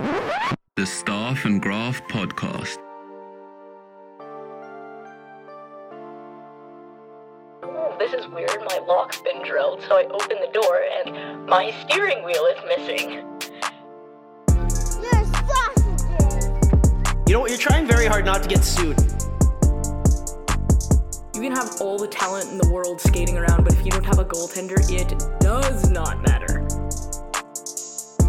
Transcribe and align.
The 0.00 0.86
Staff 0.86 1.44
and 1.44 1.60
Graph 1.60 2.00
Podcast. 2.08 2.78
This 7.98 8.14
is 8.14 8.26
weird. 8.28 8.56
My 8.66 8.78
lock's 8.88 9.20
been 9.20 9.42
drilled, 9.44 9.82
so 9.82 9.98
I 9.98 10.04
open 10.04 10.38
the 10.40 10.50
door 10.54 10.80
and 11.04 11.44
my 11.46 11.70
steering 11.82 12.24
wheel 12.24 12.46
is 12.46 12.58
missing. 12.66 13.10
You're 14.48 15.24
sausages. 15.34 16.48
You 17.26 17.34
know 17.34 17.40
what? 17.40 17.50
You're 17.50 17.58
trying 17.58 17.86
very 17.86 18.06
hard 18.06 18.24
not 18.24 18.42
to 18.42 18.48
get 18.48 18.64
sued. 18.64 18.98
You 21.34 21.42
can 21.42 21.52
have 21.52 21.78
all 21.82 21.98
the 21.98 22.08
talent 22.10 22.50
in 22.50 22.56
the 22.56 22.70
world 22.72 23.02
skating 23.02 23.36
around, 23.36 23.64
but 23.64 23.74
if 23.74 23.84
you 23.84 23.90
don't 23.90 24.06
have 24.06 24.18
a 24.18 24.24
goaltender, 24.24 24.80
it 24.90 25.40
does 25.40 25.90
not 25.90 26.22
matter. 26.22 26.66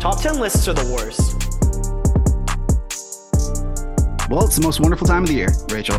Top 0.02 0.20
10 0.20 0.38
lists 0.38 0.68
are 0.68 0.74
the 0.74 0.94
worst. 0.94 1.41
Well, 4.32 4.46
it's 4.46 4.56
the 4.56 4.62
most 4.62 4.80
wonderful 4.80 5.06
time 5.06 5.24
of 5.24 5.28
the 5.28 5.36
year, 5.36 5.50
Rachel. 5.70 5.98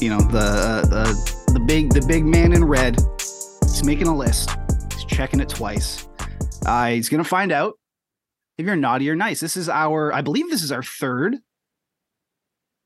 You 0.00 0.10
know 0.10 0.20
the 0.20 0.38
uh, 0.38 0.82
the 0.82 1.52
the 1.54 1.58
big 1.58 1.92
the 1.92 2.04
big 2.06 2.24
man 2.24 2.52
in 2.52 2.64
red. 2.64 3.00
He's 3.62 3.82
making 3.82 4.06
a 4.06 4.16
list. 4.16 4.48
He's 4.92 5.04
checking 5.06 5.40
it 5.40 5.48
twice. 5.48 6.06
Uh, 6.64 6.90
he's 6.90 7.08
gonna 7.08 7.24
find 7.24 7.50
out 7.50 7.74
if 8.58 8.64
you're 8.64 8.76
naughty 8.76 9.10
or 9.10 9.16
nice. 9.16 9.40
This 9.40 9.56
is 9.56 9.68
our, 9.68 10.12
I 10.14 10.20
believe, 10.20 10.48
this 10.50 10.62
is 10.62 10.70
our 10.70 10.84
third. 10.84 11.34
Is 11.34 11.40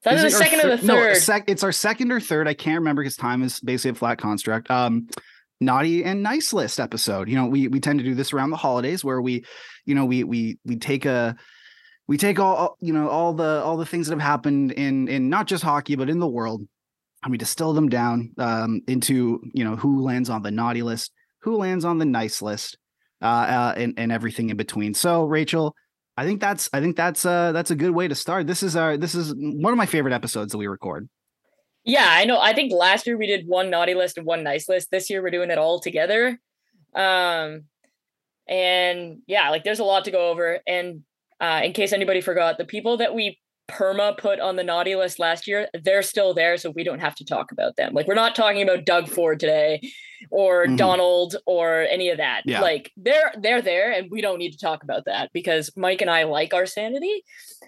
Is 0.06 0.20
it 0.20 0.24
the 0.24 0.30
second 0.30 0.60
or 0.60 0.70
the 0.70 0.78
thir- 0.78 0.86
No, 0.86 1.12
sec- 1.12 1.50
it's 1.50 1.62
our 1.62 1.72
second 1.72 2.10
or 2.10 2.18
third. 2.18 2.48
I 2.48 2.54
can't 2.54 2.78
remember 2.78 3.02
because 3.02 3.16
time 3.16 3.42
is 3.42 3.60
basically 3.60 3.90
a 3.90 3.94
flat 3.94 4.16
construct. 4.16 4.70
Um, 4.70 5.08
naughty 5.60 6.02
and 6.02 6.22
nice 6.22 6.54
list 6.54 6.80
episode. 6.80 7.28
You 7.28 7.36
know, 7.36 7.44
we 7.44 7.68
we 7.68 7.78
tend 7.78 7.98
to 7.98 8.06
do 8.06 8.14
this 8.14 8.32
around 8.32 8.52
the 8.52 8.56
holidays 8.56 9.04
where 9.04 9.20
we, 9.20 9.44
you 9.84 9.94
know, 9.94 10.06
we 10.06 10.24
we 10.24 10.58
we 10.64 10.76
take 10.76 11.04
a 11.04 11.36
we 12.08 12.16
take 12.16 12.40
all 12.40 12.76
you 12.80 12.92
know 12.92 13.08
all 13.08 13.32
the 13.32 13.62
all 13.62 13.76
the 13.76 13.86
things 13.86 14.08
that 14.08 14.14
have 14.14 14.26
happened 14.26 14.72
in 14.72 15.06
in 15.06 15.28
not 15.28 15.46
just 15.46 15.62
hockey 15.62 15.94
but 15.94 16.10
in 16.10 16.18
the 16.18 16.26
world 16.26 16.66
and 17.22 17.30
we 17.30 17.38
distill 17.38 17.72
them 17.72 17.88
down 17.88 18.32
um, 18.38 18.80
into 18.88 19.40
you 19.54 19.62
know 19.62 19.76
who 19.76 20.02
lands 20.02 20.28
on 20.28 20.42
the 20.42 20.50
naughty 20.50 20.82
list 20.82 21.12
who 21.42 21.56
lands 21.56 21.84
on 21.84 21.98
the 21.98 22.04
nice 22.04 22.42
list 22.42 22.78
uh, 23.22 23.26
uh 23.26 23.74
and, 23.76 23.94
and 23.96 24.10
everything 24.10 24.50
in 24.50 24.56
between 24.56 24.94
so 24.94 25.24
rachel 25.24 25.74
i 26.16 26.24
think 26.24 26.40
that's 26.40 26.68
i 26.72 26.80
think 26.80 26.96
that's 26.96 27.24
uh 27.24 27.52
that's 27.52 27.70
a 27.70 27.76
good 27.76 27.92
way 27.92 28.08
to 28.08 28.14
start 28.14 28.46
this 28.46 28.62
is 28.62 28.74
our 28.74 28.96
this 28.96 29.14
is 29.14 29.34
one 29.36 29.72
of 29.72 29.76
my 29.76 29.86
favorite 29.86 30.14
episodes 30.14 30.52
that 30.52 30.58
we 30.58 30.66
record 30.66 31.08
Yeah, 31.84 32.06
I 32.06 32.26
know. 32.26 32.38
I 32.38 32.52
think 32.52 32.70
last 32.70 33.06
year 33.06 33.16
we 33.16 33.26
did 33.26 33.46
one 33.46 33.70
naughty 33.70 33.94
list 33.94 34.18
and 34.18 34.26
one 34.26 34.42
nice 34.42 34.68
list. 34.68 34.90
This 34.90 35.08
year 35.08 35.22
we're 35.22 35.30
doing 35.30 35.50
it 35.50 35.56
all 35.56 35.80
together. 35.80 36.38
Um, 36.94 37.64
and 38.46 39.22
yeah, 39.26 39.48
like 39.48 39.64
there's 39.64 39.78
a 39.78 39.84
lot 39.84 40.04
to 40.04 40.10
go 40.10 40.28
over. 40.28 40.58
And 40.66 41.04
uh, 41.40 41.60
in 41.64 41.72
case 41.72 41.92
anybody 41.92 42.20
forgot, 42.20 42.58
the 42.58 42.64
people 42.64 42.96
that 42.98 43.14
we 43.14 43.38
perma 43.70 44.16
put 44.16 44.40
on 44.40 44.56
the 44.56 44.64
naughty 44.64 44.96
list 44.96 45.18
last 45.18 45.46
year, 45.46 45.68
they're 45.84 46.02
still 46.02 46.32
there, 46.32 46.56
so 46.56 46.70
we 46.70 46.82
don't 46.84 47.00
have 47.00 47.14
to 47.14 47.24
talk 47.24 47.52
about 47.52 47.76
them. 47.76 47.92
Like 47.92 48.06
we're 48.06 48.14
not 48.14 48.34
talking 48.34 48.62
about 48.62 48.86
Doug 48.86 49.08
Ford 49.08 49.38
today, 49.38 49.80
or 50.30 50.66
Mhm. 50.66 50.78
Donald, 50.78 51.36
or 51.46 51.82
any 51.90 52.08
of 52.08 52.16
that. 52.16 52.42
Yeah. 52.46 52.60
Like 52.62 52.90
they're 52.96 53.32
they're 53.38 53.60
there, 53.62 53.92
and 53.92 54.10
we 54.10 54.20
don't 54.22 54.38
need 54.38 54.52
to 54.52 54.58
talk 54.58 54.82
about 54.82 55.04
that 55.04 55.30
because 55.34 55.70
Mike 55.76 56.00
and 56.00 56.10
I 56.10 56.22
like 56.24 56.54
our 56.54 56.64
sanity. 56.66 57.22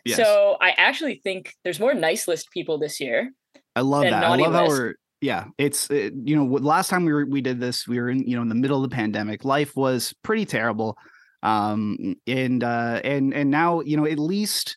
Yes. 0.06 0.16
So 0.16 0.56
I 0.60 0.70
actually 0.78 1.20
think 1.22 1.52
there's 1.64 1.78
more 1.78 1.92
nice 1.92 2.26
list 2.26 2.50
people 2.50 2.78
this 2.78 2.98
year. 3.00 3.30
i 3.76 3.82
love 3.82 4.02
that 4.04 4.24
i 4.24 4.34
love 4.36 4.52
how 4.54 4.66
we're 4.66 4.94
yeah 5.20 5.44
it's 5.58 5.88
it, 5.90 6.12
you 6.24 6.34
know 6.34 6.44
last 6.44 6.88
time 6.88 7.04
we 7.04 7.12
were 7.12 7.26
we 7.26 7.40
did 7.40 7.60
this 7.60 7.86
we 7.86 8.00
were 8.00 8.08
in 8.08 8.18
you 8.26 8.34
know 8.34 8.42
in 8.42 8.48
the 8.48 8.54
middle 8.54 8.82
of 8.82 8.90
the 8.90 8.94
pandemic 8.94 9.44
life 9.44 9.76
was 9.76 10.12
pretty 10.24 10.44
terrible 10.44 10.96
um 11.42 12.16
and 12.26 12.62
uh 12.62 13.00
and 13.02 13.32
and 13.32 13.50
now 13.50 13.80
you 13.80 13.96
know 13.96 14.06
at 14.06 14.18
least 14.18 14.76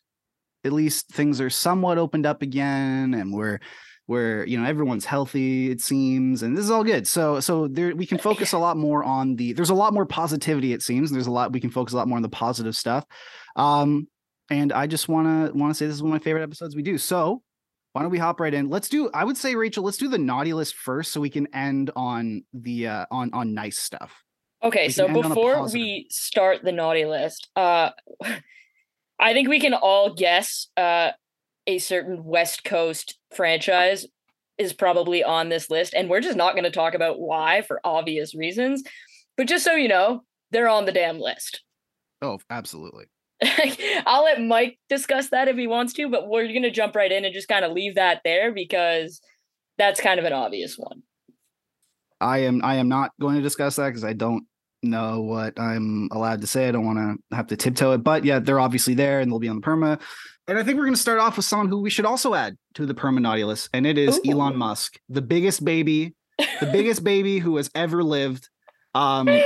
at 0.63 0.71
least 0.71 1.09
things 1.09 1.41
are 1.41 1.49
somewhat 1.49 1.97
opened 1.97 2.25
up 2.25 2.41
again 2.41 3.13
and 3.13 3.33
we're 3.33 3.59
we're 4.07 4.45
you 4.45 4.59
know 4.59 4.67
everyone's 4.67 5.05
healthy 5.05 5.71
it 5.71 5.81
seems 5.81 6.43
and 6.43 6.57
this 6.57 6.65
is 6.65 6.71
all 6.71 6.83
good. 6.83 7.07
So 7.07 7.39
so 7.39 7.67
there 7.67 7.95
we 7.95 8.05
can 8.05 8.17
focus 8.17 8.53
a 8.53 8.57
lot 8.57 8.77
more 8.77 9.03
on 9.03 9.35
the 9.35 9.53
there's 9.53 9.69
a 9.69 9.75
lot 9.75 9.93
more 9.93 10.05
positivity 10.05 10.73
it 10.73 10.81
seems 10.81 11.11
there's 11.11 11.27
a 11.27 11.31
lot 11.31 11.53
we 11.53 11.59
can 11.59 11.69
focus 11.69 11.93
a 11.93 11.97
lot 11.97 12.07
more 12.07 12.17
on 12.17 12.21
the 12.21 12.29
positive 12.29 12.75
stuff. 12.75 13.05
Um 13.55 14.07
and 14.49 14.73
i 14.73 14.87
just 14.87 15.07
want 15.07 15.25
to 15.25 15.57
want 15.57 15.71
to 15.71 15.73
say 15.73 15.85
this 15.85 15.95
is 15.95 16.03
one 16.03 16.11
of 16.11 16.19
my 16.19 16.23
favorite 16.23 16.43
episodes 16.43 16.75
we 16.75 16.81
do. 16.81 16.97
So 16.97 17.41
why 17.93 18.01
don't 18.01 18.11
we 18.11 18.17
hop 18.17 18.39
right 18.39 18.53
in? 18.53 18.69
Let's 18.69 18.89
do 18.89 19.09
i 19.13 19.23
would 19.23 19.37
say 19.37 19.55
rachel 19.55 19.83
let's 19.83 19.97
do 19.97 20.09
the 20.09 20.17
naughty 20.17 20.53
list 20.53 20.75
first 20.75 21.13
so 21.13 21.21
we 21.21 21.29
can 21.29 21.47
end 21.53 21.91
on 21.95 22.43
the 22.53 22.87
uh 22.87 23.05
on 23.09 23.33
on 23.33 23.53
nice 23.53 23.77
stuff 23.77 24.23
Okay, 24.63 24.89
so 24.89 25.07
can 25.07 25.15
end 25.15 25.25
on 25.25 25.31
a 25.31 25.35
before 25.35 25.67
we 25.69 26.07
start 26.09 26.63
the 26.63 26.71
naughty 26.71 27.05
list, 27.05 27.49
uh 27.55 27.91
I 29.19 29.33
think 29.33 29.47
we 29.49 29.59
can 29.59 29.73
all 29.73 30.13
guess 30.13 30.67
uh 30.77 31.11
a 31.67 31.79
certain 31.79 32.23
West 32.23 32.63
Coast 32.63 33.17
franchise 33.33 34.05
is 34.57 34.73
probably 34.73 35.23
on 35.23 35.49
this 35.49 35.69
list 35.69 35.93
and 35.93 36.09
we're 36.09 36.21
just 36.21 36.37
not 36.37 36.53
going 36.53 36.63
to 36.65 36.69
talk 36.69 36.93
about 36.93 37.19
why 37.19 37.61
for 37.61 37.81
obvious 37.83 38.35
reasons. 38.35 38.83
But 39.35 39.47
just 39.47 39.65
so 39.65 39.73
you 39.73 39.87
know, 39.87 40.23
they're 40.51 40.69
on 40.69 40.85
the 40.85 40.91
damn 40.91 41.19
list. 41.19 41.61
oh 42.21 42.39
absolutely 42.49 43.05
I'll 44.05 44.23
let 44.23 44.41
Mike 44.41 44.79
discuss 44.89 45.29
that 45.29 45.47
if 45.47 45.57
he 45.57 45.67
wants 45.67 45.93
to, 45.93 46.09
but 46.09 46.27
we're 46.27 46.47
going 46.47 46.63
to 46.63 46.71
jump 46.71 46.95
right 46.95 47.11
in 47.11 47.25
and 47.25 47.33
just 47.33 47.47
kind 47.47 47.65
of 47.65 47.73
leave 47.73 47.95
that 47.95 48.21
there 48.23 48.53
because 48.53 49.21
that's 49.77 49.99
kind 49.99 50.19
of 50.19 50.25
an 50.25 50.33
obvious 50.33 50.75
one. 50.77 51.01
I 52.21 52.39
am 52.39 52.63
I 52.63 52.75
am 52.75 52.87
not 52.87 53.11
going 53.19 53.35
to 53.35 53.41
discuss 53.41 53.75
that 53.75 53.87
because 53.87 54.03
I 54.03 54.13
don't 54.13 54.45
know 54.83 55.21
what 55.21 55.59
I'm 55.59 56.09
allowed 56.11 56.41
to 56.41 56.47
say. 56.47 56.67
I 56.67 56.71
don't 56.71 56.85
want 56.85 56.99
to 56.99 57.35
have 57.35 57.47
to 57.47 57.57
tiptoe 57.57 57.93
it, 57.93 57.99
but 57.99 58.25
yeah, 58.25 58.39
they're 58.39 58.59
obviously 58.59 58.93
there 58.93 59.19
and 59.19 59.31
they'll 59.31 59.39
be 59.39 59.47
on 59.47 59.57
the 59.59 59.61
perma. 59.61 59.99
And 60.47 60.57
I 60.57 60.63
think 60.63 60.77
we're 60.77 60.85
going 60.85 60.95
to 60.95 61.01
start 61.01 61.19
off 61.19 61.37
with 61.37 61.45
someone 61.45 61.69
who 61.69 61.79
we 61.81 61.89
should 61.89 62.05
also 62.05 62.33
add 62.33 62.57
to 62.75 62.85
the 62.85 62.93
perma 62.93 63.21
naughty 63.21 63.43
list, 63.43 63.69
and 63.73 63.87
it 63.87 63.97
is 63.97 64.19
Ooh. 64.19 64.31
Elon 64.31 64.57
Musk, 64.57 64.99
the 65.07 65.21
biggest 65.21 65.63
baby, 65.63 66.15
the 66.37 66.69
biggest 66.71 67.03
baby 67.05 67.39
who 67.39 67.55
has 67.57 67.69
ever 67.73 68.03
lived. 68.03 68.49
Um, 68.93 69.27
it, 69.29 69.45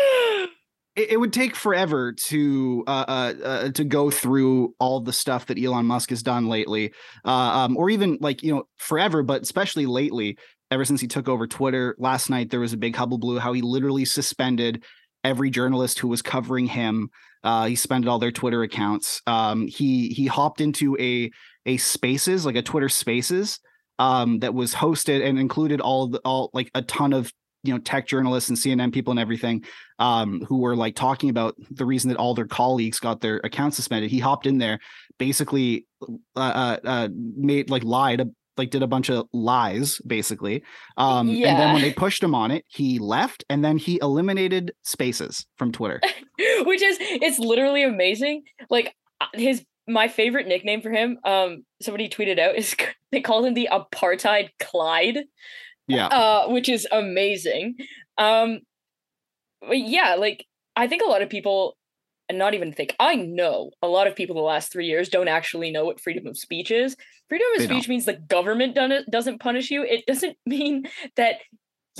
it 0.95 1.19
would 1.19 1.33
take 1.33 1.55
forever 1.55 2.13
to 2.13 2.83
uh, 2.87 3.05
uh, 3.07 3.33
uh 3.43 3.71
to 3.73 3.83
go 3.83 4.09
through 4.09 4.73
all 4.79 4.99
the 5.01 5.13
stuff 5.13 5.45
that 5.47 5.63
Elon 5.63 5.85
Musk 5.85 6.09
has 6.09 6.23
done 6.23 6.47
lately, 6.47 6.93
uh, 7.23 7.29
um, 7.29 7.77
or 7.77 7.91
even 7.91 8.17
like 8.19 8.41
you 8.41 8.55
know 8.55 8.63
forever, 8.77 9.21
but 9.21 9.43
especially 9.43 9.85
lately, 9.85 10.35
ever 10.71 10.85
since 10.85 11.01
he 11.01 11.07
took 11.07 11.29
over 11.29 11.47
Twitter. 11.47 11.95
Last 11.99 12.29
night 12.29 12.49
there 12.49 12.59
was 12.59 12.73
a 12.73 12.77
big 12.77 12.95
hubble 12.95 13.17
blue 13.17 13.39
how 13.39 13.53
he 13.53 13.61
literally 13.61 14.05
suspended 14.05 14.83
every 15.27 15.49
journalist 15.49 15.99
who 15.99 16.07
was 16.07 16.21
covering 16.21 16.67
him. 16.67 17.09
Uh, 17.43 17.65
he 17.65 17.75
suspended 17.75 18.07
all 18.07 18.19
their 18.19 18.31
Twitter 18.31 18.63
accounts. 18.63 19.21
Um, 19.27 19.67
he 19.67 20.09
he 20.09 20.25
hopped 20.25 20.61
into 20.61 20.97
a 20.99 21.29
a 21.65 21.77
Spaces 21.77 22.45
like 22.45 22.55
a 22.55 22.61
Twitter 22.61 22.89
Spaces 22.89 23.59
um, 23.99 24.39
that 24.39 24.53
was 24.53 24.73
hosted 24.73 25.27
and 25.27 25.37
included 25.37 25.81
all 25.81 26.07
the 26.07 26.19
all 26.19 26.49
like 26.53 26.71
a 26.73 26.81
ton 26.81 27.13
of 27.13 27.31
you 27.63 27.73
know 27.73 27.79
tech 27.79 28.07
journalists 28.07 28.49
and 28.49 28.57
CNN 28.57 28.93
people 28.93 29.11
and 29.11 29.19
everything 29.19 29.63
um, 29.99 30.41
who 30.47 30.59
were 30.59 30.75
like 30.75 30.95
talking 30.95 31.29
about 31.29 31.55
the 31.69 31.85
reason 31.85 32.09
that 32.09 32.17
all 32.17 32.33
their 32.33 32.47
colleagues 32.47 32.99
got 32.99 33.21
their 33.21 33.37
accounts 33.43 33.75
suspended. 33.75 34.09
He 34.09 34.19
hopped 34.19 34.47
in 34.47 34.57
there, 34.57 34.79
basically 35.17 35.85
uh, 36.01 36.07
uh, 36.35 36.77
uh, 36.83 37.09
made 37.13 37.69
like 37.69 37.83
lied, 37.83 38.29
like 38.57 38.69
did 38.69 38.84
a 38.84 38.88
bunch 38.88 39.09
of 39.09 39.28
lies, 39.34 40.00
basically. 40.06 40.63
Um, 40.97 41.29
And 41.29 41.59
then 41.59 41.73
when 41.73 41.81
they 41.81 41.94
pushed 42.06 42.23
him 42.23 42.35
on 42.35 42.51
it, 42.51 42.66
he 42.68 43.00
left, 43.00 43.44
and 43.50 43.63
then 43.63 43.78
he 43.78 44.00
eliminated 44.01 44.73
Spaces 44.84 45.45
from 45.57 45.72
Twitter. 45.72 46.00
which 46.63 46.81
is 46.81 46.97
it's 47.00 47.40
literally 47.40 47.84
amazing. 47.84 48.44
Like 48.69 48.94
uh, 49.22 49.25
his 49.34 49.63
my 49.88 50.07
favorite 50.07 50.47
nickname 50.47 50.81
for 50.81 50.91
him 50.91 51.17
um 51.23 51.63
somebody 51.81 52.09
tweeted 52.09 52.40
out 52.40 52.56
is 52.56 52.75
they 53.12 53.22
called 53.22 53.46
him 53.46 53.53
the 53.53 53.69
apartheid 53.72 54.50
clyde. 54.59 55.19
Yeah, 55.88 56.07
uh 56.07 56.47
which 56.50 56.67
is 56.69 56.88
amazing. 56.91 57.75
Um 58.17 58.59
yeah 59.72 60.16
like 60.16 60.46
i 60.75 60.88
think 60.88 61.01
a 61.01 61.09
lot 61.09 61.22
of 61.22 61.29
people 61.29 61.76
and 62.29 62.38
not 62.38 62.53
even 62.53 62.73
think 62.73 62.95
i 62.99 63.15
know 63.15 63.71
a 63.81 63.88
lot 63.88 64.07
of 64.07 64.15
people 64.15 64.35
the 64.35 64.41
last 64.41 64.71
three 64.71 64.88
years 64.88 65.09
don't 65.09 65.28
actually 65.28 65.72
know 65.72 65.85
what 65.85 65.99
freedom 65.99 66.28
of 66.28 66.37
speech 66.37 66.72
is 66.72 66.96
freedom 67.29 67.47
of 67.55 67.59
They 67.59 67.66
speech 67.66 67.87
means 67.87 68.05
the 68.05 68.13
government 68.13 68.78
doesn't 69.09 69.40
punish 69.40 69.72
you 69.72 69.84
it 69.84 70.05
doesn't 70.05 70.37
mean 70.46 70.87
that 71.16 71.37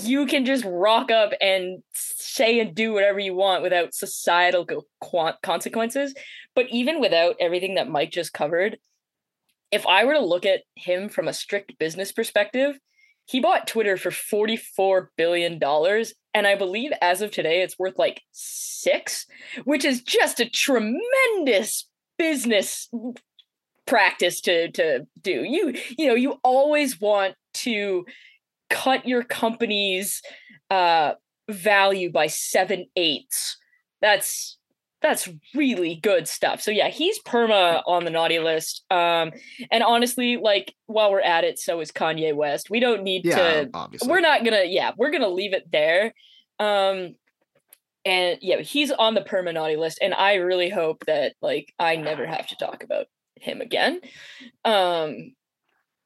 you 0.04 0.26
can 0.28 0.46
just 0.46 0.64
rock 0.66 1.12
up 1.12 1.32
and 1.42 1.82
say 1.94 2.60
and 2.60 2.76
do 2.76 2.94
whatever 2.94 3.20
you 3.20 3.34
want 3.34 3.64
without 3.64 3.94
societal 3.94 4.68
consequences. 5.42 6.14
But 6.56 6.68
even 6.70 7.02
without 7.02 7.36
everything 7.40 7.76
that 7.76 7.90
Mike 7.90 8.12
just 8.12 8.34
covered, 8.34 8.78
if 9.72 9.86
I 9.88 10.06
were 10.06 10.14
to 10.14 10.24
look 10.24 10.46
at 10.46 10.62
him 10.76 11.10
from 11.10 11.28
a 11.28 11.34
strict 11.34 11.78
business 11.80 12.12
perspective, 12.12 12.78
he 13.26 13.40
bought 13.40 13.68
Twitter 13.68 13.98
for 13.98 14.12
$44 14.12 15.08
billion. 15.18 15.60
And 16.38 16.46
I 16.46 16.54
believe 16.54 16.92
as 17.02 17.24
of 17.24 17.32
today, 17.32 17.64
it's 17.64 17.80
worth 17.80 17.98
like 17.98 18.22
six, 18.32 19.26
which 19.64 19.84
is 19.84 20.04
just 20.04 20.40
a 20.40 20.48
tremendous 20.48 21.90
business 22.20 22.88
practice 23.88 24.40
to 24.42 24.70
to 24.74 25.08
do. 25.20 25.44
You 25.44 25.74
you 25.98 26.06
know, 26.06 26.14
you 26.14 26.40
always 26.44 27.02
want 27.02 27.34
to 27.56 28.06
cut 28.70 29.08
your 29.08 29.24
company's 29.24 30.22
uh 30.70 31.14
value 31.50 32.12
by 32.12 32.28
seven 32.28 32.86
eighths. 32.96 33.58
That's 34.00 34.57
that's 35.10 35.30
really 35.56 35.96
good 35.96 36.28
stuff. 36.28 36.62
So 36.62 36.72
yeah, 36.72 36.90
he's 36.90 37.22
perma 37.24 37.82
on 37.86 38.06
the 38.06 38.12
naughty 38.12 38.40
list. 38.40 38.84
Um, 38.92 39.32
and 39.72 39.84
honestly, 39.84 40.38
like 40.38 40.74
while 40.86 41.12
we're 41.12 41.22
at 41.22 41.44
it, 41.44 41.60
so 41.60 41.80
is 41.80 41.92
Kanye 41.92 42.36
West. 42.36 42.70
We 42.70 42.80
don't 42.80 43.04
need 43.04 43.26
Yeah, 43.26 43.36
to. 43.64 43.70
obviously. 43.74 44.10
We're 44.10 44.20
not 44.22 44.44
gonna. 44.44 44.64
Yeah, 44.66 44.92
we're 44.98 45.12
gonna 45.12 45.30
leave 45.30 45.54
it 45.54 45.72
there. 45.72 46.14
Um, 46.60 47.16
and 48.06 48.38
yeah, 48.42 48.62
he's 48.62 48.92
on 48.92 49.16
the 49.16 49.22
perma 49.22 49.54
naughty 49.54 49.76
list, 49.76 50.00
and 50.02 50.14
I 50.14 50.36
really 50.36 50.70
hope 50.70 51.06
that 51.08 51.34
like 51.42 51.74
I 51.80 51.96
never 51.98 52.26
have 52.26 52.48
to 52.48 52.56
talk 52.56 52.84
about 52.84 53.08
him 53.36 53.62
again. 53.62 54.00
Um, 54.66 55.34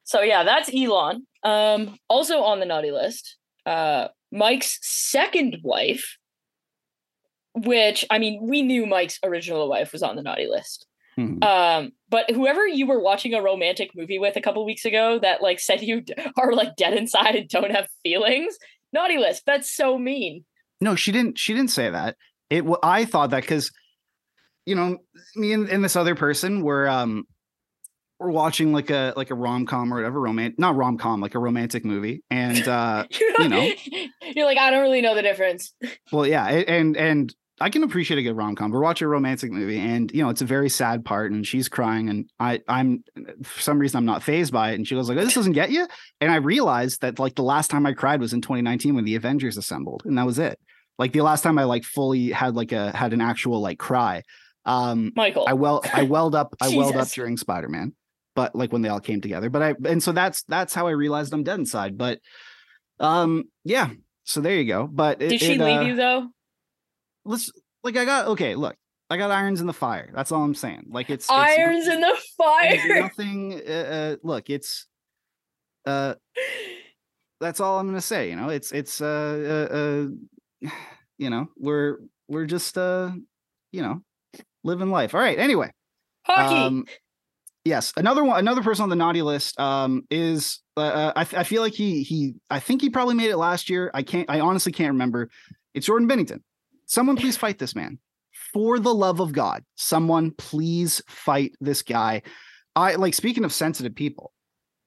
so 0.04 0.20
yeah, 0.22 0.44
that's 0.44 0.70
Elon. 0.74 1.26
Um, 1.44 1.96
also 2.08 2.40
on 2.42 2.60
the 2.60 2.66
naughty 2.66 2.90
list, 2.90 3.36
uh, 3.66 4.08
Mike's 4.30 4.78
second 4.82 5.58
wife, 5.62 6.16
which 7.54 8.04
I 8.10 8.18
mean, 8.18 8.40
we 8.42 8.62
knew 8.62 8.86
Mike's 8.86 9.18
original 9.24 9.68
wife 9.68 9.92
was 9.92 10.02
on 10.02 10.16
the 10.16 10.22
naughty 10.22 10.46
list. 10.46 10.86
Mhm. 11.18 11.44
Um, 11.44 11.92
but 12.08 12.30
whoever 12.30 12.66
you 12.66 12.86
were 12.86 13.00
watching 13.00 13.34
a 13.34 13.42
romantic 13.42 13.90
movie 13.94 14.18
with 14.18 14.36
a 14.36 14.40
couple 14.40 14.64
weeks 14.64 14.84
ago 14.86 15.18
that 15.20 15.42
like 15.42 15.60
said 15.60 15.82
you 15.82 16.02
are 16.38 16.52
like 16.54 16.76
dead 16.76 16.94
inside 16.94 17.36
and 17.36 17.48
don't 17.48 17.70
have 17.70 17.88
feelings, 18.02 18.56
naughty 18.92 19.18
list. 19.18 19.42
That's 19.46 19.70
so 19.70 19.98
mean. 19.98 20.44
No, 20.80 20.94
she 20.94 21.12
didn't. 21.12 21.38
She 21.38 21.52
didn't 21.52 21.70
say 21.70 21.90
that. 21.90 22.16
It. 22.50 22.64
I 22.82 23.04
thought 23.04 23.30
that 23.30 23.42
because, 23.42 23.70
you 24.66 24.74
know, 24.74 24.98
me 25.36 25.52
and, 25.52 25.68
and 25.68 25.84
this 25.84 25.96
other 25.96 26.14
person 26.14 26.62
were 26.62 26.88
um, 26.88 27.24
we're 28.18 28.30
watching 28.30 28.72
like 28.72 28.90
a 28.90 29.12
like 29.16 29.30
a 29.30 29.34
rom 29.34 29.66
com 29.66 29.92
or 29.92 29.96
whatever 29.96 30.20
romantic, 30.20 30.58
not 30.58 30.76
rom 30.76 30.96
com, 30.96 31.20
like 31.20 31.34
a 31.34 31.38
romantic 31.38 31.84
movie, 31.84 32.22
and 32.30 32.66
uh, 32.66 33.04
you 33.38 33.48
know. 33.48 33.70
you're 34.34 34.46
like 34.46 34.58
I 34.58 34.70
don't 34.70 34.82
really 34.82 35.02
know 35.02 35.14
the 35.14 35.22
difference. 35.22 35.74
well, 36.10 36.26
yeah, 36.26 36.46
and 36.46 36.96
and 36.96 37.34
I 37.60 37.70
can 37.70 37.84
appreciate 37.84 38.18
a 38.18 38.22
good 38.22 38.36
rom 38.36 38.56
com. 38.56 38.70
We're 38.70 38.82
watching 38.82 39.06
a 39.06 39.08
romantic 39.08 39.52
movie, 39.52 39.78
and 39.78 40.10
you 40.12 40.22
know, 40.22 40.30
it's 40.30 40.42
a 40.42 40.46
very 40.46 40.68
sad 40.68 41.04
part, 41.04 41.32
and 41.32 41.46
she's 41.46 41.68
crying, 41.68 42.08
and 42.08 42.28
I 42.40 42.60
I'm 42.66 43.04
for 43.44 43.60
some 43.60 43.78
reason 43.78 43.98
I'm 43.98 44.04
not 44.04 44.22
phased 44.22 44.52
by 44.52 44.70
it, 44.70 44.74
and 44.76 44.88
she 44.88 44.94
goes 44.94 45.08
like, 45.08 45.18
"This 45.18 45.34
doesn't 45.34 45.52
get 45.52 45.70
you," 45.70 45.86
and 46.20 46.32
I 46.32 46.36
realized 46.36 47.02
that 47.02 47.18
like 47.18 47.34
the 47.34 47.42
last 47.42 47.70
time 47.70 47.86
I 47.86 47.92
cried 47.92 48.20
was 48.20 48.32
in 48.32 48.40
2019 48.40 48.94
when 48.94 49.04
the 49.04 49.14
Avengers 49.16 49.56
assembled, 49.56 50.02
and 50.04 50.16
that 50.18 50.26
was 50.26 50.38
it. 50.38 50.58
Like 50.98 51.12
the 51.12 51.20
last 51.20 51.42
time 51.42 51.58
I 51.58 51.64
like 51.64 51.84
fully 51.84 52.30
had 52.30 52.54
like 52.54 52.72
a 52.72 52.96
had 52.96 53.12
an 53.12 53.20
actual 53.20 53.60
like 53.60 53.78
cry. 53.78 54.22
Um, 54.64 55.12
Michael. 55.14 55.44
I 55.46 55.52
well 55.54 55.82
I 55.92 56.04
welled 56.04 56.34
up 56.34 56.54
I 56.60 56.74
welled 56.74 56.96
up 56.96 57.08
during 57.08 57.36
Spider 57.36 57.68
Man, 57.68 57.94
but 58.34 58.54
like 58.54 58.72
when 58.72 58.82
they 58.82 58.88
all 58.88 59.00
came 59.00 59.20
together. 59.20 59.50
But 59.50 59.62
I 59.62 59.74
and 59.84 60.02
so 60.02 60.12
that's 60.12 60.42
that's 60.44 60.74
how 60.74 60.86
I 60.86 60.92
realized 60.92 61.32
I'm 61.32 61.44
dead 61.44 61.58
inside. 61.58 61.98
But 61.98 62.18
um 62.98 63.44
yeah, 63.64 63.90
so 64.24 64.40
there 64.40 64.56
you 64.56 64.64
go. 64.64 64.88
But 64.90 65.20
it, 65.20 65.28
Did 65.28 65.40
she 65.40 65.54
it, 65.54 65.60
leave 65.60 65.80
uh, 65.80 65.82
you 65.82 65.96
though? 65.96 66.28
Let's 67.24 67.50
like 67.84 67.96
I 67.96 68.04
got 68.04 68.28
okay, 68.28 68.54
look, 68.54 68.76
I 69.10 69.16
got 69.16 69.30
irons 69.30 69.60
in 69.60 69.66
the 69.66 69.72
fire. 69.72 70.10
That's 70.14 70.32
all 70.32 70.42
I'm 70.42 70.54
saying. 70.54 70.86
Like 70.88 71.10
it's, 71.10 71.26
it's 71.26 71.30
Irons 71.30 71.86
in 71.86 72.00
the 72.00 72.18
fire. 72.36 72.80
nothing 73.00 73.60
uh, 73.68 73.72
uh 73.72 74.16
look, 74.22 74.48
it's 74.50 74.86
uh 75.86 76.14
that's 77.40 77.60
all 77.60 77.78
I'm 77.78 77.86
gonna 77.86 78.00
say, 78.00 78.30
you 78.30 78.36
know. 78.36 78.48
It's 78.48 78.72
it's 78.72 79.00
uh 79.00 79.68
uh, 79.70 79.76
uh 79.76 80.70
you 81.18 81.30
know, 81.30 81.48
we're 81.56 81.98
we're 82.28 82.46
just 82.46 82.78
uh 82.78 83.10
you 83.72 83.82
know, 83.82 84.02
living 84.64 84.90
life. 84.90 85.14
All 85.14 85.20
right, 85.20 85.38
anyway. 85.38 85.70
Hockey. 86.24 86.54
Um, 86.54 86.84
yes, 87.64 87.92
another 87.96 88.24
one, 88.24 88.38
another 88.38 88.62
person 88.62 88.84
on 88.84 88.88
the 88.88 88.96
naughty 88.96 89.22
list 89.22 89.58
um, 89.58 90.04
is 90.10 90.60
uh, 90.76 90.80
uh, 90.80 91.12
I, 91.16 91.20
I 91.20 91.44
feel 91.44 91.62
like 91.62 91.74
he 91.74 92.02
he 92.02 92.34
I 92.48 92.60
think 92.60 92.80
he 92.80 92.90
probably 92.90 93.14
made 93.14 93.30
it 93.30 93.36
last 93.36 93.68
year. 93.68 93.90
I 93.92 94.02
can't 94.02 94.30
I 94.30 94.40
honestly 94.40 94.72
can't 94.72 94.92
remember. 94.92 95.28
It's 95.74 95.86
Jordan 95.86 96.08
Binnington. 96.08 96.40
Someone 96.86 97.16
please 97.16 97.36
fight 97.36 97.58
this 97.58 97.74
man. 97.74 97.98
For 98.52 98.78
the 98.78 98.94
love 98.94 99.20
of 99.20 99.32
God, 99.32 99.64
someone 99.76 100.30
please 100.32 101.00
fight 101.08 101.54
this 101.60 101.82
guy. 101.82 102.22
I 102.76 102.94
like 102.96 103.14
speaking 103.14 103.44
of 103.44 103.52
sensitive 103.52 103.94
people. 103.94 104.32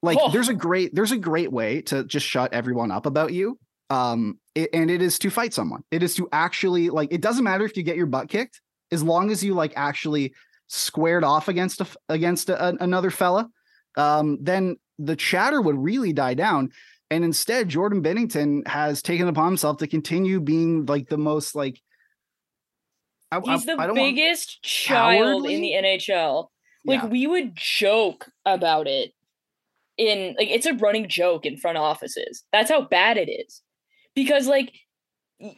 Like 0.03 0.17
Oh. 0.21 0.29
there's 0.31 0.49
a 0.49 0.53
great 0.53 0.93
there's 0.93 1.11
a 1.11 1.17
great 1.17 1.51
way 1.51 1.81
to 1.83 2.03
just 2.03 2.25
shut 2.27 2.53
everyone 2.53 2.91
up 2.91 3.05
about 3.05 3.33
you. 3.33 3.57
Um 3.89 4.39
it- 4.53 4.69
and 4.73 4.89
it 4.91 5.01
is 5.01 5.17
to 5.19 5.29
fight 5.29 5.53
someone. 5.53 5.83
It 5.91 6.03
is 6.03 6.15
to 6.15 6.27
actually 6.31 6.89
like 6.89 7.11
it 7.11 7.21
doesn't 7.21 7.43
matter 7.43 7.65
if 7.65 7.75
you 7.75 7.83
get 7.83 7.97
your 7.97 8.05
butt 8.05 8.29
kicked 8.29 8.61
as 8.91 9.01
long 9.03 9.31
as 9.31 9.43
you 9.43 9.53
like 9.55 9.73
actually 9.75 10.33
squared 10.67 11.23
off 11.23 11.47
against 11.47 11.81
a 11.81 11.87
against 12.09 12.49
a, 12.49 12.67
an- 12.67 12.77
another 12.81 13.09
fella, 13.11 13.49
um, 13.97 14.37
then 14.41 14.77
the 14.99 15.15
chatter 15.15 15.61
would 15.61 15.77
really 15.77 16.13
die 16.13 16.33
down. 16.35 16.69
And 17.11 17.23
instead, 17.23 17.69
Jordan 17.69 18.01
Binnington 18.01 18.67
has 18.67 19.01
taken 19.03 19.27
upon 19.27 19.45
himself 19.47 19.77
to 19.77 19.87
continue 19.87 20.39
being 20.39 20.85
like 20.85 21.07
the 21.09 21.17
most 21.17 21.55
like. 21.55 21.79
I, 23.31 23.39
He's 23.43 23.65
the 23.65 23.91
biggest 23.93 24.61
child 24.63 25.19
cowardly? 25.41 25.55
in 25.55 25.61
the 25.61 25.73
NHL. 25.73 26.47
Like 26.85 27.01
Yeah. 27.03 27.07
we 27.09 27.27
would 27.27 27.55
joke 27.55 28.27
about 28.45 28.87
it 28.87 29.11
in 29.97 30.35
like 30.37 30.49
it's 30.49 30.65
a 30.65 30.73
running 30.75 31.07
joke 31.09 31.45
in 31.45 31.57
front 31.57 31.77
offices. 31.77 32.43
That's 32.51 32.69
how 32.69 32.81
bad 32.81 33.17
it 33.17 33.29
is. 33.29 33.61
Because 34.13 34.47
like 34.47 34.71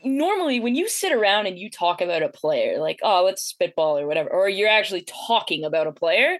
normally 0.04 0.60
when 0.60 0.75
you 0.75 0.88
sit 0.88 1.12
around 1.12 1.46
and 1.48 1.60
you 1.60 1.69
talk 1.69 2.02
about 2.02 2.24
a 2.24 2.30
player, 2.30 2.80
like, 2.80 3.00
oh, 3.04 3.24
let's 3.25 3.44
spitball 3.44 3.98
or 3.98 4.08
whatever, 4.08 4.30
or 4.30 4.50
you're 4.50 4.69
actually 4.69 5.06
talking 5.28 5.64
about 5.64 5.88
a 5.88 5.92
player, 5.92 6.38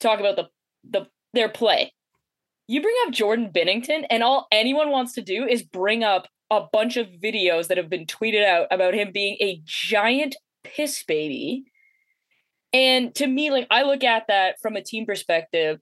talk 0.00 0.20
about 0.20 0.36
the 0.36 0.48
the 0.88 1.06
their 1.34 1.48
play. 1.48 1.92
You 2.66 2.82
bring 2.82 2.94
up 3.06 3.12
Jordan 3.14 3.50
Binnington, 3.54 4.04
and 4.10 4.22
all 4.22 4.46
anyone 4.52 4.90
wants 4.90 5.14
to 5.14 5.22
do 5.22 5.46
is 5.46 5.62
bring 5.62 6.02
up 6.04 6.26
a 6.50 6.62
bunch 6.72 6.96
of 6.96 7.06
videos 7.22 7.68
that 7.68 7.76
have 7.76 7.88
been 7.90 8.06
tweeted 8.06 8.44
out 8.44 8.66
about 8.70 8.94
him 8.94 9.10
being 9.12 9.36
a 9.40 9.60
giant 9.64 10.34
piss 10.74 11.02
baby. 11.04 11.64
And 12.72 13.14
to 13.16 13.26
me, 13.26 13.50
like 13.50 13.66
I 13.70 13.82
look 13.82 14.04
at 14.04 14.26
that 14.28 14.56
from 14.60 14.76
a 14.76 14.82
team 14.82 15.06
perspective, 15.06 15.80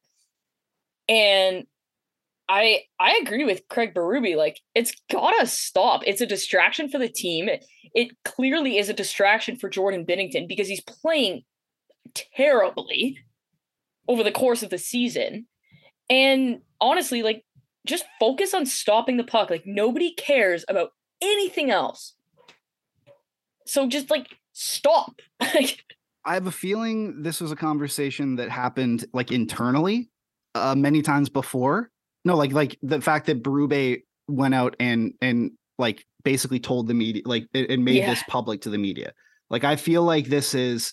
and 1.09 1.67
I 2.49 2.83
I 3.00 3.21
agree 3.23 3.44
with 3.44 3.69
Craig 3.69 3.93
Berube. 3.94 4.37
Like 4.37 4.61
it's 4.75 4.94
gotta 5.11 5.47
stop. 5.47 6.03
It's 6.06 6.21
a 6.21 6.27
distraction 6.27 6.88
for 6.88 6.99
the 6.99 7.09
team. 7.09 7.49
It, 7.49 7.65
it 7.94 8.12
clearly 8.25 8.79
is 8.79 8.88
a 8.88 8.94
distraction 8.94 9.56
for 9.56 9.69
Jordan 9.69 10.06
Binnington 10.06 10.47
because 10.47 10.69
he's 10.69 10.83
playing 10.83 11.43
terribly 12.37 13.19
over 14.09 14.23
the 14.23 14.33
course 14.33 14.62
of 14.62 14.71
the 14.71 14.79
season. 14.79 15.47
And 16.09 16.61
honestly, 16.81 17.23
like 17.23 17.44
just 17.87 18.05
focus 18.21 18.55
on 18.55 18.67
stopping 18.67 19.17
the 19.17 19.25
puck. 19.25 19.50
Like 19.50 19.65
nobody 19.67 20.15
cares 20.15 20.65
about 20.69 20.91
anything 21.21 21.71
else. 21.71 22.15
So 23.67 23.88
just 23.88 24.11
like 24.11 24.37
stop. 24.56 25.20
I 25.41 26.35
have 26.35 26.47
a 26.47 26.53
feeling 26.53 27.23
this 27.23 27.41
was 27.41 27.53
a 27.53 27.56
conversation 27.56 28.37
that 28.37 28.49
happened 28.50 29.05
like 29.12 29.31
internally 29.31 30.11
uh, 30.54 30.75
many 30.75 31.02
times 31.02 31.28
before. 31.28 31.90
No, 32.25 32.37
like 32.37 32.52
like 32.52 32.78
the 32.83 33.00
fact 33.00 33.26
that 33.26 33.42
Berube 33.42 34.02
went 34.26 34.54
out 34.54 34.75
and 34.80 35.12
and 35.21 35.52
like 35.78 36.04
basically 36.25 36.59
told 36.59 36.88
the 36.88 36.95
media 36.95 37.23
like 37.26 37.47
and 37.54 37.85
made 37.85 37.97
Yeah. 37.97 38.11
this 38.11 38.23
public 38.28 38.62
to 38.62 38.71
the 38.71 38.78
media. 38.78 39.12
Like 39.50 39.62
I 39.62 39.76
feel 39.76 40.02
like 40.02 40.26
this 40.26 40.54
is 40.54 40.92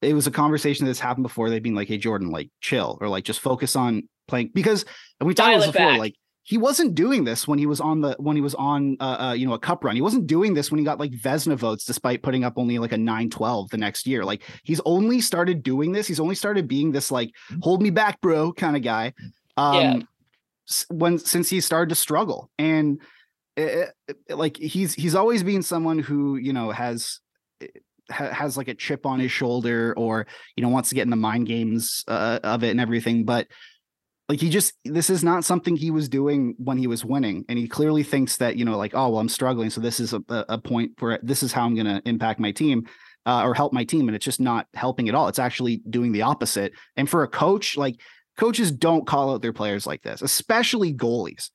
it 0.00 0.14
was 0.14 0.26
a 0.26 0.30
conversation 0.30 0.86
that's 0.86 1.00
happened 1.00 1.24
before. 1.24 1.50
They've 1.50 1.62
been 1.62 1.74
like, 1.74 1.88
"Hey 1.88 1.98
Jordan, 1.98 2.30
like 2.30 2.48
chill," 2.62 2.96
or 3.00 3.08
like 3.08 3.24
just 3.24 3.40
focus 3.40 3.76
on 3.76 4.08
playing 4.28 4.52
because 4.54 4.84
and 5.20 5.26
we 5.26 5.34
talked 5.34 5.48
about 5.54 5.58
this 5.66 5.72
before. 5.72 5.90
back. 5.90 5.98
Like 5.98 6.14
he 6.44 6.58
wasn't 6.58 6.94
doing 6.94 7.24
this 7.24 7.46
when 7.46 7.58
he 7.58 7.66
was 7.66 7.80
on 7.80 8.00
the 8.00 8.16
when 8.18 8.34
he 8.36 8.42
was 8.42 8.54
on 8.56 8.96
uh, 9.00 9.28
uh 9.28 9.32
you 9.32 9.46
know 9.46 9.54
a 9.54 9.58
cup 9.58 9.84
run. 9.84 9.94
He 9.94 10.02
wasn't 10.02 10.26
doing 10.26 10.54
this 10.54 10.70
when 10.70 10.78
he 10.78 10.84
got 10.84 10.98
like 10.98 11.12
Vezina 11.12 11.56
votes 11.56 11.84
despite 11.84 12.22
putting 12.22 12.44
up 12.44 12.54
only 12.56 12.78
like 12.78 12.92
a 12.92 12.96
9-12 12.96 13.70
the 13.70 13.76
next 13.78 14.06
year. 14.06 14.24
Like 14.24 14.42
he's 14.64 14.80
only 14.84 15.20
started 15.20 15.62
doing 15.62 15.92
this. 15.92 16.06
He's 16.06 16.20
only 16.20 16.34
started 16.34 16.66
being 16.66 16.92
this 16.92 17.10
like 17.12 17.30
hold 17.60 17.80
me 17.80 17.90
back, 17.90 18.20
bro 18.20 18.52
kind 18.52 18.76
of 18.76 18.82
guy. 18.82 19.14
Um 19.56 19.74
Yeah. 19.74 20.02
when 20.90 21.18
since 21.18 21.48
he 21.48 21.60
started 21.60 21.90
to 21.90 21.94
struggle 21.94 22.50
and 22.58 23.00
eh, 23.56 23.86
eh, 24.08 24.34
like 24.34 24.56
he's 24.56 24.94
he's 24.94 25.14
always 25.14 25.42
been 25.42 25.62
someone 25.62 25.98
who, 25.98 26.36
you 26.36 26.52
know, 26.52 26.70
has 26.70 27.20
eh, 27.60 27.66
ha- 28.10 28.32
has 28.32 28.56
like 28.56 28.68
a 28.68 28.74
chip 28.74 29.06
on 29.06 29.20
his 29.20 29.30
shoulder 29.30 29.94
or 29.96 30.26
you 30.56 30.62
know 30.62 30.70
wants 30.70 30.88
to 30.88 30.94
get 30.94 31.02
in 31.02 31.10
the 31.10 31.16
mind 31.16 31.46
games 31.46 32.04
uh, 32.08 32.40
of 32.42 32.64
it 32.64 32.70
and 32.70 32.80
everything 32.80 33.24
but 33.24 33.46
like 34.28 34.40
he 34.40 34.48
just 34.48 34.74
this 34.84 35.10
is 35.10 35.22
not 35.24 35.44
something 35.44 35.76
he 35.76 35.90
was 35.90 36.08
doing 36.08 36.54
when 36.58 36.78
he 36.78 36.86
was 36.86 37.04
winning 37.04 37.44
and 37.48 37.58
he 37.58 37.66
clearly 37.68 38.02
thinks 38.02 38.36
that 38.38 38.56
you 38.56 38.64
know 38.64 38.76
like 38.78 38.92
oh 38.94 39.08
well 39.10 39.18
i'm 39.20 39.28
struggling 39.28 39.68
so 39.70 39.80
this 39.80 40.00
is 40.00 40.12
a, 40.14 40.22
a 40.48 40.58
point 40.58 40.92
where 41.00 41.18
this 41.22 41.42
is 41.42 41.52
how 41.52 41.64
i'm 41.64 41.74
going 41.74 41.86
to 41.86 42.00
impact 42.08 42.38
my 42.40 42.50
team 42.52 42.86
uh, 43.26 43.42
or 43.44 43.54
help 43.54 43.72
my 43.72 43.84
team 43.84 44.08
and 44.08 44.16
it's 44.16 44.24
just 44.24 44.40
not 44.40 44.66
helping 44.74 45.08
at 45.08 45.14
all 45.14 45.28
it's 45.28 45.38
actually 45.38 45.82
doing 45.90 46.12
the 46.12 46.22
opposite 46.22 46.72
and 46.96 47.08
for 47.10 47.22
a 47.22 47.28
coach 47.28 47.76
like 47.76 48.00
coaches 48.38 48.72
don't 48.72 49.06
call 49.06 49.32
out 49.34 49.42
their 49.42 49.52
players 49.52 49.86
like 49.86 50.02
this 50.02 50.22
especially 50.22 50.94
goalies 50.94 51.50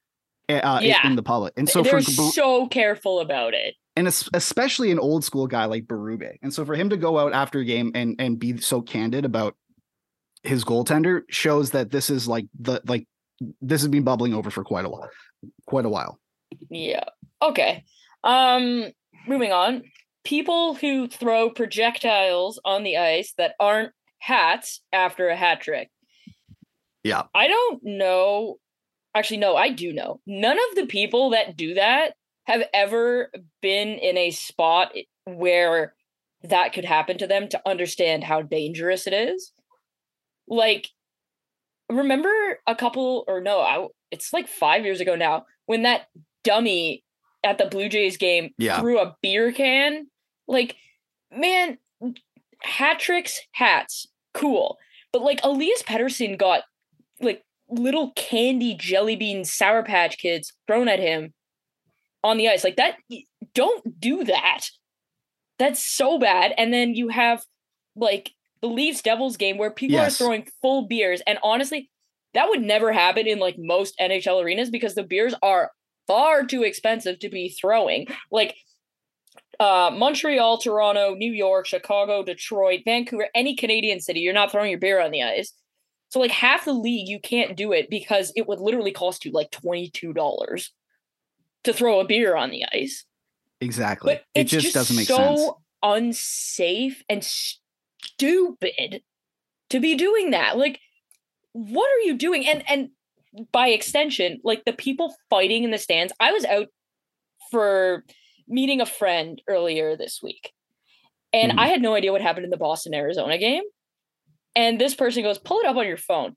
uh, 0.49 0.53
uh, 0.53 0.79
in- 0.81 0.89
Yeah. 0.89 1.05
in 1.07 1.15
the 1.15 1.23
public 1.23 1.53
and 1.57 1.67
so 1.67 1.81
they're 1.81 1.99
for 2.01 2.11
so 2.31 2.67
careful 2.67 3.19
about 3.19 3.53
it. 3.53 3.75
and 3.97 4.07
especially 4.07 4.91
an 4.91 4.99
old 4.99 5.23
school 5.25 5.47
guy 5.47 5.65
like 5.65 5.85
Berube. 5.85 6.31
And 6.41 6.53
so 6.53 6.63
for 6.63 6.75
him 6.75 6.89
to 6.91 6.97
go 6.97 7.17
out 7.19 7.33
after 7.33 7.59
a 7.59 7.65
game 7.65 7.91
and 7.95 8.15
and 8.19 8.37
be 8.39 8.57
so 8.57 8.81
candid 8.81 9.25
about 9.25 9.55
his 10.47 10.63
goaltender 10.63 11.21
shows 11.29 11.71
that 11.71 11.91
this 11.91 12.09
is 12.09 12.27
like 12.27 12.45
the 12.59 12.81
like 12.85 13.07
this 13.61 13.81
has 13.81 13.89
been 13.89 14.03
bubbling 14.03 14.33
over 14.33 14.49
for 14.49 14.63
quite 14.63 14.85
a 14.85 14.89
while. 14.89 15.09
Quite 15.67 15.85
a 15.85 15.89
while. 15.89 16.19
Yeah. 16.69 17.03
Okay. 17.41 17.83
Um 18.23 18.91
moving 19.27 19.51
on. 19.51 19.83
people 20.23 20.75
who 20.75 21.07
throw 21.07 21.49
projectiles 21.49 22.59
on 22.65 22.83
the 22.83 22.97
ice 22.97 23.33
that 23.37 23.55
aren't 23.59 23.91
hats 24.19 24.81
after 24.91 25.29
a 25.29 25.35
hat 25.37 25.61
trick. 25.61 25.89
Yeah. 27.03 27.23
I 27.33 27.47
don't 27.47 27.81
know. 27.83 28.57
Actually, 29.15 29.37
no, 29.37 29.55
I 29.55 29.69
do 29.69 29.93
know. 29.93 30.19
None 30.27 30.57
of 30.57 30.75
the 30.75 30.85
people 30.85 31.29
that 31.29 31.55
do 31.55 31.75
that 31.75 32.13
have 32.45 32.63
ever 32.73 33.31
been 33.61 33.87
in 33.87 34.17
a 34.17 34.31
spot 34.31 34.91
where 35.23 35.93
that 36.43 36.73
could 36.73 36.85
happen 36.85 37.17
to 37.19 37.27
them 37.27 37.47
to 37.49 37.61
understand 37.65 38.23
how 38.23 38.41
dangerous 38.41 39.07
it 39.07 39.13
is. 39.13 39.53
Like, 40.47 40.89
remember 41.89 42.29
a 42.65 42.75
couple, 42.75 43.23
or 43.27 43.41
no, 43.41 43.59
I, 43.59 43.87
it's 44.11 44.33
like 44.33 44.47
five 44.47 44.83
years 44.85 45.01
ago 45.01 45.15
now 45.15 45.45
when 45.65 45.83
that 45.83 46.07
dummy 46.43 47.03
at 47.43 47.57
the 47.57 47.65
Blue 47.65 47.89
Jays 47.89 48.17
game 48.17 48.51
Yeah. 48.57 48.79
threw 48.79 48.99
a 48.99 49.15
beer 49.21 49.51
can. 49.51 50.07
Like, 50.47 50.75
man, 51.31 51.77
hat 52.61 52.99
tricks, 52.99 53.39
hats, 53.51 54.07
cool. 54.33 54.77
But 55.13 55.21
like 55.21 55.39
Elias 55.43 55.83
Pettersson 55.83 56.37
got 56.37 56.63
like 57.21 57.43
little 57.69 58.11
candy 58.15 58.75
jelly 58.75 59.15
bean 59.15 59.43
sour 59.43 59.83
patch 59.83 60.17
kids 60.17 60.53
thrown 60.67 60.87
at 60.87 60.99
him 60.99 61.33
on 62.23 62.37
the 62.37 62.47
ice. 62.49 62.63
Like 62.63 62.75
that 62.77 62.97
don't 63.53 63.99
do 63.99 64.23
that. 64.25 64.67
That's 65.59 65.83
so 65.83 66.19
bad. 66.19 66.53
And 66.57 66.71
then 66.73 66.93
you 66.93 67.09
have 67.09 67.43
like 67.95 68.31
the 68.61 68.67
Leafs 68.67 69.01
Devils 69.01 69.37
game 69.37 69.57
where 69.57 69.71
people 69.71 69.95
Yes. 69.95 70.19
are 70.19 70.25
throwing 70.25 70.47
full 70.61 70.87
beers. 70.87 71.21
And 71.27 71.37
honestly, 71.43 71.89
that 72.33 72.49
would 72.49 72.61
never 72.61 72.91
happen 72.91 73.27
in 73.27 73.39
like 73.39 73.55
most 73.57 73.95
NHL 73.99 74.43
arenas 74.43 74.69
because 74.69 74.95
the 74.95 75.03
beers 75.03 75.33
are 75.41 75.71
far 76.07 76.45
too 76.45 76.63
expensive 76.63 77.19
to 77.19 77.29
be 77.29 77.49
throwing. 77.49 78.07
Like 78.31 78.55
uh 79.59 79.91
Montreal, 79.95 80.57
Toronto, 80.59 81.15
New 81.15 81.31
York, 81.31 81.65
Chicago, 81.65 82.23
Detroit, 82.23 82.81
Vancouver, 82.85 83.27
any 83.33 83.55
Canadian 83.55 83.99
city, 83.99 84.19
you're 84.19 84.33
not 84.33 84.51
throwing 84.51 84.69
your 84.69 84.79
beer 84.79 85.01
on 85.01 85.11
the 85.11 85.23
ice. 85.23 85.53
So 86.09 86.19
like 86.19 86.31
half 86.31 86.65
the 86.65 86.73
league 86.73 87.07
you 87.07 87.19
can't 87.19 87.57
do 87.57 87.71
it 87.73 87.89
because 87.89 88.31
it 88.35 88.47
would 88.47 88.59
literally 88.59 88.91
cost 88.91 89.25
you 89.25 89.31
like 89.31 89.51
$22 89.51 90.69
to 91.63 91.73
throw 91.73 91.99
a 91.99 92.05
beer 92.05 92.35
on 92.35 92.49
the 92.49 92.63
ice. 92.71 93.03
Exactly. 93.59 94.13
But 94.13 94.23
it 94.33 94.41
it's 94.41 94.51
just, 94.51 94.73
doesn't 94.73 94.95
make 94.95 95.07
sense. 95.07 95.39
So 95.41 95.45
sense. 95.45 95.55
unsafe 95.83 97.03
and 97.09 97.27
stupid 98.03 99.01
to 99.69 99.79
be 99.79 99.95
doing 99.95 100.31
that. 100.31 100.57
Like, 100.57 100.79
what 101.53 101.89
are 101.89 102.05
you 102.05 102.15
doing? 102.15 102.47
And 102.47 102.63
and 102.69 102.89
by 103.51 103.69
extension, 103.69 104.39
like 104.43 104.65
the 104.65 104.73
people 104.73 105.15
fighting 105.29 105.63
in 105.63 105.71
the 105.71 105.77
stands. 105.77 106.13
I 106.19 106.31
was 106.31 106.45
out 106.45 106.67
for 107.51 108.03
meeting 108.47 108.81
a 108.81 108.85
friend 108.85 109.41
earlier 109.47 109.95
this 109.97 110.21
week, 110.23 110.53
and 111.33 111.51
Mhm. 111.53 111.59
I 111.59 111.67
had 111.67 111.81
no 111.81 111.93
idea 111.95 112.11
what 112.11 112.21
happened 112.21 112.45
in 112.45 112.51
the 112.51 112.57
Boston 112.57 112.93
Arizona 112.93 113.37
game. 113.37 113.63
And 114.55 114.79
this 114.79 114.95
person 114.95 115.23
goes, 115.23 115.37
"Pull 115.39 115.59
it 115.59 115.65
up 115.65 115.75
on 115.75 115.87
your 115.87 115.97
phone." 115.97 116.35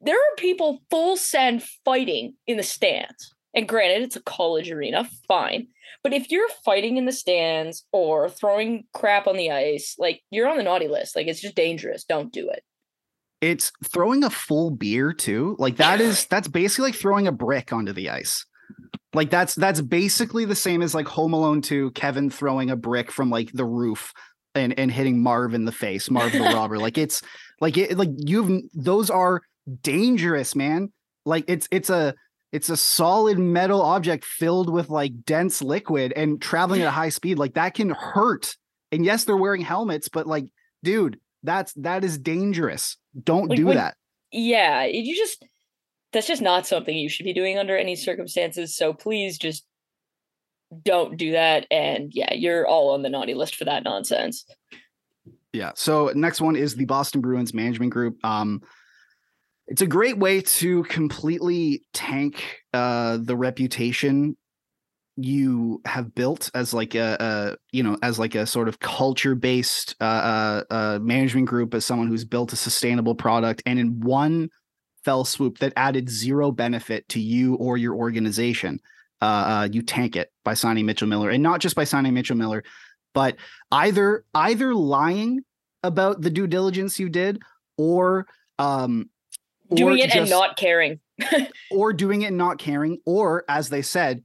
There 0.00 0.16
are 0.16 0.36
people 0.36 0.82
full 0.90 1.16
send 1.16 1.62
fighting 1.84 2.36
in 2.46 2.56
the 2.56 2.62
stands. 2.62 3.34
And 3.54 3.68
granted, 3.68 4.02
it's 4.02 4.16
a 4.16 4.22
college 4.22 4.70
arena, 4.70 5.08
fine. 5.26 5.68
But 6.02 6.12
if 6.12 6.30
you're 6.30 6.48
fighting 6.64 6.96
in 6.96 7.04
the 7.04 7.12
stands 7.12 7.84
or 7.92 8.28
throwing 8.28 8.84
crap 8.94 9.26
on 9.26 9.36
the 9.36 9.50
ice, 9.50 9.96
like 9.98 10.22
you're 10.30 10.48
on 10.48 10.56
the 10.56 10.62
naughty 10.62 10.88
list. 10.88 11.16
Like 11.16 11.26
it's 11.26 11.40
just 11.40 11.56
dangerous. 11.56 12.04
Don't 12.04 12.32
do 12.32 12.48
it. 12.48 12.62
It's 13.40 13.72
throwing 13.84 14.22
a 14.22 14.30
full 14.30 14.70
beer 14.70 15.12
too. 15.12 15.56
Like 15.58 15.76
that 15.76 16.00
is 16.00 16.26
that's 16.26 16.48
basically 16.48 16.90
like 16.90 16.94
throwing 16.94 17.26
a 17.26 17.32
brick 17.32 17.72
onto 17.72 17.92
the 17.92 18.10
ice. 18.10 18.44
Like 19.12 19.30
that's 19.30 19.54
that's 19.54 19.80
basically 19.80 20.44
the 20.44 20.54
same 20.54 20.82
as 20.82 20.94
like 20.94 21.08
Home 21.08 21.32
Alone 21.32 21.62
2, 21.62 21.90
Kevin 21.92 22.30
throwing 22.30 22.70
a 22.70 22.76
brick 22.76 23.10
from 23.10 23.30
like 23.30 23.50
the 23.52 23.64
roof 23.64 24.12
and 24.54 24.78
and 24.78 24.90
hitting 24.90 25.22
Marv 25.22 25.54
in 25.54 25.64
the 25.64 25.72
face, 25.72 26.10
Marv 26.10 26.32
the 26.32 26.40
robber. 26.40 26.78
Like 26.78 26.96
it's 26.96 27.22
like 27.60 27.76
it 27.76 27.96
like 27.96 28.10
you've 28.16 28.62
those 28.74 29.10
are 29.10 29.42
dangerous, 29.82 30.54
man. 30.54 30.92
Like 31.24 31.44
it's 31.48 31.66
it's 31.70 31.90
a 31.90 32.14
it's 32.52 32.68
a 32.68 32.76
solid 32.76 33.38
metal 33.38 33.80
object 33.82 34.24
filled 34.24 34.70
with 34.70 34.88
like 34.90 35.24
dense 35.24 35.62
liquid 35.62 36.12
and 36.14 36.40
traveling 36.42 36.82
at 36.82 36.88
a 36.88 36.90
high 37.02 37.08
speed. 37.10 37.38
Like 37.38 37.54
that 37.54 37.74
can 37.74 37.90
hurt. 37.90 38.56
And 38.92 39.04
yes, 39.04 39.24
they're 39.24 39.36
wearing 39.36 39.60
helmets, 39.62 40.08
but 40.08 40.26
like, 40.26 40.46
dude, 40.82 41.20
that's 41.42 41.72
that 41.74 42.04
is 42.04 42.18
dangerous. 42.18 42.96
Don't 43.22 43.48
Like, 43.48 43.56
do 43.56 43.66
when- 43.66 43.76
that. 43.76 43.96
Yeah, 44.32 44.84
you 44.84 45.16
just 45.16 45.44
that's 46.12 46.26
just 46.26 46.42
not 46.42 46.66
something 46.66 46.96
you 46.96 47.08
should 47.08 47.24
be 47.24 47.32
doing 47.32 47.58
under 47.58 47.76
any 47.76 47.96
circumstances. 47.96 48.76
So 48.76 48.92
please 48.92 49.38
just 49.38 49.64
don't 50.84 51.16
do 51.16 51.32
that. 51.32 51.66
And 51.70 52.12
yeah, 52.14 52.34
you're 52.34 52.66
all 52.66 52.90
on 52.94 53.02
the 53.02 53.08
naughty 53.08 53.34
list 53.34 53.56
for 53.56 53.64
that 53.64 53.82
nonsense. 53.84 54.44
Yeah. 55.52 55.72
So 55.74 56.12
next 56.14 56.40
one 56.40 56.54
is 56.56 56.76
the 56.76 56.84
Boston 56.84 57.20
Bruins 57.20 57.52
management 57.54 57.92
group. 57.92 58.24
Um, 58.24 58.62
it's 59.70 59.82
a 59.82 59.86
great 59.86 60.18
way 60.18 60.40
to 60.40 60.82
completely 60.84 61.84
tank 61.94 62.58
uh, 62.74 63.18
the 63.22 63.36
reputation 63.36 64.36
you 65.16 65.80
have 65.84 66.14
built 66.14 66.50
as 66.54 66.74
like 66.74 66.94
a, 66.94 67.16
a 67.20 67.56
you 67.72 67.82
know 67.82 67.96
as 68.02 68.18
like 68.18 68.34
a 68.34 68.46
sort 68.46 68.68
of 68.68 68.80
culture 68.80 69.34
based 69.34 69.94
uh, 70.00 70.04
uh, 70.04 70.64
uh, 70.70 70.98
management 71.00 71.46
group 71.46 71.72
as 71.74 71.84
someone 71.84 72.08
who's 72.08 72.24
built 72.24 72.52
a 72.52 72.56
sustainable 72.56 73.14
product 73.14 73.62
and 73.64 73.78
in 73.78 74.00
one 74.00 74.48
fell 75.04 75.24
swoop 75.24 75.58
that 75.58 75.72
added 75.76 76.10
zero 76.10 76.50
benefit 76.50 77.08
to 77.08 77.20
you 77.20 77.54
or 77.54 77.76
your 77.76 77.94
organization. 77.94 78.78
Uh, 79.22 79.24
uh, 79.24 79.68
you 79.70 79.82
tank 79.82 80.16
it 80.16 80.30
by 80.44 80.54
signing 80.54 80.86
Mitchell 80.86 81.08
Miller 81.08 81.30
and 81.30 81.42
not 81.42 81.60
just 81.60 81.76
by 81.76 81.84
signing 81.84 82.14
Mitchell 82.14 82.36
Miller 82.36 82.64
but 83.12 83.36
either 83.70 84.24
either 84.34 84.74
lying 84.74 85.40
about 85.82 86.22
the 86.22 86.30
due 86.30 86.46
diligence 86.46 86.98
you 86.98 87.08
did 87.08 87.40
or 87.76 88.26
um 88.58 89.10
Doing 89.72 89.98
it 89.98 90.14
and 90.14 90.28
not 90.28 90.56
caring. 90.56 91.00
or 91.70 91.92
doing 91.92 92.22
it 92.22 92.26
and 92.26 92.38
not 92.38 92.58
caring 92.58 92.98
or 93.04 93.44
as 93.48 93.68
they 93.68 93.82
said 93.82 94.24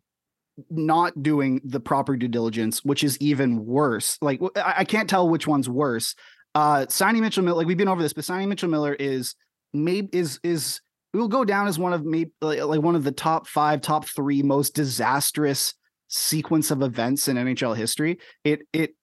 not 0.70 1.22
doing 1.22 1.60
the 1.66 1.82
proper 1.82 2.16
due 2.16 2.30
diligence 2.30 2.84
which 2.86 3.04
is 3.04 3.18
even 3.20 3.66
worse. 3.66 4.18
Like 4.22 4.42
i, 4.56 4.76
I 4.78 4.84
can't 4.86 5.10
tell 5.10 5.28
which 5.30 5.48
one's 5.48 5.70
worse. 5.70 6.16
Uh 6.54 6.86
signing 6.88 7.22
mitchell 7.22 7.44
miller 7.44 7.58
like 7.58 7.68
we've 7.68 7.78
been 7.78 7.90
over 7.90 8.02
this 8.02 8.14
but 8.14 8.24
signing 8.24 8.50
mitchell 8.50 8.70
miller 8.70 8.94
is 8.94 9.36
maybe 9.74 10.10
is 10.18 10.40
is 10.44 10.80
it 11.14 11.18
will 11.18 11.28
go 11.28 11.46
down 11.46 11.68
as 11.68 11.78
one 11.78 11.94
of 11.94 12.06
maybe 12.06 12.32
like 12.42 12.82
one 12.82 12.96
of 12.96 13.04
the 13.04 13.12
top 13.12 13.48
five 13.48 13.82
top 13.82 14.06
three 14.06 14.42
most 14.42 14.74
disastrous 14.74 15.74
sequence 16.08 16.72
of 16.72 16.82
events 16.82 17.28
in 17.28 17.38
nhl 17.38 17.76
history. 17.76 18.20
It 18.44 18.62
it 18.74 18.96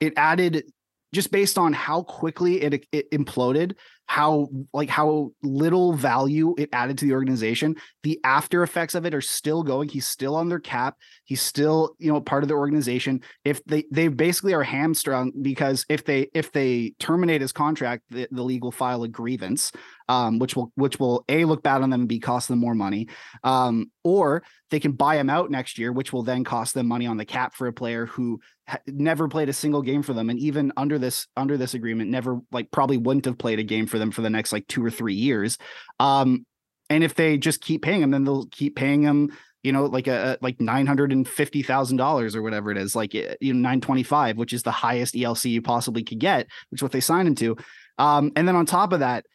it 0.00 0.14
added 0.16 0.64
just 1.12 1.30
based 1.30 1.58
on 1.58 1.72
how 1.72 2.02
quickly 2.02 2.62
it, 2.62 2.86
it 2.92 3.10
imploded 3.10 3.74
how 4.10 4.48
like 4.72 4.88
how 4.88 5.30
little 5.40 5.92
value 5.92 6.52
it 6.58 6.68
added 6.72 6.98
to 6.98 7.04
the 7.04 7.12
organization. 7.12 7.76
The 8.02 8.18
after 8.24 8.64
effects 8.64 8.96
of 8.96 9.06
it 9.06 9.14
are 9.14 9.20
still 9.20 9.62
going. 9.62 9.88
He's 9.88 10.04
still 10.04 10.34
on 10.34 10.48
their 10.48 10.58
cap. 10.58 10.96
He's 11.22 11.40
still 11.40 11.94
you 12.00 12.12
know 12.12 12.20
part 12.20 12.42
of 12.42 12.48
the 12.48 12.56
organization. 12.56 13.20
If 13.44 13.64
they 13.66 13.84
they 13.92 14.08
basically 14.08 14.52
are 14.52 14.64
hamstrung 14.64 15.30
because 15.42 15.86
if 15.88 16.04
they 16.04 16.28
if 16.34 16.50
they 16.50 16.92
terminate 16.98 17.40
his 17.40 17.52
contract 17.52 18.02
the, 18.10 18.26
the 18.32 18.42
league 18.42 18.64
will 18.64 18.72
file 18.72 19.04
a 19.04 19.08
grievance 19.08 19.70
um 20.08 20.40
which 20.40 20.56
will 20.56 20.72
which 20.74 20.98
will 20.98 21.24
a 21.28 21.44
look 21.44 21.62
bad 21.62 21.80
on 21.80 21.90
them 21.90 22.00
and 22.00 22.08
b 22.08 22.18
cost 22.18 22.48
them 22.48 22.58
more 22.58 22.74
money. 22.74 23.06
Um 23.44 23.92
or 24.02 24.42
they 24.70 24.80
can 24.80 24.92
buy 24.92 25.18
him 25.18 25.30
out 25.30 25.52
next 25.52 25.78
year 25.78 25.92
which 25.92 26.12
will 26.12 26.24
then 26.24 26.42
cost 26.42 26.74
them 26.74 26.88
money 26.88 27.06
on 27.06 27.16
the 27.16 27.24
cap 27.24 27.54
for 27.54 27.68
a 27.68 27.72
player 27.72 28.06
who 28.06 28.40
ha- 28.66 28.80
never 28.88 29.28
played 29.28 29.48
a 29.48 29.52
single 29.52 29.82
game 29.82 30.02
for 30.02 30.14
them. 30.14 30.30
And 30.30 30.38
even 30.40 30.72
under 30.76 30.98
this 30.98 31.28
under 31.36 31.56
this 31.56 31.74
agreement 31.74 32.10
never 32.10 32.40
like 32.50 32.72
probably 32.72 32.96
wouldn't 32.96 33.26
have 33.26 33.38
played 33.38 33.60
a 33.60 33.64
game 33.64 33.86
for 33.86 33.99
them 34.00 34.10
for 34.10 34.22
the 34.22 34.30
next 34.30 34.52
like 34.52 34.66
two 34.66 34.84
or 34.84 34.90
three 34.90 35.14
years 35.14 35.58
um 36.00 36.44
and 36.90 37.04
if 37.04 37.14
they 37.14 37.38
just 37.38 37.60
keep 37.60 37.82
paying 37.82 38.00
them, 38.00 38.10
then 38.10 38.24
they'll 38.24 38.46
keep 38.46 38.74
paying 38.76 39.02
them 39.02 39.30
you 39.62 39.72
know 39.72 39.86
like 39.86 40.06
a 40.06 40.38
like 40.40 40.60
nine 40.60 40.86
hundred 40.86 41.12
and 41.12 41.28
fifty 41.28 41.62
thousand 41.62 41.98
dollars 41.98 42.34
or 42.34 42.42
whatever 42.42 42.70
it 42.70 42.78
is 42.78 42.96
like 42.96 43.14
eh, 43.14 43.34
you 43.40 43.52
know 43.52 43.60
nine 43.60 43.80
twenty 43.80 44.02
five 44.02 44.36
which 44.36 44.52
is 44.52 44.62
the 44.62 44.70
highest 44.70 45.14
ELC 45.14 45.50
you 45.50 45.62
possibly 45.62 46.02
could 46.02 46.18
get 46.18 46.46
which 46.70 46.78
is 46.78 46.82
what 46.82 46.92
they 46.92 47.00
signed 47.00 47.28
him 47.28 47.34
to 47.34 47.56
um 47.98 48.32
and 48.36 48.48
then 48.48 48.56
on 48.56 48.64
top 48.64 48.92
of 48.92 49.00
that 49.00 49.26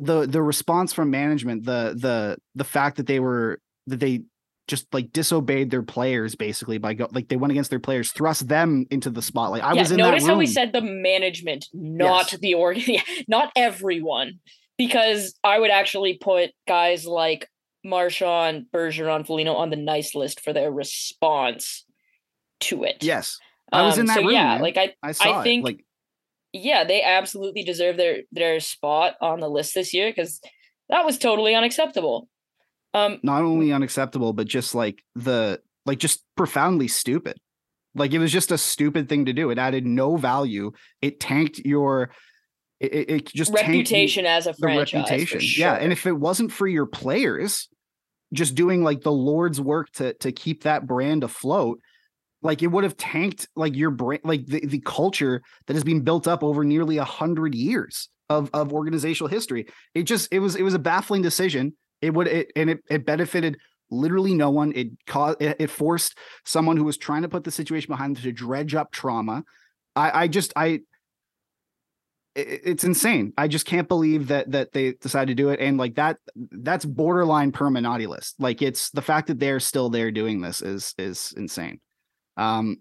the 0.00 0.26
the 0.26 0.42
response 0.42 0.92
from 0.92 1.10
management 1.10 1.64
the 1.64 1.94
the 1.96 2.36
the 2.56 2.64
fact 2.64 2.96
that 2.96 3.06
they 3.06 3.20
were 3.20 3.60
that 3.86 4.00
they 4.00 4.22
just 4.70 4.86
like 4.94 5.12
disobeyed 5.12 5.70
their 5.70 5.82
players 5.82 6.34
basically 6.34 6.78
by 6.78 6.94
go 6.94 7.08
like 7.12 7.28
they 7.28 7.36
went 7.36 7.50
against 7.50 7.68
their 7.70 7.80
players 7.80 8.12
thrust 8.12 8.48
them 8.48 8.86
into 8.90 9.10
the 9.10 9.20
spotlight 9.20 9.62
i 9.64 9.72
yeah, 9.74 9.80
was 9.82 9.90
in 9.90 9.96
notice 9.98 10.22
that 10.24 10.28
room 10.30 10.38
Notice 10.38 10.56
how 10.56 10.62
we 10.62 10.70
said 10.70 10.72
the 10.72 10.80
management, 10.80 11.66
not 11.74 12.30
Yes. 12.32 12.40
the 12.40 12.54
organ, 12.54 12.96
not 13.28 13.50
everyone, 13.56 14.38
because 14.78 15.34
I 15.44 15.58
would 15.58 15.70
actually 15.70 16.14
put 16.18 16.50
guys 16.68 17.04
like 17.06 17.48
Marchand, 17.84 18.66
Bergeron, 18.72 19.26
Foligno 19.26 19.54
on 19.54 19.70
the 19.70 19.76
nice 19.76 20.14
list 20.14 20.40
for 20.40 20.52
their 20.52 20.70
response 20.70 21.84
to 22.60 22.84
it. 22.84 23.02
yes 23.02 23.36
I 23.72 23.82
was 23.82 23.94
um, 23.94 24.00
in 24.00 24.06
that 24.06 24.14
so 24.16 24.22
room, 24.22 24.32
yeah, 24.32 24.54
man. 24.54 24.62
like 24.62 24.76
I, 24.76 24.94
i 25.02 25.12
saw 25.12 25.42
think- 25.42 25.62
it 25.62 25.64
like 25.64 25.84
yeah, 26.52 26.82
they 26.82 27.00
absolutely 27.02 27.62
deserve 27.62 27.96
their 27.96 28.22
their 28.32 28.58
spot 28.58 29.14
on 29.20 29.38
the 29.40 29.48
list 29.48 29.72
this 29.74 29.94
year 29.94 30.10
because 30.10 30.40
that 30.88 31.04
was 31.04 31.16
totally 31.16 31.54
unacceptable. 31.54 32.28
Um, 32.92 33.18
not 33.22 33.42
only 33.42 33.72
unacceptable 33.72 34.32
but 34.32 34.48
just 34.48 34.74
like 34.74 35.02
the 35.14 35.60
like 35.86 35.98
just 35.98 36.24
profoundly 36.36 36.88
stupid 36.88 37.36
Like 37.94 38.12
it 38.12 38.18
was 38.18 38.32
just 38.32 38.50
a 38.52 38.58
stupid 38.58 39.08
thing 39.08 39.24
to 39.26 39.32
do. 39.32 39.50
It 39.50 39.58
added 39.58 39.86
no 39.86 40.16
value. 40.16 40.72
It 41.02 41.20
tanked 41.20 41.58
your 41.60 42.10
it, 42.80 43.10
it- 43.10 43.26
just 43.26 43.52
reputation 43.52 44.26
as 44.26 44.46
a 44.46 44.54
franchise. 44.54 44.94
reputation. 44.94 45.40
Yeah, 45.56 45.74
and 45.74 45.92
if 45.92 46.06
it 46.06 46.12
wasn't 46.18 46.50
for 46.52 46.66
your 46.68 46.86
players 46.86 47.68
just 48.32 48.54
doing 48.54 48.82
like 48.84 49.02
the 49.02 49.12
Lord's 49.12 49.60
work 49.60 49.90
to 49.94 50.14
to 50.14 50.32
keep 50.32 50.62
that 50.62 50.86
brand 50.86 51.24
afloat, 51.24 51.80
like 52.42 52.62
it 52.62 52.68
would 52.68 52.84
have 52.84 52.96
tanked 52.96 53.48
like 53.56 53.76
your 53.76 53.90
brand, 53.90 54.22
like 54.24 54.46
the, 54.46 54.64
the 54.66 54.80
culture 54.80 55.42
that 55.66 55.74
has 55.74 55.84
been 55.84 56.00
built 56.02 56.26
up 56.26 56.42
over 56.42 56.64
nearly 56.64 56.96
a 56.98 57.04
hundred 57.04 57.54
years 57.54 58.08
of 58.28 58.50
of 58.54 58.72
organizational 58.72 59.28
history. 59.28 59.66
It 59.94 60.04
just 60.04 60.32
it 60.32 60.38
was 60.38 60.54
it 60.56 60.62
was 60.62 60.74
a 60.74 60.78
baffling 60.78 61.22
decision. 61.22 61.76
It 62.02 62.14
would 62.14 62.26
it 62.26 62.52
and 62.56 62.70
it 62.70 62.80
it 62.90 63.06
benefited 63.06 63.58
literally 63.90 64.34
no 64.34 64.50
one. 64.50 64.72
It 64.74 64.88
caused 65.06 65.40
it, 65.40 65.70
forced 65.70 66.16
someone 66.44 66.76
who 66.76 66.84
was 66.84 66.96
trying 66.96 67.22
to 67.22 67.28
put 67.28 67.44
the 67.44 67.50
situation 67.50 67.88
behind 67.88 68.16
them 68.16 68.22
to 68.22 68.32
dredge 68.32 68.74
up 68.74 68.92
trauma. 68.92 69.44
I 69.96 70.22
I 70.22 70.28
just 70.28 70.52
I 70.56 70.80
it's 72.36 72.84
insane. 72.84 73.32
I 73.36 73.48
just 73.48 73.66
can't 73.66 73.88
believe 73.88 74.28
that 74.28 74.52
that 74.52 74.72
they 74.72 74.92
decided 74.92 75.36
to 75.36 75.42
do 75.42 75.48
it. 75.48 75.60
And 75.60 75.78
like 75.78 75.96
that, 75.96 76.18
that's 76.36 76.84
borderline 76.84 77.52
permanauti 77.52 78.06
list. 78.06 78.36
Like 78.38 78.62
it's 78.62 78.90
the 78.90 79.02
fact 79.02 79.26
that 79.28 79.40
they're 79.40 79.60
still 79.60 79.90
there 79.90 80.10
doing 80.10 80.40
this 80.40 80.62
is 80.62 80.94
is 80.96 81.34
insane. 81.36 81.80
Um, 82.36 82.76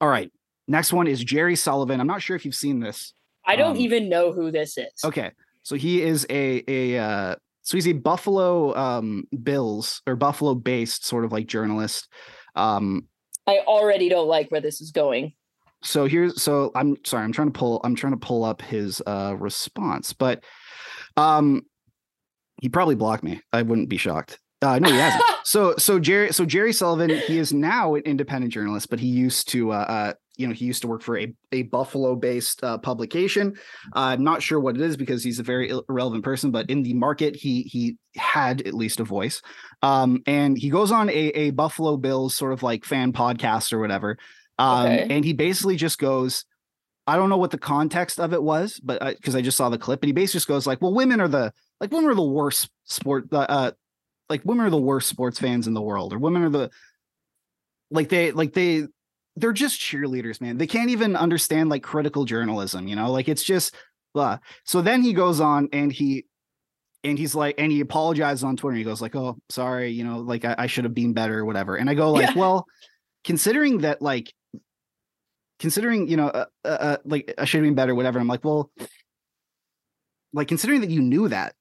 all 0.00 0.08
right. 0.08 0.30
Next 0.68 0.92
one 0.92 1.06
is 1.06 1.22
Jerry 1.22 1.56
Sullivan. 1.56 2.00
I'm 2.00 2.06
not 2.06 2.22
sure 2.22 2.36
if 2.36 2.44
you've 2.44 2.54
seen 2.54 2.80
this. 2.80 3.14
I 3.44 3.56
don't 3.56 3.72
um, 3.72 3.76
even 3.76 4.08
know 4.08 4.32
who 4.32 4.50
this 4.50 4.76
is. 4.78 5.04
Okay. 5.04 5.30
So 5.62 5.76
he 5.76 6.02
is 6.02 6.26
a 6.28 6.64
a 6.66 6.98
uh 6.98 7.36
so 7.62 7.76
he's 7.76 7.88
a 7.88 7.92
Buffalo 7.92 8.74
um 8.76 9.24
Bills 9.42 10.02
or 10.06 10.16
Buffalo 10.16 10.54
based 10.54 11.06
sort 11.06 11.24
of 11.24 11.32
like 11.32 11.46
journalist. 11.46 12.08
Um 12.54 13.08
I 13.46 13.58
already 13.66 14.08
don't 14.08 14.28
like 14.28 14.50
where 14.50 14.60
this 14.60 14.80
is 14.80 14.90
going. 14.92 15.32
so 15.82 16.06
here's 16.06 16.40
so 16.40 16.70
i'm 16.76 16.96
sorry 17.04 17.24
i'm 17.24 17.32
trying 17.32 17.48
to 17.52 17.58
pull 17.58 17.80
i'm 17.82 17.96
trying 17.96 18.12
to 18.12 18.16
pull 18.26 18.44
up 18.44 18.62
his 18.62 19.02
uh 19.06 19.34
response 19.36 20.12
but 20.12 20.44
um 21.16 21.62
he 22.60 22.68
probably 22.68 22.94
blocked 22.94 23.24
me 23.24 23.40
i 23.52 23.62
wouldn't 23.62 23.88
be 23.88 23.96
shocked 23.96 24.38
uh 24.62 24.78
no 24.78 24.88
he 24.88 24.96
hasn't 24.96 25.22
so 25.44 25.74
so 25.78 25.98
jerry 25.98 26.32
so 26.32 26.44
jerry 26.44 26.72
sullivan 26.72 27.10
he 27.10 27.36
is 27.36 27.52
now 27.52 27.96
an 27.96 28.02
independent 28.04 28.52
journalist 28.52 28.90
but 28.90 29.00
he 29.00 29.08
used 29.08 29.48
to 29.48 29.72
uh, 29.72 29.74
uh 29.74 30.12
you 30.36 30.46
know 30.46 30.54
he 30.54 30.64
used 30.64 30.82
to 30.82 30.88
work 30.88 31.02
for 31.02 31.18
a, 31.18 31.32
a 31.52 31.62
buffalo 31.62 32.16
based 32.16 32.64
uh, 32.64 32.78
publication. 32.78 33.54
I'm 33.92 34.24
not 34.24 34.42
sure 34.42 34.58
what 34.58 34.76
it 34.76 34.80
is 34.80 34.96
because 34.96 35.22
he's 35.22 35.38
a 35.38 35.42
very 35.42 35.72
irrelevant 35.88 36.24
person 36.24 36.50
but 36.50 36.70
in 36.70 36.82
the 36.82 36.94
market 36.94 37.36
he 37.36 37.62
he 37.62 37.96
had 38.16 38.62
at 38.62 38.74
least 38.74 39.00
a 39.00 39.04
voice. 39.04 39.42
Um 39.82 40.22
and 40.26 40.56
he 40.56 40.70
goes 40.70 40.90
on 40.90 41.10
a, 41.10 41.12
a 41.12 41.50
buffalo 41.50 41.96
bills 41.96 42.34
sort 42.34 42.52
of 42.52 42.62
like 42.62 42.84
fan 42.84 43.12
podcast 43.12 43.72
or 43.72 43.78
whatever. 43.78 44.18
Um 44.58 44.86
Okay. 44.86 45.06
and 45.10 45.24
he 45.24 45.32
basically 45.32 45.76
just 45.76 45.98
goes 45.98 46.44
i 47.06 47.16
don't 47.16 47.28
know 47.28 47.36
what 47.36 47.50
the 47.50 47.58
context 47.58 48.20
of 48.20 48.32
it 48.32 48.42
was 48.42 48.78
but 48.78 49.16
because 49.16 49.34
I, 49.34 49.42
just 49.42 49.56
saw 49.56 49.68
the 49.68 49.78
clip 49.78 50.02
and 50.02 50.08
he 50.08 50.12
basically 50.12 50.38
just 50.38 50.48
goes 50.48 50.66
like 50.68 50.80
well 50.80 50.94
women 50.94 51.20
are 51.20 51.28
the 51.28 51.52
like 51.80 51.90
women 51.90 52.10
are 52.10 52.14
the 52.14 52.22
worst 52.22 52.70
sport 52.84 53.26
uh, 53.32 53.38
uh 53.40 53.70
like 54.28 54.42
women 54.44 54.66
are 54.66 54.70
the 54.70 54.78
worst 54.78 55.08
sports 55.08 55.38
fans 55.38 55.66
in 55.66 55.74
the 55.74 55.82
world 55.82 56.12
or 56.12 56.18
women 56.18 56.42
are 56.42 56.50
the 56.50 56.70
like 57.90 58.08
they 58.08 58.32
like 58.32 58.52
they 58.52 58.86
they're 59.36 59.52
just 59.52 59.80
cheerleaders 59.80 60.40
man. 60.40 60.58
They 60.58 60.66
can't 60.66 60.90
even 60.90 61.16
understand 61.16 61.70
like 61.70 61.82
critical 61.82 62.24
journalism 62.24 62.86
you 62.88 62.96
know? 62.96 63.10
Like 63.10 63.28
it's 63.28 63.42
just 63.42 63.74
blah. 64.14 64.38
so 64.64 64.82
then 64.82 65.02
he 65.02 65.12
goes 65.12 65.40
on 65.40 65.68
and 65.72 65.92
he 65.92 66.26
and 67.04 67.18
he's 67.18 67.34
like 67.34 67.54
and 67.58 67.72
he 67.72 67.80
apologizes 67.80 68.44
on 68.44 68.56
twitter. 68.56 68.76
He 68.76 68.84
goes 68.84 69.00
like 69.02 69.16
oh 69.16 69.38
sorry 69.48 69.90
you 69.90 70.04
know 70.04 70.18
like 70.18 70.44
i, 70.44 70.54
I 70.58 70.66
should 70.66 70.84
have 70.84 70.94
been 70.94 71.12
better 71.14 71.38
or 71.40 71.44
whatever. 71.44 71.76
And 71.76 71.88
i 71.90 71.94
go 71.94 72.12
like 72.12 72.28
Yeah. 72.34 72.38
well 72.40 72.66
considering 73.24 73.78
that 73.78 74.02
like 74.02 74.32
considering 75.58 76.08
you 76.08 76.16
know 76.16 76.28
uh, 76.28 76.46
uh, 76.64 76.68
uh, 76.68 76.96
like 77.04 77.32
i 77.38 77.44
should 77.44 77.58
have 77.58 77.66
been 77.66 77.74
better 77.74 77.94
whatever. 77.94 78.18
I'm 78.18 78.28
like 78.28 78.44
well 78.44 78.70
like 80.32 80.48
considering 80.48 80.80
that 80.82 80.90
you 80.90 81.00
knew 81.00 81.28
that 81.28 81.54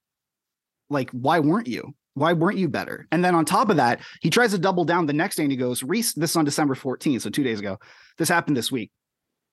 like 0.89 1.09
why 1.11 1.39
weren't 1.39 1.67
you 1.67 1.93
why 2.13 2.33
weren't 2.33 2.57
you 2.57 2.67
better? 2.67 3.07
And 3.11 3.23
then 3.23 3.35
on 3.35 3.45
top 3.45 3.69
of 3.69 3.77
that 3.77 4.01
he 4.21 4.29
tries 4.29 4.51
to 4.51 4.57
double 4.57 4.85
down 4.85 5.05
the 5.05 5.13
next 5.13 5.35
day 5.35 5.43
and 5.43 5.51
he 5.51 5.57
goes 5.57 5.83
Reese, 5.83 6.13
this 6.13 6.31
is 6.31 6.35
on 6.35 6.45
december 6.45 6.75
14th 6.75 7.21
so 7.21 7.29
two 7.29 7.43
days 7.43 7.59
ago. 7.59 7.77
This 8.17 8.29
happened 8.29 8.57
this 8.57 8.71
week. 8.71 8.91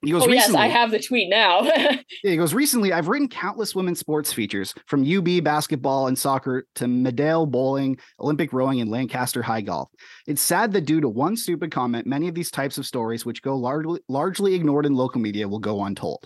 He 0.03 0.13
goes 0.13 0.23
Oh 0.25 0.29
yes, 0.29 0.55
I 0.55 0.69
have 0.69 0.93
the 0.93 1.01
tweet 1.01 1.29
now. 1.29 1.63
yeah, 1.63 2.01
he 2.23 2.37
goes 2.37 2.55
recently 2.55 2.93
i've 2.93 3.09
written 3.09 3.29
countless 3.29 3.75
women's 3.75 3.99
sports 3.99 4.33
features 4.33 4.75
from 4.87 5.05
ub 5.11 5.43
basketball 5.43 6.07
and 6.07 6.19
soccer 6.19 6.67
to 6.77 6.85
Medaille 6.85 7.51
bowling 7.51 7.99
olympic 8.21 8.53
rowing 8.53 8.81
and 8.81 8.91
lancaster 8.91 9.43
high 9.43 9.61
golf. 9.61 9.89
It's 10.27 10.43
sad 10.43 10.73
that 10.73 10.83
due 10.83 11.01
to 11.01 11.09
one 11.09 11.37
stupid 11.37 11.71
comment 11.71 12.07
many 12.07 12.29
of 12.29 12.35
these 12.35 12.51
types 12.51 12.79
of 12.79 12.87
stories 12.87 13.27
which 13.27 13.43
go 13.43 13.57
largely 13.57 14.01
largely 14.09 14.55
ignored 14.55 14.87
in 14.87 14.95
local 14.95 15.21
media 15.21 15.49
will 15.49 15.59
go 15.59 15.83
untold. 15.85 16.25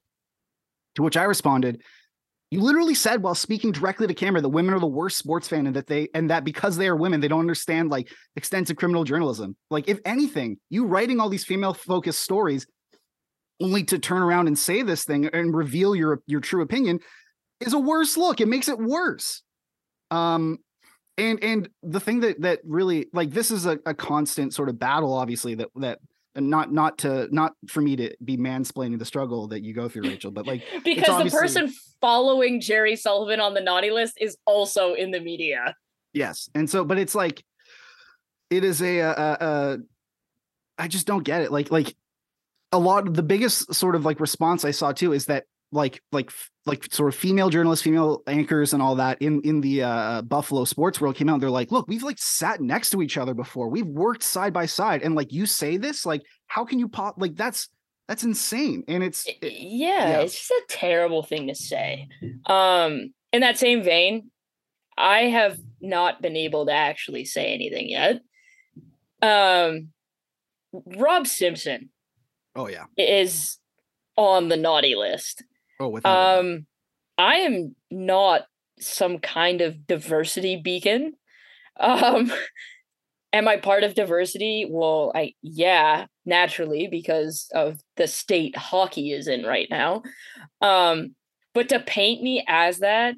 To 0.96 1.02
which 1.02 1.16
i 1.16 1.24
responded 1.24 1.82
you 2.52 2.60
literally 2.60 2.94
said 2.94 3.22
while 3.22 3.34
speaking 3.34 3.72
directly 3.72 4.06
to 4.06 4.12
camera 4.12 4.42
that 4.42 4.50
women 4.50 4.74
are 4.74 4.78
the 4.78 4.86
worst 4.86 5.16
sports 5.16 5.48
fan 5.48 5.66
and 5.66 5.74
that 5.74 5.86
they 5.86 6.08
and 6.12 6.28
that 6.28 6.44
because 6.44 6.76
they 6.76 6.86
are 6.86 6.94
women 6.94 7.18
they 7.18 7.26
don't 7.26 7.40
understand 7.40 7.88
like 7.88 8.12
extensive 8.36 8.76
criminal 8.76 9.04
journalism. 9.04 9.56
Like 9.70 9.88
if 9.88 10.00
anything 10.04 10.58
you 10.68 10.84
writing 10.84 11.18
all 11.18 11.30
these 11.30 11.46
female 11.46 11.72
focused 11.72 12.20
stories 12.20 12.66
only 13.58 13.84
to 13.84 13.98
turn 13.98 14.20
around 14.20 14.48
and 14.48 14.58
say 14.58 14.82
this 14.82 15.04
thing 15.04 15.24
and 15.28 15.56
reveal 15.56 15.96
your 15.96 16.20
your 16.26 16.40
true 16.40 16.60
opinion 16.60 17.00
is 17.60 17.72
a 17.72 17.78
worse 17.78 18.18
look. 18.18 18.42
It 18.42 18.48
makes 18.48 18.68
it 18.68 18.78
worse. 18.78 19.40
Um 20.10 20.58
and 21.16 21.42
and 21.42 21.70
the 21.82 22.00
thing 22.00 22.20
that 22.20 22.42
that 22.42 22.60
really 22.64 23.06
like 23.14 23.30
this 23.30 23.50
is 23.50 23.64
a, 23.64 23.78
a 23.86 23.94
constant 23.94 24.52
sort 24.52 24.68
of 24.68 24.78
battle 24.78 25.14
obviously 25.14 25.54
that 25.54 25.68
that 25.76 26.00
and 26.34 26.48
not 26.48 26.72
not 26.72 26.98
to 26.98 27.28
not 27.34 27.54
for 27.68 27.80
me 27.80 27.96
to 27.96 28.14
be 28.24 28.36
mansplaining 28.36 28.98
the 28.98 29.04
struggle 29.04 29.48
that 29.48 29.62
you 29.62 29.74
go 29.74 29.88
through 29.88 30.02
rachel 30.02 30.30
but 30.30 30.46
like 30.46 30.62
because 30.84 31.24
the 31.24 31.30
person 31.30 31.70
following 32.02 32.60
Jerry 32.60 32.96
Sullivan 32.96 33.40
on 33.40 33.54
the 33.54 33.62
naughty 33.62 33.90
list 33.90 34.18
is 34.20 34.36
also 34.44 34.92
in 34.92 35.12
the 35.12 35.20
media. 35.20 35.74
Yes, 36.12 36.50
and 36.54 36.68
so, 36.68 36.84
but 36.84 36.98
it's 36.98 37.14
like, 37.14 37.42
it 38.50 38.64
is 38.64 38.82
a, 38.82 39.00
uh, 39.00 39.12
uh, 39.12 39.76
I 40.76 40.88
just 40.88 41.06
don't 41.06 41.22
get 41.22 41.40
it. 41.40 41.50
Like, 41.50 41.70
like 41.70 41.96
a 42.72 42.78
lot 42.78 43.06
of 43.06 43.14
the 43.14 43.22
biggest 43.22 43.72
sort 43.72 43.94
of 43.94 44.04
like 44.04 44.20
response 44.20 44.66
I 44.66 44.72
saw 44.72 44.92
too 44.92 45.14
is 45.14 45.26
that 45.26 45.44
like, 45.72 46.02
like, 46.12 46.30
like 46.66 46.92
sort 46.92 47.12
of 47.12 47.18
female 47.18 47.50
journalists, 47.50 47.82
female 47.82 48.22
anchors, 48.26 48.72
and 48.72 48.82
all 48.82 48.94
that 48.96 49.20
in 49.20 49.40
in 49.42 49.60
the 49.60 49.82
uh, 49.82 50.22
Buffalo 50.22 50.64
sports 50.64 51.00
world 51.00 51.16
came 51.16 51.28
out. 51.28 51.34
And 51.34 51.42
they're 51.42 51.50
like, 51.50 51.72
look, 51.72 51.88
we've 51.88 52.02
like 52.02 52.18
sat 52.18 52.60
next 52.60 52.90
to 52.90 53.02
each 53.02 53.16
other 53.18 53.34
before. 53.34 53.68
We've 53.68 53.86
worked 53.86 54.22
side 54.22 54.52
by 54.52 54.66
side, 54.66 55.02
and 55.02 55.14
like 55.14 55.32
you 55.32 55.46
say 55.46 55.78
this, 55.78 56.06
like, 56.06 56.22
how 56.46 56.64
can 56.64 56.78
you 56.78 56.88
pop? 56.88 57.16
Like 57.18 57.34
that's 57.34 57.68
that's 58.06 58.24
insane, 58.24 58.84
and 58.86 59.02
it's 59.02 59.26
it- 59.26 59.38
yeah, 59.42 60.08
yeah. 60.08 60.20
it's 60.20 60.34
just 60.34 60.50
a 60.50 60.62
terrible 60.68 61.22
thing 61.22 61.48
to 61.48 61.54
say. 61.54 62.08
Um, 62.46 63.12
in 63.32 63.40
that 63.40 63.58
same 63.58 63.82
vein, 63.82 64.30
I 64.96 65.22
have 65.22 65.58
not 65.80 66.20
been 66.20 66.36
able 66.36 66.66
to 66.66 66.72
actually 66.72 67.24
say 67.24 67.54
anything 67.54 67.88
yet. 67.88 68.20
Um, 69.22 69.88
Rob 70.72 71.26
Simpson 71.26 71.90
oh 72.54 72.68
yeah, 72.68 72.84
is 72.96 73.58
on 74.16 74.48
the 74.48 74.56
naughty 74.56 74.94
list. 74.94 75.44
Oh 75.82 75.88
without. 75.88 76.38
Um, 76.38 76.66
I 77.18 77.36
am 77.36 77.74
not 77.90 78.42
some 78.78 79.18
kind 79.18 79.60
of 79.60 79.86
diversity 79.86 80.56
beacon. 80.56 81.14
Um, 81.80 82.30
am 83.32 83.48
I 83.48 83.56
part 83.56 83.82
of 83.82 83.94
diversity? 83.94 84.66
Well, 84.68 85.10
I 85.14 85.32
yeah, 85.40 86.04
naturally 86.26 86.86
because 86.86 87.48
of 87.54 87.80
the 87.96 88.06
state 88.06 88.54
hockey 88.56 89.12
is 89.12 89.26
in 89.26 89.44
right 89.44 89.68
now. 89.70 90.02
Um, 90.60 91.14
but 91.54 91.70
to 91.70 91.80
paint 91.80 92.22
me 92.22 92.44
as 92.46 92.80
that 92.80 93.14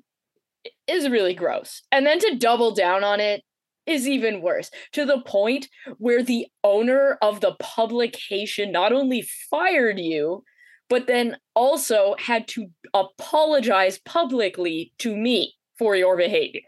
is 0.86 1.08
really 1.08 1.34
gross. 1.34 1.82
And 1.90 2.06
then 2.06 2.18
to 2.20 2.36
double 2.36 2.72
down 2.74 3.04
on 3.04 3.20
it 3.20 3.42
is 3.86 4.08
even 4.08 4.40
worse 4.40 4.70
to 4.92 5.04
the 5.04 5.20
point 5.20 5.68
where 5.98 6.22
the 6.22 6.46
owner 6.62 7.18
of 7.20 7.40
the 7.40 7.54
publication 7.58 8.72
not 8.72 8.92
only 8.92 9.28
fired 9.50 9.98
you, 9.98 10.42
but 10.94 11.08
then 11.08 11.36
also 11.56 12.14
had 12.20 12.46
to 12.46 12.68
apologize 12.94 13.98
publicly 13.98 14.92
to 14.96 15.16
me 15.16 15.52
for 15.76 15.96
your 15.96 16.16
behavior. 16.16 16.60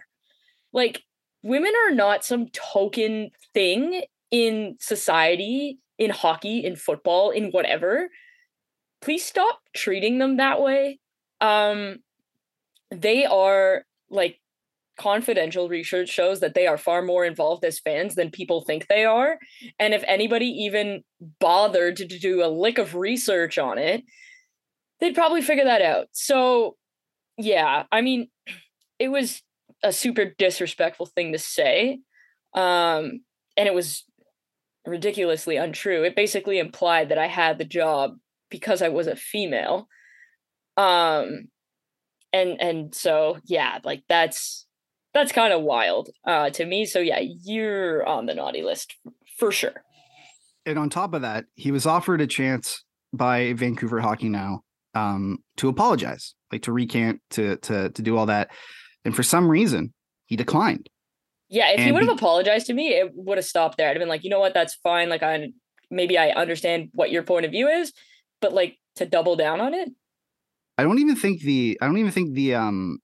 Like, 0.72 1.04
women 1.44 1.70
are 1.86 1.94
not 1.94 2.24
some 2.24 2.48
token 2.48 3.30
thing 3.54 4.02
in 4.32 4.78
society, 4.80 5.78
in 5.96 6.10
hockey, 6.10 6.64
in 6.64 6.74
football, 6.74 7.30
in 7.30 7.52
whatever. 7.52 8.08
Please 9.00 9.24
stop 9.24 9.60
treating 9.76 10.18
them 10.18 10.38
that 10.38 10.60
way. 10.60 10.98
Um, 11.40 11.98
they 12.90 13.26
are 13.26 13.84
like 14.10 14.40
confidential 14.96 15.68
research 15.68 16.08
shows 16.08 16.40
that 16.40 16.54
they 16.54 16.66
are 16.66 16.78
far 16.78 17.02
more 17.02 17.24
involved 17.24 17.64
as 17.64 17.78
fans 17.78 18.14
than 18.14 18.30
people 18.30 18.62
think 18.62 18.86
they 18.86 19.04
are. 19.04 19.38
And 19.78 19.94
if 19.94 20.02
anybody 20.06 20.46
even 20.46 21.02
bothered 21.40 21.96
to 21.96 22.06
do 22.06 22.44
a 22.44 22.48
lick 22.48 22.78
of 22.78 22.94
research 22.94 23.58
on 23.58 23.78
it, 23.78 24.04
they'd 25.00 25.14
probably 25.14 25.42
figure 25.42 25.64
that 25.64 25.82
out. 25.82 26.08
So, 26.12 26.76
yeah, 27.36 27.84
I 27.92 28.00
mean, 28.00 28.28
it 28.98 29.08
was 29.08 29.42
a 29.82 29.92
super 29.92 30.34
disrespectful 30.38 31.06
thing 31.06 31.32
to 31.32 31.38
say. 31.38 32.00
Um, 32.54 33.20
and 33.56 33.66
it 33.66 33.74
was 33.74 34.04
ridiculously 34.86 35.56
untrue. 35.56 36.04
It 36.04 36.16
basically 36.16 36.58
implied 36.58 37.08
that 37.08 37.18
I 37.18 37.26
had 37.26 37.58
the 37.58 37.64
job 37.64 38.16
because 38.50 38.82
I 38.82 38.88
was 38.88 39.06
a 39.06 39.16
female. 39.16 39.88
Um 40.76 41.48
and 42.32 42.60
and 42.60 42.94
so 42.94 43.38
yeah, 43.44 43.78
like 43.82 44.04
that's 44.08 44.65
that's 45.16 45.32
kind 45.32 45.52
of 45.52 45.62
wild 45.62 46.10
uh 46.26 46.50
to 46.50 46.64
me. 46.64 46.84
So 46.84 47.00
yeah, 47.00 47.20
you're 47.20 48.06
on 48.06 48.26
the 48.26 48.34
naughty 48.34 48.62
list 48.62 48.94
for 49.38 49.50
sure. 49.50 49.82
And 50.64 50.78
on 50.78 50.90
top 50.90 51.14
of 51.14 51.22
that, 51.22 51.44
he 51.54 51.70
was 51.70 51.86
offered 51.86 52.20
a 52.20 52.26
chance 52.26 52.84
by 53.12 53.52
Vancouver 53.52 54.00
Hockey 54.00 54.28
Now 54.28 54.62
um, 54.94 55.38
to 55.58 55.68
apologize, 55.68 56.34
like 56.50 56.62
to 56.62 56.72
recant, 56.72 57.20
to 57.30 57.56
to 57.56 57.90
to 57.90 58.02
do 58.02 58.16
all 58.16 58.26
that, 58.26 58.50
and 59.04 59.14
for 59.14 59.22
some 59.22 59.48
reason 59.48 59.92
he 60.26 60.36
declined. 60.36 60.88
Yeah, 61.48 61.70
if 61.70 61.80
he 61.80 61.92
would 61.92 62.02
have 62.02 62.10
be- 62.10 62.16
apologized 62.16 62.66
to 62.66 62.74
me, 62.74 62.88
it 62.88 63.12
would 63.14 63.38
have 63.38 63.44
stopped 63.44 63.76
there. 63.76 63.88
I'd 63.88 63.92
have 63.92 64.00
been 64.00 64.08
like, 64.08 64.24
you 64.24 64.30
know 64.30 64.40
what, 64.40 64.54
that's 64.54 64.74
fine. 64.74 65.08
Like 65.08 65.22
I 65.22 65.48
maybe 65.90 66.18
I 66.18 66.30
understand 66.30 66.88
what 66.92 67.10
your 67.10 67.22
point 67.22 67.44
of 67.44 67.52
view 67.52 67.68
is, 67.68 67.92
but 68.40 68.52
like 68.52 68.76
to 68.96 69.06
double 69.06 69.36
down 69.36 69.60
on 69.60 69.74
it, 69.74 69.90
I 70.78 70.82
don't 70.82 70.98
even 70.98 71.16
think 71.16 71.42
the 71.42 71.78
I 71.80 71.86
don't 71.86 71.98
even 71.98 72.12
think 72.12 72.34
the 72.34 72.54
um 72.54 72.98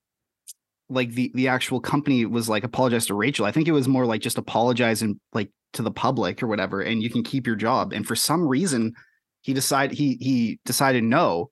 like 0.89 1.11
the 1.11 1.31
the 1.33 1.47
actual 1.47 1.79
company 1.79 2.25
was 2.25 2.49
like 2.49 2.63
apologize 2.63 3.05
to 3.07 3.15
Rachel. 3.15 3.45
I 3.45 3.51
think 3.51 3.67
it 3.67 3.71
was 3.71 3.87
more 3.87 4.05
like 4.05 4.21
just 4.21 4.37
apologize 4.37 5.01
and 5.01 5.19
like 5.33 5.49
to 5.73 5.81
the 5.81 5.91
public 5.91 6.43
or 6.43 6.47
whatever, 6.47 6.81
and 6.81 7.01
you 7.01 7.09
can 7.09 7.23
keep 7.23 7.47
your 7.47 7.55
job. 7.55 7.93
And 7.93 8.05
for 8.05 8.15
some 8.15 8.47
reason, 8.47 8.93
he 9.41 9.53
decided 9.53 9.97
he 9.97 10.17
he 10.19 10.59
decided 10.65 11.03
no. 11.03 11.49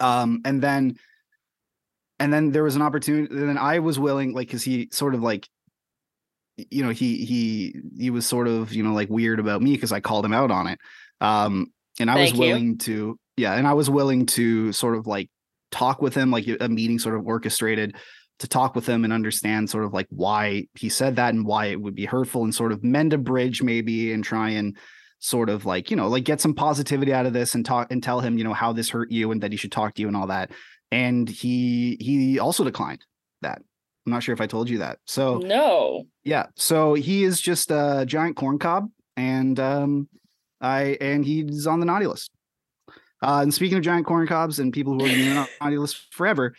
Um, 0.00 0.40
and 0.44 0.62
then 0.62 0.96
and 2.18 2.32
then 2.32 2.52
there 2.52 2.62
was 2.62 2.76
an 2.76 2.82
opportunity. 2.82 3.34
And 3.34 3.48
then 3.48 3.58
I 3.58 3.80
was 3.80 3.98
willing, 3.98 4.34
like, 4.34 4.46
because 4.46 4.62
he 4.62 4.88
sort 4.92 5.14
of 5.14 5.22
like 5.22 5.48
you 6.56 6.84
know 6.84 6.90
he 6.90 7.24
he 7.24 7.74
he 7.98 8.10
was 8.10 8.26
sort 8.26 8.46
of 8.46 8.72
you 8.72 8.82
know 8.82 8.92
like 8.92 9.10
weird 9.10 9.40
about 9.40 9.60
me 9.60 9.72
because 9.72 9.92
I 9.92 10.00
called 10.00 10.24
him 10.24 10.32
out 10.32 10.50
on 10.50 10.68
it. 10.68 10.78
Um, 11.20 11.72
and 12.00 12.10
I 12.10 12.20
was 12.20 12.30
Thank 12.30 12.34
you. 12.34 12.40
willing 12.40 12.78
to 12.78 13.18
yeah, 13.36 13.54
and 13.54 13.66
I 13.66 13.74
was 13.74 13.90
willing 13.90 14.26
to 14.26 14.72
sort 14.72 14.96
of 14.96 15.06
like 15.06 15.28
talk 15.70 16.00
with 16.00 16.14
him, 16.14 16.30
like 16.30 16.46
a 16.60 16.68
meeting 16.68 16.98
sort 16.98 17.16
of 17.16 17.26
orchestrated 17.26 17.96
to 18.38 18.48
talk 18.48 18.74
with 18.74 18.86
him 18.86 19.04
and 19.04 19.12
understand 19.12 19.70
sort 19.70 19.84
of 19.84 19.92
like 19.92 20.06
why 20.10 20.66
he 20.74 20.88
said 20.88 21.16
that 21.16 21.34
and 21.34 21.46
why 21.46 21.66
it 21.66 21.80
would 21.80 21.94
be 21.94 22.04
hurtful 22.04 22.42
and 22.42 22.54
sort 22.54 22.72
of 22.72 22.82
mend 22.82 23.12
a 23.12 23.18
bridge 23.18 23.62
maybe 23.62 24.12
and 24.12 24.24
try 24.24 24.50
and 24.50 24.76
sort 25.20 25.48
of 25.48 25.64
like 25.64 25.90
you 25.90 25.96
know 25.96 26.08
like 26.08 26.24
get 26.24 26.40
some 26.40 26.54
positivity 26.54 27.12
out 27.12 27.26
of 27.26 27.32
this 27.32 27.54
and 27.54 27.64
talk 27.64 27.90
and 27.90 28.02
tell 28.02 28.20
him 28.20 28.36
you 28.36 28.44
know 28.44 28.52
how 28.52 28.72
this 28.72 28.90
hurt 28.90 29.10
you 29.10 29.30
and 29.30 29.42
that 29.42 29.52
he 29.52 29.56
should 29.56 29.72
talk 29.72 29.94
to 29.94 30.02
you 30.02 30.08
and 30.08 30.16
all 30.16 30.26
that. 30.26 30.50
And 30.90 31.28
he 31.28 31.96
he 32.00 32.38
also 32.38 32.64
declined 32.64 33.04
that. 33.42 33.62
I'm 34.06 34.12
not 34.12 34.22
sure 34.22 34.34
if 34.34 34.40
i 34.42 34.46
told 34.46 34.68
you 34.68 34.78
that. 34.78 34.98
So 35.06 35.38
no. 35.38 36.06
yeah 36.24 36.46
so 36.56 36.92
he 36.92 37.24
is 37.24 37.40
just 37.40 37.70
a 37.70 38.04
giant 38.06 38.36
corn 38.36 38.58
cob 38.58 38.90
and 39.16 39.58
um 39.58 40.08
i 40.60 40.98
and 41.00 41.24
he's 41.24 41.66
on 41.66 41.80
the 41.80 41.86
naughty 41.86 42.06
list. 42.06 42.30
Uh 43.22 43.40
and 43.42 43.54
speaking 43.54 43.78
of 43.78 43.84
giant 43.84 44.06
corn 44.06 44.26
cobs 44.26 44.58
and 44.58 44.72
people 44.74 44.92
who 44.92 44.98
are 44.98 45.08
going 45.08 45.18
to 45.18 45.24
be 45.24 45.30
on 45.30 45.36
the 45.36 45.48
naughty 45.60 45.78
list 45.78 46.12
forever 46.12 46.54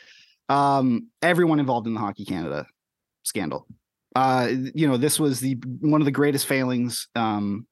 um 0.50 1.08
everyone 1.22 1.60
involved 1.60 1.88
in 1.88 1.94
the 1.94 2.00
hockey 2.00 2.24
canada 2.26 2.66
scandal 3.24 3.66
uh 4.16 4.48
you 4.74 4.88
know 4.88 4.98
this 4.98 5.20
was 5.20 5.40
the 5.40 5.56
one 5.82 6.02
of 6.02 6.06
the 6.06 6.12
greatest 6.12 6.46
failings 6.46 7.08
um 7.16 7.66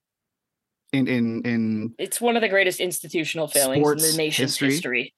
in 0.91 1.07
in 1.07 1.41
in 1.43 1.93
It's 1.97 2.19
one 2.21 2.35
of 2.35 2.41
the 2.41 2.49
greatest 2.49 2.79
institutional 2.79 3.47
failings 3.47 3.87
in 3.87 3.97
the 4.11 4.17
nation's 4.17 4.51
history. 4.51 4.69
history. 4.71 5.13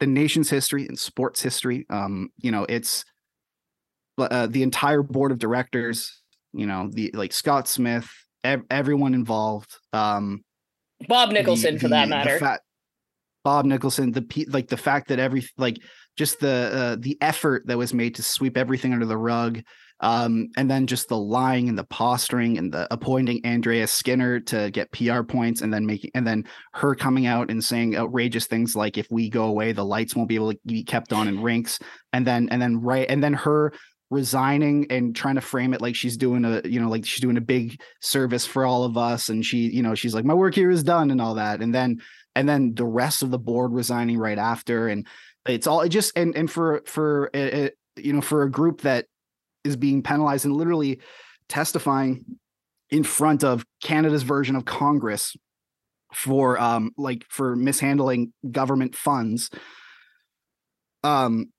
the 0.00 0.06
nation's 0.06 0.48
history 0.48 0.86
and 0.86 0.98
sports 0.98 1.42
history. 1.42 1.84
Um, 1.90 2.30
you 2.38 2.50
know, 2.50 2.64
it's 2.68 3.04
uh, 4.16 4.46
the 4.46 4.62
entire 4.62 5.02
board 5.02 5.32
of 5.32 5.38
directors. 5.38 6.22
You 6.54 6.64
know, 6.66 6.88
the 6.90 7.10
like 7.12 7.32
Scott 7.34 7.68
Smith, 7.68 8.08
ev- 8.42 8.64
everyone 8.70 9.12
involved. 9.12 9.70
Um, 9.92 10.44
Bob 11.06 11.28
the- 11.28 11.34
Nicholson, 11.34 11.76
for 11.78 11.88
the- 11.88 11.94
that 11.96 12.04
the 12.06 12.10
matter. 12.10 12.38
fa- 12.38 12.60
Bob 13.48 13.64
Nicholson, 13.64 14.12
the 14.12 14.46
like 14.50 14.68
the 14.68 14.76
fact 14.76 15.08
that 15.08 15.18
every 15.18 15.42
like 15.56 15.78
just 16.18 16.38
the 16.38 16.70
uh, 16.70 16.96
the 17.00 17.16
effort 17.22 17.66
that 17.66 17.78
was 17.78 17.94
made 17.94 18.14
to 18.16 18.22
sweep 18.22 18.58
everything 18.58 18.92
under 18.92 19.06
the 19.06 19.16
rug, 19.16 19.62
um, 20.00 20.48
and 20.58 20.70
then 20.70 20.86
just 20.86 21.08
the 21.08 21.16
lying 21.16 21.66
and 21.70 21.78
the 21.78 21.84
posturing 21.84 22.58
and 22.58 22.70
the 22.70 22.86
appointing 22.92 23.42
Andrea 23.46 23.86
Skinner 23.86 24.38
to 24.40 24.70
get 24.70 24.92
PR 24.92 25.22
points, 25.22 25.62
and 25.62 25.72
then 25.72 25.86
making 25.86 26.10
and 26.14 26.26
then 26.26 26.44
her 26.74 26.94
coming 26.94 27.24
out 27.24 27.50
and 27.50 27.64
saying 27.64 27.96
outrageous 27.96 28.46
things 28.46 28.76
like 28.76 28.98
if 28.98 29.06
we 29.10 29.30
go 29.30 29.46
away, 29.46 29.72
the 29.72 29.82
lights 29.82 30.14
won't 30.14 30.28
be 30.28 30.34
able 30.34 30.52
to 30.52 30.58
be 30.66 30.84
kept 30.84 31.14
on 31.14 31.26
in 31.26 31.42
rinks, 31.42 31.78
and 32.12 32.26
then 32.26 32.50
and 32.50 32.60
then 32.60 32.82
right 32.82 33.06
and 33.08 33.24
then 33.24 33.32
her 33.32 33.72
resigning 34.10 34.86
and 34.90 35.16
trying 35.16 35.36
to 35.36 35.40
frame 35.40 35.72
it 35.72 35.80
like 35.80 35.94
she's 35.94 36.18
doing 36.18 36.44
a 36.44 36.60
you 36.66 36.80
know 36.80 36.88
like 36.90 37.06
she's 37.06 37.20
doing 37.20 37.38
a 37.38 37.42
big 37.42 37.80
service 38.00 38.46
for 38.46 38.64
all 38.64 38.84
of 38.84 38.96
us 38.96 39.28
and 39.28 39.44
she 39.44 39.58
you 39.70 39.82
know 39.82 39.94
she's 39.94 40.14
like 40.14 40.24
my 40.24 40.34
work 40.34 40.54
here 40.54 40.70
is 40.70 40.82
done 40.82 41.10
and 41.10 41.20
all 41.20 41.34
that. 41.34 41.62
And 41.62 41.74
then 41.74 42.00
and 42.38 42.48
then 42.48 42.72
the 42.74 42.84
rest 42.84 43.24
of 43.24 43.32
the 43.32 43.38
board 43.38 43.72
resigning 43.72 44.16
right 44.16 44.38
after. 44.38 44.86
And 44.86 45.08
it's 45.44 45.66
all 45.66 45.80
it 45.80 45.88
just 45.88 46.16
and 46.16 46.36
and 46.36 46.48
for 46.48 46.82
for 46.86 47.30
uh, 47.34 47.38
uh, 47.38 47.68
you 47.96 48.12
know 48.12 48.20
for 48.20 48.44
a 48.44 48.50
group 48.50 48.82
that 48.82 49.06
is 49.64 49.76
being 49.76 50.04
penalized 50.04 50.44
and 50.44 50.56
literally 50.56 51.00
testifying 51.48 52.24
in 52.90 53.02
front 53.02 53.42
of 53.42 53.66
Canada's 53.82 54.22
version 54.22 54.54
of 54.54 54.64
Congress 54.64 55.36
for 56.14 56.58
um 56.60 56.92
like 56.96 57.24
for 57.28 57.56
mishandling 57.56 58.32
government 58.50 58.94
funds 58.94 59.50
um 61.04 61.52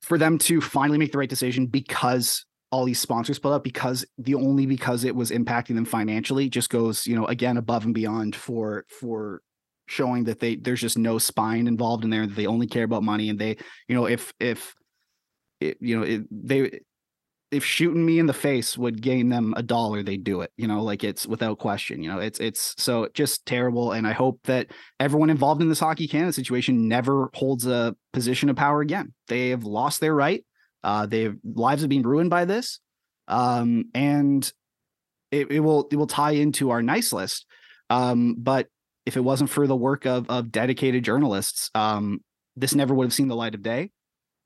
for 0.00 0.18
them 0.18 0.38
to 0.38 0.60
finally 0.60 0.98
make 0.98 1.12
the 1.12 1.18
right 1.18 1.28
decision 1.28 1.66
because 1.66 2.44
all 2.72 2.84
these 2.84 2.98
sponsors 2.98 3.36
split 3.36 3.54
up 3.54 3.62
because 3.62 4.04
the 4.18 4.34
only 4.34 4.66
because 4.66 5.04
it 5.04 5.14
was 5.14 5.30
impacting 5.30 5.76
them 5.76 5.84
financially 5.84 6.48
just 6.48 6.68
goes 6.68 7.06
you 7.06 7.14
know 7.14 7.26
again 7.26 7.56
above 7.56 7.84
and 7.84 7.94
beyond 7.94 8.34
for 8.34 8.84
for 8.88 9.40
showing 9.86 10.24
that 10.24 10.40
they 10.40 10.56
there's 10.56 10.80
just 10.80 10.98
no 10.98 11.18
spine 11.18 11.66
involved 11.66 12.04
in 12.04 12.10
there 12.10 12.26
that 12.26 12.36
they 12.36 12.46
only 12.46 12.66
care 12.66 12.84
about 12.84 13.02
money 13.02 13.28
and 13.28 13.38
they 13.38 13.56
you 13.88 13.94
know 13.94 14.06
if 14.06 14.32
if 14.40 14.74
it, 15.60 15.76
you 15.80 15.96
know 15.96 16.02
it, 16.02 16.22
they 16.30 16.80
if 17.52 17.64
shooting 17.64 18.04
me 18.04 18.18
in 18.18 18.26
the 18.26 18.32
face 18.32 18.76
would 18.76 19.00
gain 19.00 19.28
them 19.28 19.54
a 19.56 19.62
dollar 19.62 20.02
they'd 20.02 20.24
do 20.24 20.40
it 20.40 20.50
you 20.56 20.66
know 20.66 20.82
like 20.82 21.04
it's 21.04 21.26
without 21.26 21.58
question 21.58 22.02
you 22.02 22.08
know 22.08 22.18
it's 22.18 22.40
it's 22.40 22.74
so 22.76 23.08
just 23.14 23.46
terrible 23.46 23.92
and 23.92 24.06
i 24.06 24.12
hope 24.12 24.40
that 24.44 24.66
everyone 24.98 25.30
involved 25.30 25.62
in 25.62 25.68
this 25.68 25.80
hockey 25.80 26.08
canada 26.08 26.32
situation 26.32 26.88
never 26.88 27.30
holds 27.34 27.66
a 27.66 27.94
position 28.12 28.48
of 28.48 28.56
power 28.56 28.80
again. 28.80 29.12
They 29.28 29.50
have 29.50 29.64
lost 29.64 30.00
their 30.00 30.14
right 30.14 30.44
uh 30.82 31.06
their 31.06 31.36
lives 31.44 31.82
have 31.82 31.88
been 31.88 32.02
ruined 32.02 32.30
by 32.30 32.44
this 32.44 32.80
um 33.28 33.84
and 33.94 34.50
it, 35.30 35.50
it 35.50 35.60
will 35.60 35.86
it 35.90 35.96
will 35.96 36.06
tie 36.06 36.32
into 36.32 36.70
our 36.70 36.82
nice 36.82 37.12
list 37.12 37.46
um 37.90 38.34
but 38.38 38.68
if 39.06 39.16
it 39.16 39.24
wasn't 39.24 39.50
for 39.50 39.66
the 39.66 39.76
work 39.76 40.04
of 40.04 40.28
of 40.28 40.52
dedicated 40.52 41.04
journalists 41.04 41.70
um 41.74 42.20
this 42.56 42.74
never 42.74 42.94
would 42.94 43.04
have 43.04 43.14
seen 43.14 43.28
the 43.28 43.36
light 43.36 43.54
of 43.54 43.62
day 43.62 43.90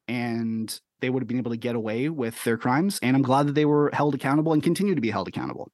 and 0.09 0.81
they 1.01 1.09
would 1.09 1.23
have 1.23 1.29
been 1.29 1.39
able 1.39 1.51
to 1.51 1.57
get 1.57 1.75
away 1.75 2.09
with 2.09 2.43
their 2.45 2.57
crimes 2.57 2.99
and 3.03 3.17
i'm 3.17 3.23
glad 3.23 3.47
that 3.47 3.55
they 3.55 3.65
were 3.65 3.91
held 3.93 4.15
accountable 4.15 4.53
and 4.53 4.63
continue 4.63 4.95
to 4.95 5.01
be 5.01 5.11
held 5.11 5.29
accountable 5.29 5.71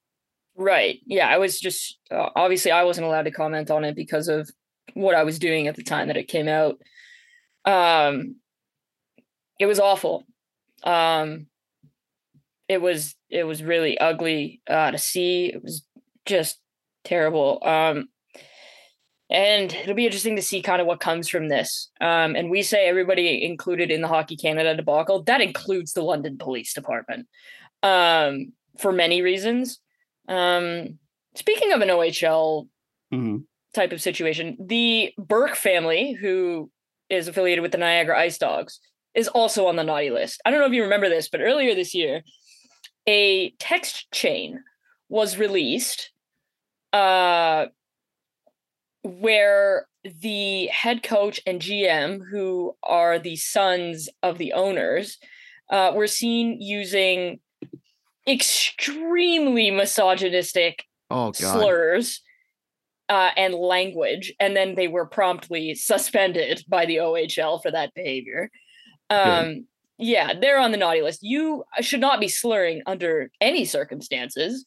Right. 0.56 1.00
Yeah. 1.06 1.28
I 1.28 1.36
was 1.36 1.60
just 1.60 1.98
uh, 2.10 2.30
obviously 2.34 2.70
I 2.70 2.84
wasn't 2.84 3.06
allowed 3.06 3.24
to 3.24 3.30
comment 3.30 3.70
on 3.70 3.84
it 3.84 3.94
because 3.94 4.28
of 4.28 4.50
what 4.94 5.14
I 5.14 5.22
was 5.22 5.38
doing 5.38 5.66
at 5.66 5.76
the 5.76 5.82
time 5.82 6.08
that 6.08 6.16
it 6.16 6.28
came 6.28 6.48
out. 6.48 6.78
Um, 7.66 8.36
it 9.58 9.66
was 9.66 9.78
awful. 9.78 10.24
Um, 10.82 11.48
it 12.68 12.80
was 12.80 13.14
it 13.28 13.44
was 13.44 13.62
really 13.62 13.98
ugly 13.98 14.62
uh, 14.68 14.92
to 14.92 14.98
see. 14.98 15.46
It 15.46 15.62
was 15.62 15.84
just 16.24 16.58
terrible. 17.04 17.58
Um, 17.62 18.08
and 19.30 19.72
it'll 19.72 19.94
be 19.94 20.06
interesting 20.06 20.36
to 20.36 20.42
see 20.42 20.62
kind 20.62 20.80
of 20.80 20.86
what 20.86 21.00
comes 21.00 21.28
from 21.28 21.48
this. 21.48 21.90
Um, 22.00 22.36
and 22.36 22.50
we 22.50 22.62
say 22.62 22.86
everybody 22.88 23.44
included 23.44 23.90
in 23.90 24.00
the 24.00 24.08
Hockey 24.08 24.36
Canada 24.36 24.76
debacle 24.76 25.22
that 25.24 25.40
includes 25.40 25.92
the 25.92 26.02
London 26.02 26.38
Police 26.38 26.72
Department 26.74 27.26
um, 27.82 28.52
for 28.78 28.92
many 28.92 29.22
reasons. 29.22 29.80
Um, 30.28 30.98
speaking 31.34 31.72
of 31.72 31.80
an 31.80 31.88
OHL 31.90 32.68
Mhm. 33.12 33.44
type 33.74 33.92
of 33.92 34.02
situation, 34.02 34.56
the 34.60 35.12
Burke 35.18 35.54
family, 35.54 36.12
who 36.12 36.70
is 37.08 37.28
affiliated 37.28 37.62
with 37.62 37.72
the 37.72 37.78
Niagara 37.78 38.18
Ice 38.20 38.38
Dogs, 38.38 38.80
is 39.14 39.28
also 39.28 39.66
on 39.66 39.76
the 39.76 39.84
naughty 39.84 40.10
list. 40.10 40.40
I 40.44 40.50
don't 40.50 40.60
know 40.60 40.66
if 40.66 40.72
you 40.72 40.82
remember 40.82 41.08
this, 41.08 41.28
but 41.28 41.40
earlier 41.40 41.74
this 41.74 41.94
year, 41.94 42.22
a 43.06 43.50
text 43.58 44.10
chain 44.12 44.62
was 45.08 45.38
released 45.38 46.10
uh, 46.92 47.66
where 49.06 49.86
the 50.20 50.66
head 50.66 51.02
coach 51.02 51.40
and 51.46 51.60
GM, 51.60 52.20
who 52.30 52.76
are 52.82 53.18
the 53.18 53.36
sons 53.36 54.08
of 54.22 54.38
the 54.38 54.52
owners, 54.52 55.18
uh, 55.70 55.92
were 55.94 56.06
seen 56.06 56.60
using 56.60 57.40
extremely 58.28 59.70
misogynistic 59.70 60.84
oh 61.10 61.32
slurs 61.32 62.20
uh, 63.08 63.30
and 63.36 63.54
language, 63.54 64.32
and 64.40 64.56
then 64.56 64.74
they 64.74 64.88
were 64.88 65.06
promptly 65.06 65.74
suspended 65.74 66.64
by 66.68 66.86
the 66.86 66.96
OHL 66.96 67.62
for 67.62 67.70
that 67.70 67.94
behavior. 67.94 68.50
Um, 69.10 69.66
yeah, 69.98 70.34
they're 70.38 70.58
on 70.58 70.72
the 70.72 70.76
naughty 70.76 71.02
list. 71.02 71.22
You 71.22 71.64
should 71.80 72.00
not 72.00 72.20
be 72.20 72.28
slurring 72.28 72.82
under 72.86 73.30
any 73.40 73.64
circumstances. 73.64 74.66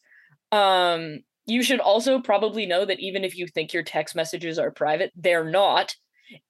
Um, 0.52 1.20
you 1.46 1.62
should 1.62 1.80
also 1.80 2.20
probably 2.20 2.66
know 2.66 2.84
that 2.84 3.00
even 3.00 3.24
if 3.24 3.36
you 3.36 3.46
think 3.46 3.72
your 3.72 3.82
text 3.82 4.14
messages 4.14 4.58
are 4.58 4.70
private, 4.70 5.12
they're 5.16 5.48
not. 5.48 5.94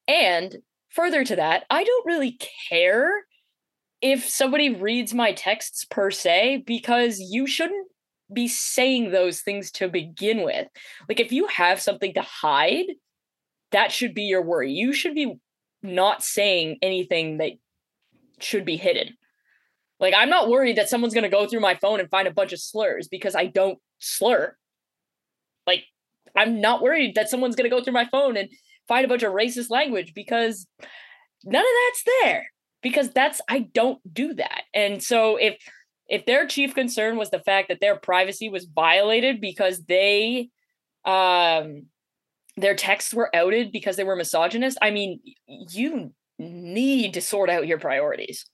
And 0.07 0.57
further 0.90 1.24
to 1.24 1.37
that, 1.37 1.64
I 1.70 1.85
don't 1.85 2.07
really 2.07 2.38
care 2.68 3.11
if 4.00 4.29
somebody 4.29 4.74
reads 4.74 5.14
my 5.14 5.33
texts 5.33 5.85
per 5.85 6.11
se 6.11 6.64
because 6.66 7.20
you 7.20 7.46
shouldn't 7.46 7.88
be 8.33 8.48
saying 8.48 9.11
those 9.11 9.40
things 9.40 9.70
to 9.72 9.88
begin 9.88 10.42
with. 10.42 10.68
Like 11.09 11.20
if 11.20 11.33
you 11.33 11.46
have 11.48 11.81
something 11.81 12.14
to 12.14 12.22
hide, 12.22 12.87
that 13.72 13.92
should 13.92 14.14
be 14.14 14.22
your 14.22 14.42
worry. 14.42 14.72
You 14.72 14.92
should 14.92 15.14
be 15.14 15.35
not 15.83 16.22
saying 16.22 16.79
anything 16.83 17.38
that 17.38 17.53
should 18.40 18.64
be 18.64 18.76
hidden. 18.76 19.14
Like 19.98 20.14
I'm 20.16 20.31
not 20.31 20.48
worried 20.48 20.76
that 20.76 20.88
someone's 20.88 21.14
going 21.14 21.24
to 21.24 21.29
go 21.29 21.46
through 21.46 21.61
my 21.61 21.74
phone 21.74 22.00
and 22.00 22.09
find 22.09 22.26
a 22.26 22.33
bunch 22.33 22.53
of 22.53 22.61
slurs 22.61 23.09
because 23.09 23.35
I 23.35 23.46
don't 23.46 23.79
slur. 23.98 24.57
I'm 26.37 26.61
not 26.61 26.83
worried 26.83 27.14
that 27.14 27.29
someone's 27.29 27.57
going 27.57 27.69
to 27.69 27.77
go 27.77 27.83
through 27.83 27.93
my 27.93 28.07
phone 28.07 28.37
and 28.37 28.49
find 28.88 29.05
a 29.05 29.09
bunch 29.09 29.23
of 29.23 29.33
racist 29.33 29.71
language 29.71 30.12
because 30.14 30.66
none 31.45 31.62
of 31.62 31.71
that's 31.87 32.05
there 32.23 32.47
because 32.83 33.11
that's 33.11 33.40
I 33.49 33.61
don't 33.73 34.01
do 34.12 34.35
that. 34.35 34.62
And 34.75 35.03
so 35.03 35.37
if 35.37 35.57
if 36.09 36.27
their 36.27 36.47
chief 36.47 36.75
concern 36.75 37.16
was 37.16 37.31
the 37.31 37.40
fact 37.40 37.69
that 37.69 37.81
their 37.81 37.97
privacy 37.97 38.49
was 38.49 38.64
violated 38.64 39.40
because 39.40 39.85
they 39.85 40.51
um 41.05 41.87
their 42.57 42.75
texts 42.75 43.14
were 43.14 43.35
outed 43.35 43.73
because 43.73 43.97
they 43.97 44.05
were 44.05 44.16
misogynist, 44.16 44.77
I 44.83 44.90
mean, 44.90 45.21
you 45.47 46.12
need 46.38 47.14
to 47.14 47.21
sort 47.21 47.49
out 47.49 47.66
your 47.66 47.79
priorities. 47.79 48.45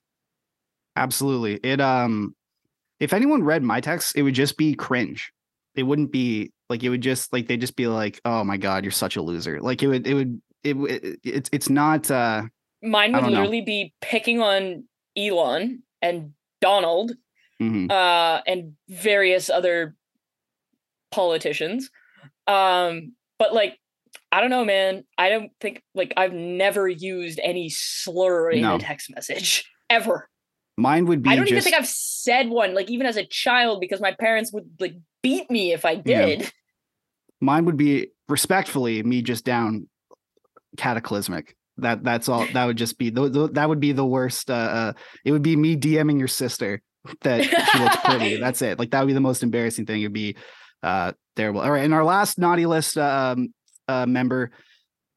Absolutely. 0.96 1.54
It 1.62 1.80
um 1.80 2.34
if 3.00 3.12
anyone 3.12 3.42
read 3.42 3.62
my 3.62 3.80
text, 3.80 4.16
it 4.16 4.22
would 4.22 4.34
just 4.34 4.56
be 4.56 4.74
cringe. 4.74 5.32
It 5.74 5.82
wouldn't 5.82 6.12
be 6.12 6.52
like 6.68 6.82
it 6.82 6.88
would 6.88 7.00
just 7.00 7.32
like 7.32 7.46
they'd 7.46 7.60
just 7.60 7.76
be 7.76 7.86
like, 7.86 8.20
"Oh 8.24 8.44
my 8.44 8.56
god, 8.56 8.84
you're 8.84 8.90
such 8.90 9.16
a 9.16 9.22
loser." 9.22 9.60
Like 9.60 9.82
it 9.82 9.88
would 9.88 10.06
it 10.06 10.14
would 10.14 10.40
it, 10.64 10.76
it 10.76 11.20
it's 11.24 11.50
it's 11.52 11.68
not 11.70 12.10
uh 12.10 12.42
Mine 12.82 13.12
would 13.12 13.20
don't 13.20 13.32
know. 13.32 13.38
literally 13.40 13.62
be 13.62 13.94
picking 14.00 14.40
on 14.40 14.84
Elon 15.16 15.82
and 16.02 16.32
Donald 16.60 17.12
mhm. 17.60 17.90
uh, 17.90 18.42
and 18.46 18.72
various 18.88 19.50
other 19.50 19.94
politicians. 21.10 21.90
Um, 22.46 23.12
but 23.38 23.52
like, 23.54 23.78
I 24.30 24.40
don't 24.40 24.50
know, 24.50 24.64
man. 24.64 25.04
I 25.18 25.30
don't 25.30 25.50
think 25.60 25.82
like 25.94 26.12
I've 26.16 26.32
never 26.32 26.86
used 26.88 27.40
any 27.42 27.68
slur 27.68 28.50
in 28.50 28.62
No. 28.62 28.76
a 28.76 28.78
text 28.78 29.12
message 29.14 29.64
ever. 29.90 30.28
mine 30.76 31.06
would 31.06 31.22
be 31.22 31.30
I 31.30 31.36
don't 31.36 31.48
even 31.48 31.62
think 31.62 31.76
I've 31.76 31.86
said 31.86 32.48
one, 32.48 32.74
like 32.74 32.90
even 32.90 33.06
as 33.06 33.16
a 33.16 33.24
child, 33.24 33.80
because 33.80 34.00
my 34.00 34.12
parents 34.12 34.52
would 34.52 34.68
like 34.78 34.94
beat 35.26 35.50
me 35.50 35.72
if 35.72 35.84
I 35.84 36.02
Yeah. 36.04 36.26
did. 36.26 36.52
mine 37.40 37.64
would 37.66 37.76
be 37.76 38.08
respectfully 38.28 39.02
me 39.02 39.22
just 39.22 39.44
down 39.44 39.88
cataclysmic. 40.76 41.56
That 41.78 42.02
that's 42.04 42.28
all. 42.28 42.46
That 42.54 42.64
would 42.64 42.78
just 42.78 42.96
be 42.98 43.10
th- 43.10 43.32
th- 43.32 43.50
that 43.52 43.68
would 43.68 43.80
be 43.80 43.92
the 43.92 44.06
worst. 44.06 44.50
Uh, 44.50 44.54
uh, 44.54 44.92
it 45.24 45.32
would 45.32 45.42
be 45.42 45.56
me 45.56 45.76
DMing 45.76 46.18
your 46.18 46.28
sister 46.28 46.80
that 47.22 47.44
she 47.44 47.78
looks 47.78 47.96
pretty. 48.04 48.36
That's 48.40 48.62
it. 48.62 48.78
Like 48.78 48.90
that 48.92 49.00
would 49.00 49.06
be 49.08 49.12
the 49.12 49.20
most 49.20 49.42
embarrassing 49.42 49.84
thing. 49.86 50.00
It'd 50.00 50.12
be 50.12 50.36
uh 50.82 51.12
terrible. 51.36 51.60
All 51.60 51.70
right, 51.70 51.84
and 51.84 51.92
our 51.92 52.04
last 52.04 52.38
naughty 52.38 52.64
list 52.66 52.96
um 52.96 53.52
uh 53.88 54.06
member 54.06 54.52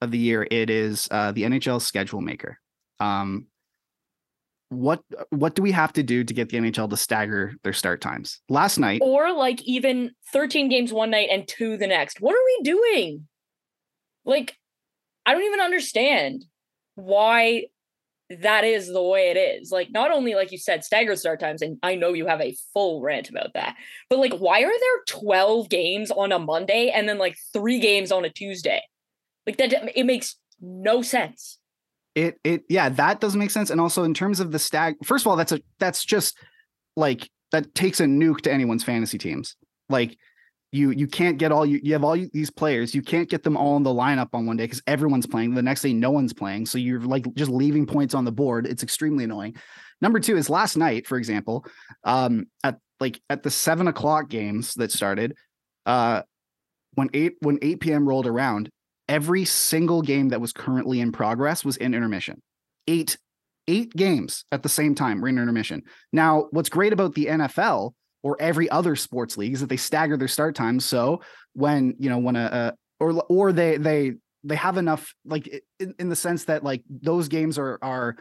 of 0.01 0.11
the 0.11 0.17
year 0.17 0.45
it 0.51 0.69
is 0.69 1.07
uh 1.11 1.31
the 1.31 1.43
NHL 1.43 1.81
schedule 1.81 2.19
maker. 2.21 2.59
Um 2.99 3.45
what 4.69 5.01
what 5.31 5.55
do 5.55 5.61
we 5.61 5.71
have 5.71 5.93
to 5.93 6.03
do 6.03 6.23
to 6.23 6.33
get 6.33 6.49
the 6.49 6.57
NHL 6.57 6.89
to 6.89 6.97
stagger 6.97 7.53
their 7.63 7.73
start 7.73 8.01
times? 8.01 8.39
Last 8.49 8.77
night, 8.77 9.01
or 9.03 9.33
like 9.33 9.61
even 9.63 10.11
13 10.31 10.69
games 10.69 10.93
one 10.93 11.09
night 11.09 11.29
and 11.31 11.47
two 11.47 11.77
the 11.77 11.87
next. 11.87 12.21
What 12.21 12.35
are 12.35 12.45
we 12.45 12.63
doing? 12.63 13.27
Like, 14.25 14.55
I 15.25 15.33
don't 15.33 15.43
even 15.43 15.59
understand 15.59 16.45
why 16.95 17.65
that 18.29 18.63
is 18.63 18.87
the 18.87 19.01
way 19.01 19.31
it 19.31 19.37
is. 19.37 19.71
Like, 19.71 19.89
not 19.91 20.11
only, 20.11 20.35
like 20.35 20.51
you 20.51 20.57
said, 20.57 20.83
staggered 20.83 21.17
start 21.17 21.39
times, 21.39 21.61
and 21.61 21.77
I 21.81 21.95
know 21.95 22.13
you 22.13 22.27
have 22.27 22.41
a 22.41 22.55
full 22.73 23.01
rant 23.01 23.29
about 23.29 23.53
that, 23.55 23.75
but 24.09 24.19
like, 24.19 24.33
why 24.33 24.61
are 24.61 24.79
there 24.79 25.03
12 25.07 25.69
games 25.69 26.11
on 26.11 26.31
a 26.31 26.39
Monday 26.39 26.91
and 26.93 27.09
then 27.09 27.17
like 27.17 27.37
three 27.53 27.79
games 27.79 28.11
on 28.11 28.25
a 28.25 28.29
Tuesday? 28.29 28.81
Like, 29.47 29.57
that 29.57 29.73
it 29.95 30.05
makes 30.05 30.35
no 30.61 31.01
sense. 31.01 31.58
It 32.15 32.39
it 32.43 32.63
yeah 32.69 32.89
that 32.89 33.19
doesn't 33.19 33.39
make 33.39 33.51
sense. 33.51 33.69
And 33.69 33.79
also 33.79 34.03
in 34.03 34.13
terms 34.13 34.39
of 34.39 34.51
the 34.51 34.59
stag 34.59 34.95
first 35.03 35.23
of 35.23 35.27
all 35.27 35.35
that's 35.35 35.51
a 35.51 35.61
that's 35.79 36.03
just 36.03 36.37
like 36.95 37.29
that 37.51 37.73
takes 37.75 37.99
a 37.99 38.05
nuke 38.05 38.41
to 38.41 38.51
anyone's 38.51 38.83
fantasy 38.83 39.17
teams. 39.17 39.55
Like 39.89 40.17
you 40.71 40.91
you 40.91 41.07
can't 41.07 41.37
get 41.37 41.51
all 41.51 41.65
you 41.65 41.79
you 41.83 41.93
have 41.93 42.03
all 42.03 42.15
these 42.33 42.51
players 42.51 42.93
you 42.93 43.01
can't 43.01 43.29
get 43.29 43.41
them 43.41 43.57
all 43.57 43.75
in 43.77 43.83
the 43.83 43.89
lineup 43.89 44.29
on 44.33 44.45
one 44.45 44.57
day 44.57 44.65
because 44.65 44.81
everyone's 44.87 45.27
playing. 45.27 45.53
The 45.53 45.61
next 45.61 45.81
day 45.81 45.93
no 45.93 46.11
one's 46.11 46.33
playing. 46.33 46.65
So 46.65 46.77
you're 46.77 47.01
like 47.01 47.25
just 47.35 47.51
leaving 47.51 47.85
points 47.85 48.13
on 48.13 48.25
the 48.25 48.31
board. 48.31 48.67
It's 48.67 48.83
extremely 48.83 49.23
annoying. 49.23 49.55
Number 50.01 50.19
two 50.19 50.37
is 50.37 50.49
last 50.49 50.77
night 50.77 51.07
for 51.07 51.17
example 51.17 51.65
um 52.03 52.47
at 52.63 52.77
like 52.99 53.21
at 53.29 53.43
the 53.43 53.51
seven 53.51 53.87
o'clock 53.87 54.29
games 54.29 54.73
that 54.75 54.91
started 54.91 55.35
uh 55.85 56.21
when 56.95 57.09
eight 57.13 57.35
when 57.41 57.59
8 57.61 57.79
p.m 57.79 58.07
rolled 58.07 58.27
around 58.27 58.69
every 59.09 59.43
single 59.43 60.01
game 60.01 60.29
that 60.29 60.39
was 60.39 60.53
currently 60.53 61.01
in 61.01 61.11
progress 61.11 61.65
was 61.65 61.75
in 61.75 61.93
intermission. 61.93 62.41
Eight, 62.87 63.17
eight 63.67 63.91
games 63.93 64.45
at 64.51 64.63
the 64.63 64.69
same 64.69 64.95
time 64.95 65.19
were 65.19 65.27
in 65.27 65.39
intermission. 65.39 65.83
Now, 66.13 66.47
what's 66.51 66.69
great 66.69 66.93
about 66.93 67.15
the 67.15 67.25
NFL 67.25 67.93
or 68.23 68.37
every 68.39 68.69
other 68.69 68.95
sports 68.95 69.37
league 69.37 69.53
is 69.53 69.61
that 69.61 69.67
they 69.67 69.77
stagger 69.77 70.15
their 70.15 70.27
start 70.27 70.55
times. 70.55 70.85
So 70.85 71.21
when 71.53 71.95
you 71.99 72.09
know 72.09 72.19
when 72.19 72.35
a, 72.35 72.73
a 72.99 73.03
or 73.03 73.23
or 73.29 73.51
they 73.51 73.77
they 73.77 74.13
they 74.43 74.55
have 74.55 74.77
enough 74.77 75.13
like 75.25 75.47
in, 75.79 75.95
in 75.99 76.09
the 76.09 76.15
sense 76.15 76.45
that 76.45 76.63
like 76.63 76.83
those 76.89 77.27
games 77.27 77.57
are 77.57 77.79
are 77.81 78.15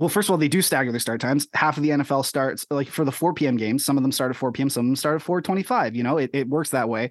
well, 0.00 0.08
first 0.08 0.28
of 0.28 0.30
all, 0.30 0.38
they 0.38 0.48
do 0.48 0.62
stagger 0.62 0.90
their 0.92 0.98
start 0.98 1.20
times. 1.20 1.46
Half 1.52 1.76
of 1.76 1.82
the 1.82 1.90
NFL 1.90 2.24
starts 2.24 2.64
like 2.70 2.88
for 2.88 3.04
the 3.04 3.12
4 3.12 3.34
p.m. 3.34 3.58
games. 3.58 3.84
Some 3.84 3.98
of 3.98 4.02
them 4.02 4.12
start 4.12 4.30
at 4.30 4.36
4 4.36 4.50
p.m. 4.50 4.70
Some 4.70 4.86
of 4.86 4.88
them 4.88 4.96
start 4.96 5.20
at 5.20 5.26
4:25. 5.26 5.94
You 5.94 6.02
know, 6.02 6.16
it, 6.16 6.30
it 6.32 6.48
works 6.48 6.70
that 6.70 6.88
way. 6.88 7.10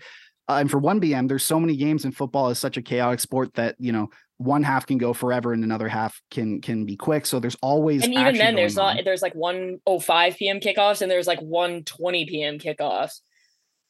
Uh, 0.49 0.57
and 0.57 0.71
for 0.71 0.79
1 0.79 0.99
p.m., 0.99 1.27
there's 1.27 1.43
so 1.43 1.59
many 1.59 1.77
games 1.77 2.05
in 2.05 2.11
football 2.11 2.49
is 2.49 2.57
such 2.57 2.75
a 2.75 2.81
chaotic 2.81 3.19
sport 3.19 3.53
that 3.53 3.75
you 3.77 3.91
know 3.91 4.09
one 4.37 4.63
half 4.63 4.87
can 4.87 4.97
go 4.97 5.13
forever 5.13 5.53
and 5.53 5.63
another 5.63 5.87
half 5.87 6.19
can 6.31 6.59
can 6.59 6.85
be 6.85 6.95
quick. 6.95 7.27
So 7.27 7.39
there's 7.39 7.57
always 7.61 8.03
and 8.03 8.13
even 8.13 8.35
then 8.35 8.55
there's 8.55 8.75
not 8.75 8.97
there's 9.05 9.21
like 9.21 9.35
105 9.35 10.37
p.m 10.37 10.59
kickoffs 10.59 11.01
and 11.01 11.11
there's 11.11 11.27
like 11.27 11.39
120 11.39 12.25
p.m 12.25 12.57
kickoffs 12.57 13.19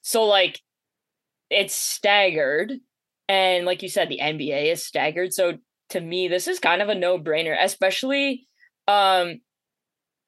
so 0.02 0.26
like 0.26 0.60
it's 1.50 1.74
staggered 1.74 2.74
and 3.28 3.66
like 3.66 3.82
you 3.82 3.90
said 3.90 4.10
the 4.10 4.20
nba 4.22 4.72
is 4.72 4.86
staggered 4.86 5.34
so 5.34 5.58
to 5.90 6.00
me 6.00 6.28
this 6.28 6.48
is 6.48 6.60
kind 6.60 6.82
of 6.82 6.90
a 6.90 6.96
no-brainer 6.96 7.56
especially 7.60 8.48
um 8.88 9.40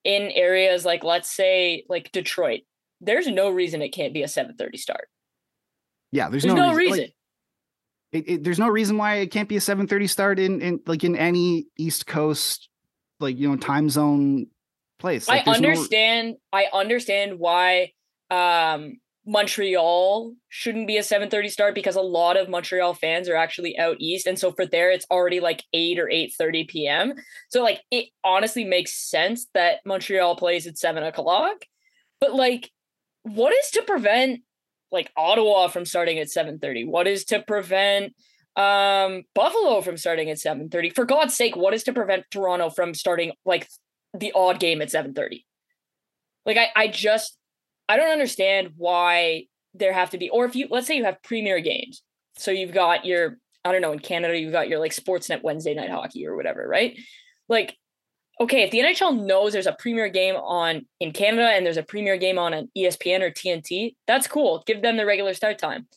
in 0.03 0.31
areas 0.31 0.85
like 0.85 1.03
let's 1.03 1.29
say 1.29 1.83
like 1.89 2.11
detroit 2.11 2.61
there's 3.01 3.27
no 3.27 3.49
reason 3.49 3.81
it 3.81 3.89
can't 3.89 4.13
be 4.13 4.23
a 4.23 4.27
7:30 4.27 4.77
start 4.77 5.07
yeah. 6.11 6.29
There's, 6.29 6.43
there's, 6.43 6.55
no, 6.55 6.73
reason, 6.73 6.99
like, 6.99 7.13
it, 8.11 8.29
it- 8.29 8.43
there's 8.43 8.59
no 8.59 8.67
reason 8.69 8.97
why 8.97 9.15
it 9.15 9.27
can't 9.27 9.49
be 9.49 9.57
a 9.57 9.61
7:30 9.61 10.09
start 10.09 10.39
in 10.39 10.61
in 10.61 10.79
like 10.85 11.03
in 11.03 11.15
any 11.15 11.67
East 11.77 12.07
Coast 12.07 12.69
like 13.19 13.37
you 13.37 13.49
know 13.49 13.55
time 13.57 13.89
zone 13.89 14.47
place. 14.99 15.27
Like, 15.27 15.41
I 15.47 15.51
there's 15.51 15.61
no- 15.61 15.69
understand. 15.69 16.35
I 16.53 16.67
understand 16.73 17.39
why 17.39 17.91
um, 18.29 18.99
Montreal 19.25 20.33
shouldn't 20.49 20.87
be 20.87 20.97
a 20.97 21.01
7:30 21.01 21.49
start 21.51 21.75
because 21.75 21.95
a 21.95 22.01
lot 22.01 22.37
of 22.37 22.49
Montreal 22.49 22.93
fans 22.93 23.29
are 23.29 23.35
actually 23.35 23.77
out 23.77 23.97
east, 23.99 24.27
and 24.27 24.37
so 24.37 24.51
for 24.51 24.65
there 24.65 24.91
it's 24.91 25.05
already 25.11 25.39
like 25.39 25.63
eight 25.73 25.99
or 25.99 26.07
8:30 26.07 26.67
p.m. 26.67 27.13
So 27.49 27.61
like 27.63 27.81
it 27.91 28.07
honestly 28.23 28.63
makes 28.63 28.93
sense 28.93 29.47
that 29.53 29.79
Montreal 29.85 30.35
plays 30.35 30.67
at 30.67 30.77
seven 30.77 31.03
o'clock. 31.03 31.65
But 32.19 32.33
like, 32.35 32.71
what 33.23 33.53
is 33.53 33.71
to 33.71 33.81
prevent 33.83 34.41
like 34.91 35.11
Ottawa 35.15 35.67
from 35.67 35.85
starting 35.85 36.19
at 36.19 36.27
7:30? 36.27 36.85
What 36.85 37.07
is 37.07 37.25
to 37.25 37.41
prevent 37.41 38.13
um 38.55 39.23
Buffalo 39.33 39.81
from 39.81 39.97
starting 39.97 40.29
at 40.29 40.37
7:30? 40.37 40.93
For 40.93 41.05
God's 41.05 41.35
sake, 41.35 41.55
what 41.55 41.73
is 41.73 41.83
to 41.83 41.93
prevent 41.93 42.25
Toronto 42.31 42.69
from 42.69 42.93
starting 42.93 43.31
like 43.45 43.67
the 44.13 44.31
odd 44.33 44.59
game 44.59 44.81
at 44.81 44.89
7:30? 44.89 45.45
Like 46.45 46.57
I 46.57 46.69
I 46.75 46.87
just 46.87 47.37
I 47.87 47.97
don't 47.97 48.11
understand 48.11 48.71
why 48.77 49.45
there 49.73 49.93
have 49.93 50.09
to 50.11 50.17
be 50.17 50.29
or 50.29 50.45
if 50.45 50.55
you 50.55 50.67
let's 50.69 50.87
say 50.87 50.97
you 50.97 51.05
have 51.05 51.21
premier 51.23 51.59
games. 51.59 52.03
So 52.37 52.51
you've 52.51 52.73
got 52.73 53.05
your 53.05 53.37
I 53.63 53.71
don't 53.71 53.81
know 53.81 53.91
in 53.91 53.99
Canada 53.99 54.37
you've 54.37 54.51
got 54.51 54.69
your 54.69 54.79
like 54.79 54.93
Sportsnet 54.93 55.43
Wednesday 55.43 55.73
night 55.73 55.89
hockey 55.89 56.25
or 56.27 56.35
whatever, 56.35 56.67
right? 56.67 56.97
Like 57.47 57.77
okay, 58.41 58.63
if 58.63 58.71
the 58.71 58.79
NHL 58.79 59.23
knows 59.23 59.53
there's 59.53 59.67
a 59.67 59.75
premier 59.77 60.09
game 60.09 60.35
on 60.35 60.85
in 60.99 61.11
Canada 61.13 61.47
and 61.47 61.65
there's 61.65 61.77
a 61.77 61.83
premier 61.83 62.17
game 62.17 62.39
on 62.39 62.53
an 62.53 62.71
ESPN 62.77 63.21
or 63.21 63.29
TNT, 63.29 63.95
that's 64.07 64.27
cool. 64.27 64.63
Give 64.65 64.81
them 64.81 64.97
the 64.97 65.05
regular 65.05 65.33
start 65.33 65.59
time. 65.59 65.87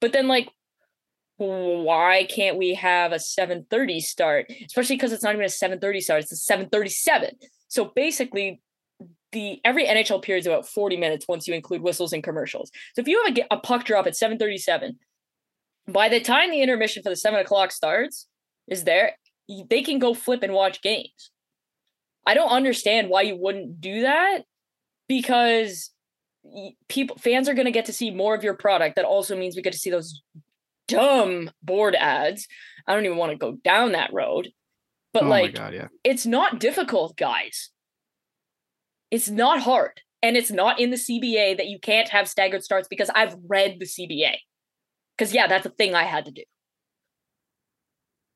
But 0.00 0.12
then 0.12 0.28
like 0.28 0.48
why 1.38 2.26
can't 2.28 2.56
we 2.56 2.74
have 2.74 3.12
a 3.12 3.16
7:30 3.16 4.00
start? 4.00 4.50
Especially 4.64 4.96
because 4.96 5.12
it's 5.12 5.22
not 5.22 5.34
even 5.34 5.44
a 5.44 5.48
7:30 5.48 6.00
start, 6.00 6.22
it's 6.22 6.32
a 6.32 6.36
7:37. 6.36 7.32
So 7.68 7.92
basically 7.94 8.60
the 9.32 9.60
every 9.64 9.86
NHL 9.86 10.22
period 10.22 10.40
is 10.40 10.46
about 10.46 10.66
40 10.66 10.96
minutes 10.96 11.26
once 11.28 11.46
you 11.46 11.54
include 11.54 11.82
whistles 11.82 12.12
and 12.12 12.24
commercials. 12.24 12.70
So 12.94 13.02
if 13.02 13.08
you 13.08 13.22
have 13.24 13.36
a, 13.36 13.54
a 13.54 13.60
puck 13.60 13.84
drop 13.84 14.06
at 14.06 14.14
7:37, 14.14 14.96
by 15.86 16.08
the 16.08 16.20
time 16.20 16.50
the 16.50 16.62
intermission 16.62 17.02
for 17.02 17.10
the 17.10 17.16
seven 17.16 17.40
o'clock 17.40 17.72
starts 17.72 18.26
is 18.66 18.84
there, 18.84 19.16
they 19.70 19.82
can 19.82 19.98
go 19.98 20.14
flip 20.14 20.42
and 20.42 20.52
watch 20.52 20.82
games. 20.82 21.30
I 22.28 22.34
don't 22.34 22.50
understand 22.50 23.08
why 23.08 23.22
you 23.22 23.36
wouldn't 23.36 23.80
do 23.80 24.02
that 24.02 24.40
because 25.08 25.90
people 26.86 27.16
fans 27.16 27.48
are 27.48 27.54
going 27.54 27.64
to 27.64 27.72
get 27.72 27.86
to 27.86 27.92
see 27.92 28.10
more 28.10 28.34
of 28.34 28.44
your 28.44 28.52
product. 28.52 28.96
That 28.96 29.06
also 29.06 29.34
means 29.34 29.56
we 29.56 29.62
get 29.62 29.72
to 29.72 29.78
see 29.78 29.88
those 29.88 30.22
dumb 30.88 31.50
board 31.62 31.94
ads. 31.94 32.46
I 32.86 32.94
don't 32.94 33.06
even 33.06 33.16
want 33.16 33.32
to 33.32 33.38
go 33.38 33.52
down 33.64 33.92
that 33.92 34.12
road. 34.12 34.50
But 35.14 35.22
oh 35.22 35.28
like 35.28 35.54
god, 35.54 35.72
yeah. 35.72 35.88
it's 36.04 36.26
not 36.26 36.60
difficult, 36.60 37.16
guys. 37.16 37.70
It's 39.10 39.30
not 39.30 39.62
hard. 39.62 40.02
And 40.22 40.36
it's 40.36 40.50
not 40.50 40.78
in 40.78 40.90
the 40.90 40.96
CBA 40.98 41.56
that 41.56 41.68
you 41.68 41.78
can't 41.80 42.10
have 42.10 42.28
staggered 42.28 42.62
starts 42.62 42.88
because 42.88 43.08
I've 43.14 43.36
read 43.46 43.78
the 43.80 43.86
CBA. 43.86 44.34
Because 45.16 45.32
yeah, 45.32 45.46
that's 45.46 45.64
a 45.64 45.70
thing 45.70 45.94
I 45.94 46.02
had 46.02 46.26
to 46.26 46.30
do. 46.30 46.42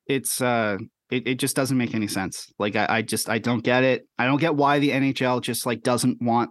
It's 0.07 0.41
uh 0.41 0.77
it, 1.13 1.27
it 1.27 1.35
just 1.35 1.55
doesn't 1.55 1.77
make 1.77 1.93
any 1.93 2.07
sense. 2.07 2.51
Like 2.57 2.75
I, 2.75 2.87
I 2.89 3.01
just 3.03 3.29
I 3.29 3.37
don't 3.37 3.63
get 3.63 3.83
it. 3.83 4.07
I 4.17 4.25
don't 4.25 4.41
get 4.41 4.55
why 4.55 4.79
the 4.79 4.89
NHL 4.89 5.41
just 5.41 5.65
like 5.65 5.83
doesn't 5.83 6.21
want 6.21 6.49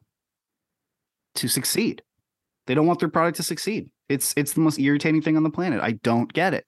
to 1.37 1.49
succeed. 1.49 2.03
They 2.67 2.75
don't 2.75 2.87
want 2.87 3.01
their 3.01 3.09
product 3.09 3.39
to 3.39 3.43
succeed. 3.43 3.91
It's 4.09 4.33
it's 4.37 4.53
the 4.53 4.61
most 4.61 4.79
irritating 4.79 5.21
thing 5.21 5.37
on 5.37 5.43
the 5.43 5.51
planet. 5.51 5.81
I 5.83 5.93
don't 5.93 6.33
get 6.33 6.55
it. 6.55 6.65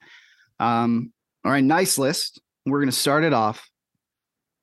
Um, 0.59 1.13
all 1.45 1.53
right, 1.53 1.63
nice 1.63 1.97
list. 1.97 2.41
We're 2.67 2.81
gonna 2.81 2.93
start 2.93 3.23
it 3.23 3.33
off. 3.33 3.71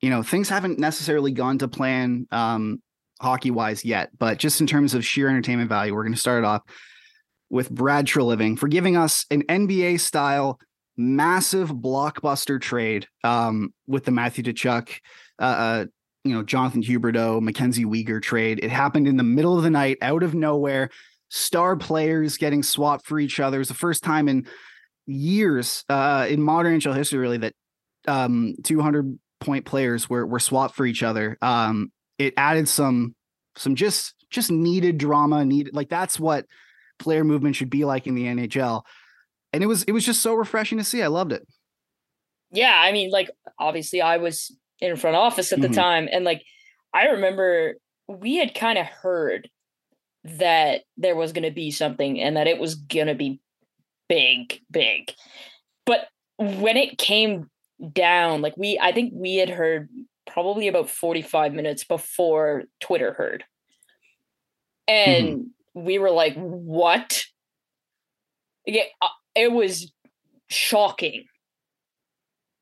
You 0.01 0.09
know, 0.09 0.23
things 0.23 0.49
haven't 0.49 0.77
necessarily 0.77 1.31
gone 1.31 1.57
to 1.59 1.69
plan 1.69 2.27
um 2.31 2.81
hockey 3.21 3.51
wise 3.51 3.85
yet, 3.85 4.09
but 4.17 4.39
just 4.39 4.59
in 4.59 4.67
terms 4.67 4.93
of 4.93 5.05
sheer 5.05 5.29
entertainment 5.29 5.69
value, 5.69 5.95
we're 5.95 6.03
gonna 6.03 6.17
start 6.17 6.43
it 6.43 6.45
off 6.45 6.63
with 7.49 7.69
Brad 7.69 8.07
Treliving 8.07 8.59
for 8.59 8.67
giving 8.67 8.97
us 8.97 9.25
an 9.31 9.43
NBA 9.43 10.01
style 10.01 10.59
massive 10.97 11.69
blockbuster 11.69 12.59
trade 12.59 13.07
um, 13.23 13.73
with 13.87 14.05
the 14.05 14.11
Matthew 14.11 14.43
Tkachuk, 14.43 14.99
uh, 15.39 15.43
uh, 15.43 15.85
you 16.23 16.33
know, 16.33 16.43
Jonathan 16.43 16.83
Huberdeau, 16.83 17.41
Mackenzie 17.41 17.85
Weegar 17.85 18.21
trade. 18.21 18.59
It 18.63 18.69
happened 18.69 19.07
in 19.07 19.17
the 19.17 19.23
middle 19.23 19.57
of 19.57 19.63
the 19.63 19.69
night, 19.69 19.97
out 20.01 20.23
of 20.23 20.33
nowhere. 20.33 20.89
Star 21.29 21.75
players 21.75 22.37
getting 22.37 22.61
swapped 22.61 23.05
for 23.05 23.19
each 23.19 23.39
other. 23.39 23.57
It 23.57 23.59
was 23.59 23.67
the 23.69 23.73
first 23.73 24.03
time 24.03 24.27
in 24.27 24.47
years 25.07 25.83
uh, 25.89 26.27
in 26.29 26.41
modern 26.41 26.79
NHL 26.79 26.95
history, 26.95 27.19
really, 27.19 27.37
that 27.37 27.53
um, 28.07 28.55
200 28.63 29.17
point 29.39 29.65
players 29.65 30.09
were 30.09 30.25
were 30.25 30.39
swapped 30.39 30.75
for 30.75 30.85
each 30.85 31.03
other. 31.03 31.37
Um, 31.41 31.91
it 32.17 32.33
added 32.37 32.67
some 32.67 33.15
some 33.55 33.75
just 33.75 34.13
just 34.29 34.51
needed 34.51 34.97
drama. 34.97 35.43
Needed 35.43 35.73
like 35.73 35.89
that's 35.89 36.19
what 36.19 36.45
player 36.99 37.23
movement 37.23 37.55
should 37.55 37.69
be 37.69 37.83
like 37.83 38.07
in 38.07 38.15
the 38.15 38.25
NHL 38.25 38.83
and 39.53 39.63
it 39.63 39.67
was 39.67 39.83
it 39.83 39.91
was 39.91 40.05
just 40.05 40.21
so 40.21 40.33
refreshing 40.33 40.77
to 40.77 40.83
see. 40.83 41.01
I 41.01 41.07
loved 41.07 41.31
it. 41.31 41.47
Yeah, 42.51 42.75
I 42.77 42.91
mean, 42.91 43.09
like 43.11 43.29
obviously 43.59 44.01
I 44.01 44.17
was 44.17 44.55
in 44.79 44.95
front 44.97 45.15
office 45.15 45.53
at 45.53 45.61
the 45.61 45.67
Mhm. 45.69 45.75
time, 45.75 46.09
and 46.11 46.25
like 46.25 46.43
I 46.93 47.07
remember 47.07 47.75
we 48.07 48.35
had 48.37 48.53
kind 48.53 48.77
of 48.77 48.85
heard 48.85 49.49
that 50.23 50.83
there 50.97 51.15
was 51.15 51.31
going 51.33 51.43
to 51.45 51.51
be 51.51 51.71
something 51.71 52.19
and 52.19 52.37
that 52.37 52.47
it 52.47 52.59
was 52.59 52.75
going 52.75 53.07
to 53.07 53.15
be 53.15 53.39
big, 54.09 54.59
big. 54.69 55.13
But 55.85 56.09
when 56.37 56.77
it 56.77 56.97
came 56.97 57.49
down, 57.93 58.41
like 58.41 58.55
we, 58.57 58.77
I 58.81 58.91
think 58.91 59.13
we 59.15 59.35
had 59.37 59.49
heard 59.49 59.89
probably 60.27 60.67
about 60.67 60.89
45 60.89 61.53
minutes 61.53 61.83
before 61.83 62.65
Twitter 62.81 63.13
heard. 63.13 63.45
And 64.87 65.51
we 65.73 65.99
were 65.99 66.11
like, 66.11 66.35
what? 66.35 67.23
Yeah, 68.65 68.83
uh, 69.01 69.07
it 69.35 69.51
was 69.51 69.91
shocking. 70.49 71.25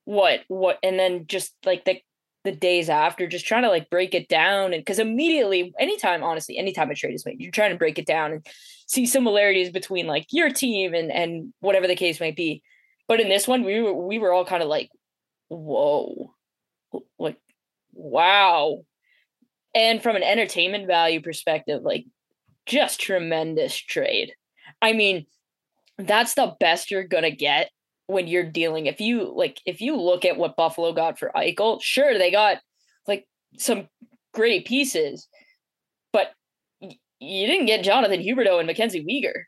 What, 0.06 0.42
what, 0.48 0.80
and 0.82 0.98
then 0.98 1.28
just 1.28 1.54
like 1.66 1.86
the, 1.86 2.00
the 2.44 2.52
days 2.52 2.90
after, 2.90 3.28
just 3.28 3.46
trying 3.46 3.64
to 3.64 3.70
like 3.70 3.90
break 3.90 4.16
it 4.16 4.28
down. 4.28 4.74
And 4.74 4.82
because 4.82 4.98
immediately, 4.98 5.74
anytime, 5.80 6.24
honestly, 6.24 6.58
anytime 6.58 6.90
a 6.90 6.96
trade 6.96 7.14
is 7.14 7.26
made, 7.26 7.40
you're 7.40 7.52
trying 7.52 7.72
to 7.72 7.78
break 7.78 8.00
it 8.00 8.08
down 8.08 8.32
and 8.32 8.48
see 8.88 9.06
similarities 9.06 9.70
between 9.70 10.08
like 10.08 10.26
your 10.32 10.50
team 10.50 10.94
and, 10.94 11.12
and 11.12 11.54
whatever 11.60 11.86
the 11.86 11.96
case 11.96 12.20
might 12.20 12.36
be. 12.36 12.64
But 13.08 13.20
in 13.20 13.30
this 13.30 13.48
one, 13.48 13.64
we 13.64 13.82
were, 13.82 13.94
we 13.94 14.20
were 14.20 14.34
all 14.34 14.46
kind 14.46 14.64
of 14.64 14.70
like, 14.70 14.90
whoa, 15.50 16.34
like, 17.20 17.38
wow. 17.94 18.84
And 19.76 20.02
from 20.02 20.16
an 20.16 20.24
entertainment 20.24 20.88
value 20.88 21.22
perspective, 21.22 21.82
like 21.84 22.06
just 22.66 23.00
tremendous 23.00 23.76
trade. 23.76 24.34
I 24.82 24.94
mean, 24.94 25.26
that's 26.00 26.34
the 26.34 26.56
best 26.60 26.90
you're 26.90 27.04
gonna 27.04 27.32
get 27.32 27.70
when 28.08 28.28
you're 28.28 28.50
dealing. 28.50 28.88
If 28.88 29.00
you 29.02 29.32
like, 29.36 29.60
if 29.66 29.82
you 29.82 29.96
look 29.96 30.26
at 30.26 30.38
what 30.38 30.56
Buffalo 30.56 30.94
got 30.94 31.20
for 31.20 31.32
Eichel, 31.36 31.82
sure 31.82 32.18
they 32.18 32.32
got 32.32 32.58
like 33.08 33.28
some 33.58 33.88
great 34.34 34.66
pieces, 34.66 35.28
but 36.12 36.32
you 36.82 37.48
didn't 37.48 37.66
get 37.68 37.84
Jonathan 37.84 38.22
Huberdeau 38.22 38.60
and 38.60 38.68
Mackenzie 38.68 39.06
Weegar. 39.06 39.44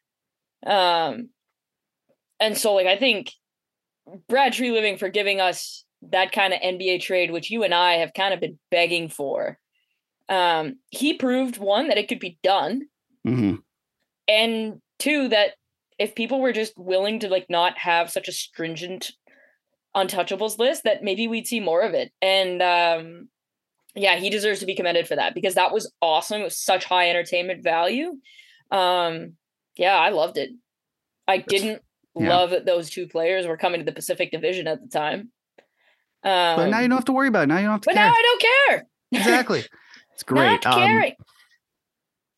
Um, 0.70 1.30
and 2.40 2.58
so 2.58 2.74
like 2.74 2.88
I 2.88 2.98
think 2.98 3.32
Brad 4.28 4.54
Treliving 4.54 5.00
for 5.00 5.10
giving 5.10 5.40
us 5.40 5.86
that 6.10 6.32
kind 6.32 6.54
of 6.54 6.60
NBA 6.60 7.02
trade, 7.02 7.32
which 7.32 7.50
you 7.50 7.64
and 7.64 7.74
I 7.74 7.94
have 7.94 8.14
kind 8.14 8.34
of 8.34 8.40
been 8.40 8.60
begging 8.70 9.10
for. 9.10 9.58
Um, 10.28 10.78
he 10.90 11.14
proved 11.14 11.58
one 11.58 11.88
that 11.90 11.98
it 11.98 12.08
could 12.08 12.20
be 12.20 12.38
done 12.44 12.84
Mm-hmm. 13.28 13.58
and 14.28 14.82
two 14.98 15.28
that 15.30 15.52
if 16.02 16.16
people 16.16 16.42
were 16.42 16.52
just 16.52 16.74
willing 16.78 17.20
to 17.20 17.30
like 17.30 17.46
not 17.48 17.78
have 17.78 18.10
such 18.10 18.28
a 18.28 18.32
stringent 18.32 19.12
untouchables 19.96 20.58
list 20.58 20.84
that 20.84 21.04
maybe 21.04 21.28
we'd 21.28 21.46
see 21.46 21.60
more 21.60 21.82
of 21.82 21.94
it 21.94 22.12
and 22.22 22.62
um 22.62 23.28
yeah 23.94 24.16
he 24.16 24.30
deserves 24.30 24.60
to 24.62 24.66
be 24.66 24.76
commended 24.76 25.08
for 25.08 25.16
that 25.16 25.36
because 25.36 25.54
that 25.56 25.72
was 25.72 25.92
awesome 26.02 26.42
it 26.42 26.46
was 26.46 26.58
such 26.58 26.86
high 26.86 27.10
entertainment 27.10 27.62
value 27.64 28.14
um 28.72 29.34
yeah 29.78 29.96
i 29.96 30.10
loved 30.10 30.38
it 30.38 30.50
i 31.28 31.38
didn't 31.38 31.82
yeah. 32.16 32.30
love 32.30 32.50
that 32.50 32.66
those 32.66 32.90
two 32.90 33.06
players 33.08 33.46
were 33.46 33.58
coming 33.58 33.80
to 33.82 33.86
the 33.86 33.92
pacific 33.92 34.32
division 34.32 34.66
at 34.68 34.82
the 34.82 34.88
time 34.88 35.30
um 36.24 36.56
But 36.56 36.70
now 36.70 36.80
you 36.80 36.88
don't 36.88 36.98
have 36.98 37.06
to 37.06 37.14
worry 37.14 37.28
about 37.28 37.44
it. 37.44 37.48
Now 37.48 37.58
you 37.58 37.64
don't 37.66 37.74
have 37.74 37.82
to 37.82 37.90
but 37.90 37.96
care. 37.96 38.06
now 38.06 38.14
i 38.14 38.22
don't 38.24 38.42
care 38.42 38.88
exactly. 39.12 39.64
It's 40.14 40.24
great. 40.24 40.64
not 40.64 40.66
Um, 40.68 40.80
caring 40.80 41.16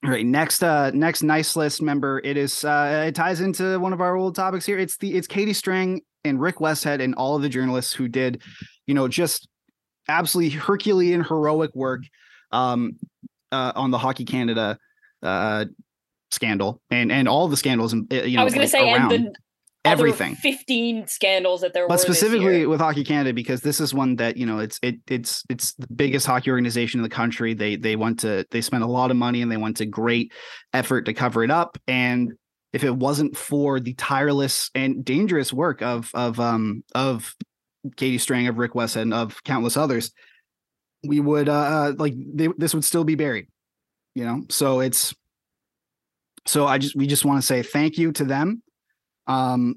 all 0.04 0.10
right, 0.10 0.26
next 0.26 0.64
uh 0.64 0.92
next 0.92 1.24
nice 1.24 1.56
list 1.56 1.82
member. 1.82 2.20
It 2.24 2.38
is 2.38 2.64
uh 2.64 3.06
it 3.08 3.16
ties 3.16 3.42
into 3.42 3.80
one 3.80 3.94
of 3.94 4.02
our 4.02 4.16
old 4.16 4.36
topics 4.36 4.66
here. 4.66 4.78
It's 4.78 4.98
the 4.98 5.16
it's 5.16 5.28
Katie 5.28 5.54
Strang 5.54 6.02
and 6.24 6.40
Rick 6.40 6.58
Westhead 6.58 7.02
and 7.02 7.16
all 7.16 7.36
of 7.36 7.42
the 7.42 7.50
journalists 7.50 7.94
who 7.94 8.08
did, 8.08 8.42
you 8.86 8.94
know, 8.94 9.08
just 9.08 9.48
absolutely 10.08 10.58
Herculean 10.58 11.24
heroic 11.24 11.74
work 11.74 12.02
um 12.52 12.98
uh 13.52 13.72
on 13.76 13.92
the 13.92 13.98
Hockey 13.98 14.26
Canada 14.26 14.78
uh 15.22 15.66
scandal 16.32 16.82
and 16.90 17.12
and 17.12 17.28
all 17.28 17.48
the 17.48 17.56
scandals 17.56 17.94
and 17.94 18.12
you 18.12 18.36
know 18.36 18.42
i 18.42 18.44
was 18.44 18.54
gonna 18.54 18.68
say 18.68 18.92
around 18.92 19.12
and 19.12 19.28
the 19.28 19.34
everything 19.86 20.36
15 20.36 21.08
scandals 21.08 21.62
that 21.62 21.74
there 21.74 21.84
were 21.84 21.90
but 21.90 22.00
specifically 22.00 22.66
with 22.66 22.80
Hockey 22.80 23.04
Canada 23.04 23.34
because 23.34 23.62
this 23.62 23.82
is 23.82 23.94
one 23.94 24.16
that 24.16 24.38
you 24.38 24.46
know 24.46 24.60
it's 24.60 24.80
it 24.82 24.96
it's 25.08 25.44
it's 25.50 25.74
the 25.74 25.88
biggest 25.88 26.26
hockey 26.26 26.52
organization 26.52 27.00
in 27.00 27.04
the 27.04 27.10
country. 27.10 27.54
They 27.54 27.76
they 27.76 27.96
want 27.96 28.20
to 28.20 28.46
they 28.52 28.62
spent 28.62 28.84
a 28.84 28.88
lot 28.88 29.12
of 29.12 29.18
money 29.18 29.42
and 29.42 29.52
they 29.52 29.58
went 29.58 29.78
to 29.78 29.86
great 29.86 30.32
effort 30.74 31.04
to 31.06 31.14
cover 31.14 31.44
it 31.44 31.52
up. 31.52 31.78
And 31.88 32.34
if 32.72 32.84
it 32.84 32.96
wasn't 32.96 33.38
for 33.38 33.80
the 33.80 33.94
tireless 33.94 34.70
and 34.74 35.04
dangerous 35.04 35.52
work 35.52 35.82
of 35.82 36.10
of 36.14 36.40
um 36.40 36.84
of 36.96 37.36
Katie 37.98 38.18
Strang, 38.18 38.48
of 38.48 38.58
Rick 38.58 38.74
Westhead 38.74 39.14
of 39.14 39.44
countless 39.44 39.76
others, 39.76 40.12
we 41.06 41.20
would 41.20 41.50
uh 41.50 41.94
like 41.98 42.14
they, 42.34 42.48
this 42.58 42.74
would 42.74 42.86
still 42.86 43.04
be 43.04 43.16
buried. 43.16 43.48
You 44.16 44.26
know, 44.26 44.42
so 44.50 44.80
it's 44.80 45.14
so 46.46 46.68
I 46.68 46.78
just 46.78 46.96
we 46.96 47.08
just 47.08 47.26
want 47.26 47.42
to 47.42 47.46
say 47.46 47.64
thank 47.64 47.98
you 47.98 48.12
to 48.14 48.24
them 48.24 48.62
um 49.28 49.76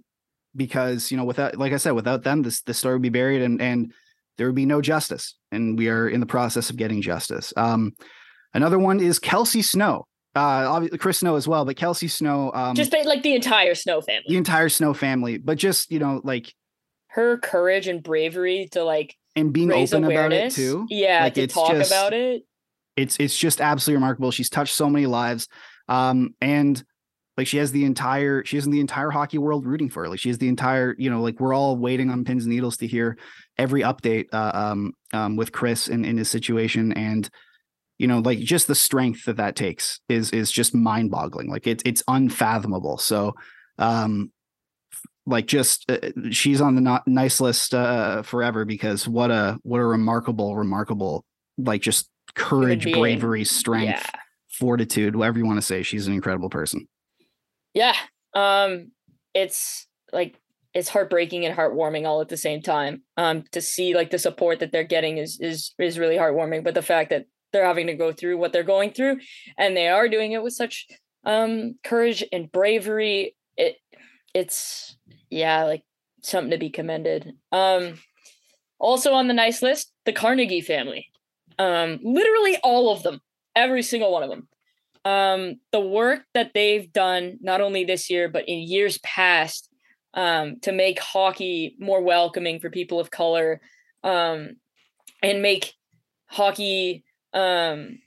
because 0.54 1.10
you 1.10 1.16
know 1.16 1.24
without 1.24 1.56
like 1.56 1.72
i 1.72 1.76
said 1.76 1.92
without 1.92 2.22
them 2.22 2.42
this 2.42 2.62
this 2.62 2.78
story 2.78 2.94
would 2.94 3.02
be 3.02 3.08
buried 3.08 3.42
and 3.42 3.60
and 3.60 3.92
there 4.38 4.46
would 4.46 4.54
be 4.56 4.66
no 4.66 4.80
justice 4.82 5.34
and 5.52 5.78
we 5.78 5.88
are 5.88 6.08
in 6.08 6.20
the 6.20 6.26
process 6.26 6.68
of 6.70 6.76
getting 6.76 7.00
justice. 7.00 7.52
Um 7.56 7.92
another 8.52 8.78
one 8.78 9.00
is 9.00 9.18
kelsey 9.18 9.62
snow. 9.62 10.04
Uh 10.34 10.64
obviously 10.68 10.98
chris 10.98 11.18
snow 11.18 11.36
as 11.36 11.48
well 11.48 11.64
but 11.64 11.76
kelsey 11.76 12.08
snow 12.08 12.50
um 12.54 12.74
just 12.74 12.92
like 12.92 13.22
the 13.22 13.34
entire 13.34 13.74
snow 13.74 14.00
family. 14.02 14.24
The 14.28 14.36
entire 14.36 14.68
snow 14.68 14.92
family 14.94 15.38
but 15.38 15.56
just 15.58 15.90
you 15.90 15.98
know 15.98 16.20
like 16.24 16.52
her 17.08 17.38
courage 17.38 17.88
and 17.88 18.02
bravery 18.02 18.68
to 18.72 18.84
like 18.84 19.14
and 19.34 19.52
being 19.52 19.72
open 19.72 20.04
about 20.04 20.32
it 20.32 20.52
too. 20.52 20.86
Yeah 20.90 21.24
Like, 21.24 21.34
to 21.34 21.46
talk 21.46 21.72
just- 21.72 21.90
about 21.90 22.12
it. 22.12 22.42
It's 22.96 23.18
it's 23.20 23.36
just 23.36 23.60
absolutely 23.60 23.96
remarkable. 23.96 24.30
She's 24.30 24.48
touched 24.48 24.74
so 24.74 24.88
many 24.88 25.04
lives, 25.04 25.48
um, 25.86 26.34
and 26.40 26.82
like 27.36 27.46
she 27.46 27.58
has 27.58 27.72
the 27.72 27.84
entire 27.84 28.44
she 28.44 28.56
has 28.56 28.64
the 28.66 28.80
entire 28.80 29.10
hockey 29.10 29.38
world 29.38 29.66
rooting 29.66 29.90
for 29.90 30.04
her. 30.04 30.08
Like 30.08 30.20
she 30.20 30.28
has 30.30 30.38
the 30.38 30.48
entire 30.48 30.94
you 30.98 31.10
know 31.10 31.20
like 31.22 31.38
we're 31.40 31.54
all 31.54 31.76
waiting 31.76 32.10
on 32.10 32.24
pins 32.24 32.44
and 32.44 32.54
needles 32.54 32.76
to 32.78 32.86
hear 32.86 33.18
every 33.58 33.82
update 33.82 34.26
uh, 34.32 34.52
um, 34.54 34.92
um, 35.12 35.36
with 35.36 35.52
Chris 35.52 35.88
in 35.88 36.04
in 36.04 36.16
his 36.18 36.30
situation, 36.30 36.92
and 36.92 37.28
you 37.98 38.06
know, 38.06 38.18
like 38.18 38.38
just 38.40 38.66
the 38.68 38.74
strength 38.74 39.24
that 39.24 39.36
that 39.38 39.56
takes 39.56 40.00
is 40.08 40.30
is 40.30 40.52
just 40.52 40.74
mind 40.74 41.10
boggling. 41.10 41.48
Like 41.48 41.66
it's 41.66 41.82
it's 41.86 42.02
unfathomable. 42.08 42.98
So, 42.98 43.34
um, 43.78 44.30
like 45.26 45.46
just 45.46 45.90
uh, 45.90 45.98
she's 46.30 46.60
on 46.60 46.74
the 46.74 46.80
not 46.80 47.06
nice 47.08 47.40
list 47.40 47.74
uh, 47.74 48.22
forever 48.22 48.64
because 48.64 49.08
what 49.08 49.30
a 49.30 49.58
what 49.62 49.78
a 49.78 49.84
remarkable 49.84 50.56
remarkable 50.56 51.24
like 51.58 51.80
just 51.80 52.08
courage, 52.34 52.90
bravery, 52.92 53.44
strength, 53.44 53.88
Yeah. 53.88 54.20
fortitude, 54.50 55.16
whatever 55.16 55.38
you 55.38 55.46
want 55.46 55.56
to 55.58 55.62
say. 55.62 55.82
She's 55.82 56.06
an 56.06 56.12
incredible 56.12 56.50
person. 56.50 56.86
Yeah. 57.76 57.94
Um 58.32 58.92
it's 59.34 59.86
like 60.10 60.40
it's 60.72 60.88
heartbreaking 60.88 61.44
and 61.44 61.56
heartwarming 61.56 62.06
all 62.06 62.22
at 62.22 62.30
the 62.30 62.36
same 62.38 62.62
time. 62.62 63.02
Um 63.18 63.44
to 63.52 63.60
see 63.60 63.94
like 63.94 64.10
the 64.10 64.18
support 64.18 64.60
that 64.60 64.72
they're 64.72 64.82
getting 64.82 65.18
is 65.18 65.38
is 65.40 65.74
is 65.78 65.98
really 65.98 66.16
heartwarming, 66.16 66.64
but 66.64 66.74
the 66.74 66.80
fact 66.80 67.10
that 67.10 67.26
they're 67.52 67.66
having 67.66 67.86
to 67.88 67.94
go 67.94 68.12
through 68.12 68.38
what 68.38 68.52
they're 68.54 68.62
going 68.62 68.92
through 68.92 69.18
and 69.58 69.76
they 69.76 69.88
are 69.88 70.08
doing 70.08 70.32
it 70.32 70.42
with 70.42 70.54
such 70.54 70.86
um 71.24 71.74
courage 71.84 72.24
and 72.32 72.50
bravery, 72.50 73.36
it 73.58 73.76
it's 74.32 74.96
yeah, 75.28 75.64
like 75.64 75.82
something 76.22 76.52
to 76.52 76.58
be 76.58 76.70
commended. 76.70 77.34
Um 77.52 77.98
also 78.78 79.12
on 79.12 79.28
the 79.28 79.34
nice 79.34 79.60
list, 79.60 79.92
the 80.06 80.14
Carnegie 80.14 80.62
family. 80.62 81.08
Um 81.58 82.00
literally 82.02 82.56
all 82.64 82.90
of 82.90 83.02
them, 83.02 83.20
every 83.54 83.82
single 83.82 84.12
one 84.12 84.22
of 84.22 84.30
them 84.30 84.48
um, 85.06 85.60
the 85.70 85.80
work 85.80 86.22
that 86.34 86.50
they've 86.52 86.92
done 86.92 87.38
not 87.40 87.60
only 87.60 87.84
this 87.84 88.10
year 88.10 88.28
but 88.28 88.44
in 88.48 88.58
years 88.58 88.98
past 88.98 89.68
um, 90.14 90.58
to 90.62 90.72
make 90.72 90.98
hockey 90.98 91.76
more 91.78 92.02
welcoming 92.02 92.58
for 92.58 92.70
people 92.70 92.98
of 92.98 93.10
color 93.10 93.60
um, 94.02 94.56
and 95.22 95.42
make 95.42 95.74
hockey 96.26 97.04
um, 97.32 97.98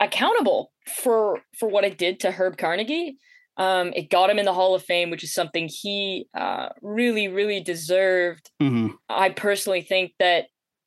accountable 0.00 0.70
for 0.86 1.40
for 1.58 1.68
what 1.68 1.84
it 1.84 1.96
did 1.96 2.20
to 2.20 2.30
Herb 2.30 2.58
Carnegie. 2.58 3.16
Um, 3.56 3.92
it 3.96 4.10
got 4.10 4.30
him 4.30 4.38
in 4.38 4.44
the 4.44 4.52
Hall 4.52 4.74
of 4.74 4.84
Fame, 4.84 5.10
which 5.10 5.24
is 5.24 5.34
something 5.34 5.68
he 5.68 6.28
uh, 6.32 6.68
really, 6.80 7.26
really 7.26 7.60
deserved. 7.60 8.50
Mhm. 8.62 8.94
I 9.08 9.30
personally 9.30 9.82
think 9.82 10.12
that 10.20 10.46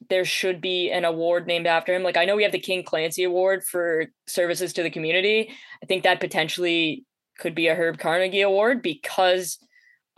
there 0.10 0.26
should 0.26 0.62
be 0.62 0.91
an 0.91 1.06
award 1.06 1.47
named 1.47 1.68
after 1.68 1.93
him. 1.93 2.04
Like 2.04 2.18
I 2.18 2.26
know 2.26 2.36
we 2.36 2.43
have 2.43 2.52
the 2.52 2.60
King 2.60 2.84
Clancy 2.84 3.24
Award 3.24 3.64
for 3.64 4.08
services 4.28 4.74
to 4.74 4.84
the 4.84 4.89
community. 4.89 5.52
I 5.82 5.86
think 5.86 6.04
that 6.04 6.20
potentially 6.20 7.06
could 7.38 7.56
be 7.56 7.68
a 7.68 7.76
Herb 7.76 7.97
Carnegie 7.97 8.41
Award 8.41 8.82
because 8.82 9.58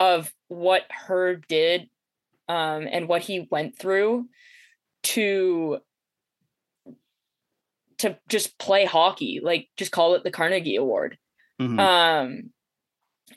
of 0.00 0.32
what 0.48 0.82
Herb 0.90 1.46
did 1.46 1.88
um, 2.48 2.86
and 2.90 3.08
what 3.08 3.22
he 3.22 3.46
went 3.50 3.78
through 3.78 4.26
to 5.04 5.78
to 7.98 8.18
just 8.28 8.58
play 8.58 8.84
hockey. 8.84 9.40
Like 9.42 9.68
just 9.76 9.92
call 9.92 10.14
it 10.14 10.24
the 10.24 10.30
Carnegie 10.30 10.76
Award. 10.76 11.18
Mhm. 11.60 11.78
Um, 11.78 12.50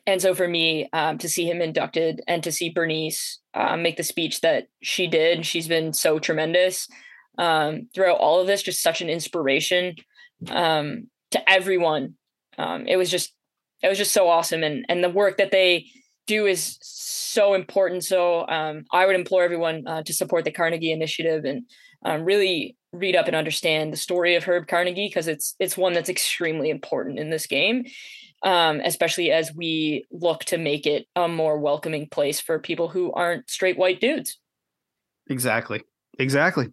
and 0.06 0.22
so 0.22 0.34
for 0.34 0.48
me, 0.48 0.89
um, 0.93 1.18
to 1.20 1.30
see 1.30 1.45
him 1.50 1.62
inducted 1.62 2.22
and 2.28 2.43
to 2.43 2.52
see 2.52 2.70
Bernice 2.70 3.39
uh, 3.58 3.76
make 3.76 3.97
the 3.97 4.03
speech 4.03 4.41
that 4.41 4.68
she 4.82 5.08
did, 5.08 5.45
she's 5.45 5.68
been 5.68 5.91
so 5.91 6.20
tremendous 6.20 6.88
um, 7.38 7.89
throughout 7.93 8.20
all 8.20 8.39
of 8.39 8.47
this, 8.47 8.62
just 8.62 8.82
such 8.82 9.01
an 9.01 9.10
inspiration 9.10 9.95
um, 10.49 11.08
to 11.32 11.49
everyone. 11.49 12.14
Um, 12.58 12.86
it 12.88 12.97
was 12.97 13.10
just, 13.10 13.34
it 13.82 13.89
was 13.89 13.97
just 13.97 14.14
so 14.14 14.30
awesome, 14.30 14.64
and 14.64 14.86
and 14.89 15.03
the 15.03 15.10
work 15.10 15.38
that 15.38 15.51
they 15.51 15.88
do 16.28 16.45
is 16.45 16.78
so 16.82 17.53
important. 17.53 18.03
So 18.03 18.47
um, 18.47 18.86
I 18.91 19.05
would 19.05 19.16
implore 19.16 19.43
everyone 19.43 19.88
uh, 19.88 20.03
to 20.03 20.14
support 20.14 20.45
the 20.45 20.51
Carnegie 20.51 20.91
Initiative 20.91 21.45
and 21.45 21.64
um, 22.03 22.24
really 22.24 22.76
read 22.91 23.16
up 23.16 23.28
and 23.28 23.36
understand 23.36 23.91
the 23.91 23.97
story 23.97 24.36
of 24.36 24.43
Herb 24.43 24.68
Carnegie 24.68 25.08
because 25.08 25.28
it's 25.28 25.55
it's 25.60 25.78
one 25.78 25.93
that's 25.93 26.10
extremely 26.10 26.70
important 26.70 27.20
in 27.20 27.30
this 27.30 27.47
game 27.47 27.86
um, 28.44 28.82
especially 28.84 29.32
as 29.32 29.54
we 29.54 30.06
look 30.12 30.44
to 30.46 30.58
make 30.58 30.86
it 30.86 31.08
a 31.16 31.28
more 31.28 31.60
welcoming 31.60 32.08
place 32.10 32.40
for 32.40 32.60
people 32.60 32.88
who 32.88 33.12
aren't 33.14 33.50
straight 33.50 33.78
white 33.78 34.00
dudes. 34.00 34.38
Exactly. 35.30 35.82
Exactly. 36.20 36.68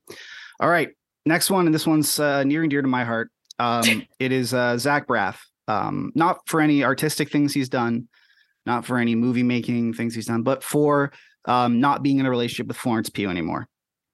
All 0.61 0.69
right. 0.69 0.91
Next 1.27 1.51
one, 1.51 1.67
and 1.67 1.75
this 1.75 1.87
one's 1.87 2.19
uh, 2.21 2.45
near 2.45 2.63
and 2.63 2.71
dear 2.71 2.83
to 2.83 2.89
my 2.89 3.05
heart. 3.05 3.31
Um, 3.59 4.07
it 4.19 4.33
is 4.33 4.53
uh, 4.53 4.77
Zach 4.79 5.07
Braff. 5.07 5.39
Um, 5.67 6.13
not 6.15 6.41
for 6.47 6.61
any 6.61 6.85
artistic 6.85 7.31
things 7.31 7.55
he's 7.55 7.71
done, 7.71 8.09
not 8.67 8.85
for 8.85 8.99
any 8.99 9.15
movie 9.15 9.43
making 9.43 9.95
things 9.95 10.15
he's 10.15 10.27
done, 10.27 10.43
but 10.43 10.63
for 10.63 11.13
um, 11.47 11.81
not 11.81 12.03
being 12.03 12.19
in 12.19 12.27
a 12.27 12.31
relationship 12.31 12.67
with 12.67 12.77
Florence 12.77 13.09
Pugh 13.09 13.31
anymore. 13.31 13.67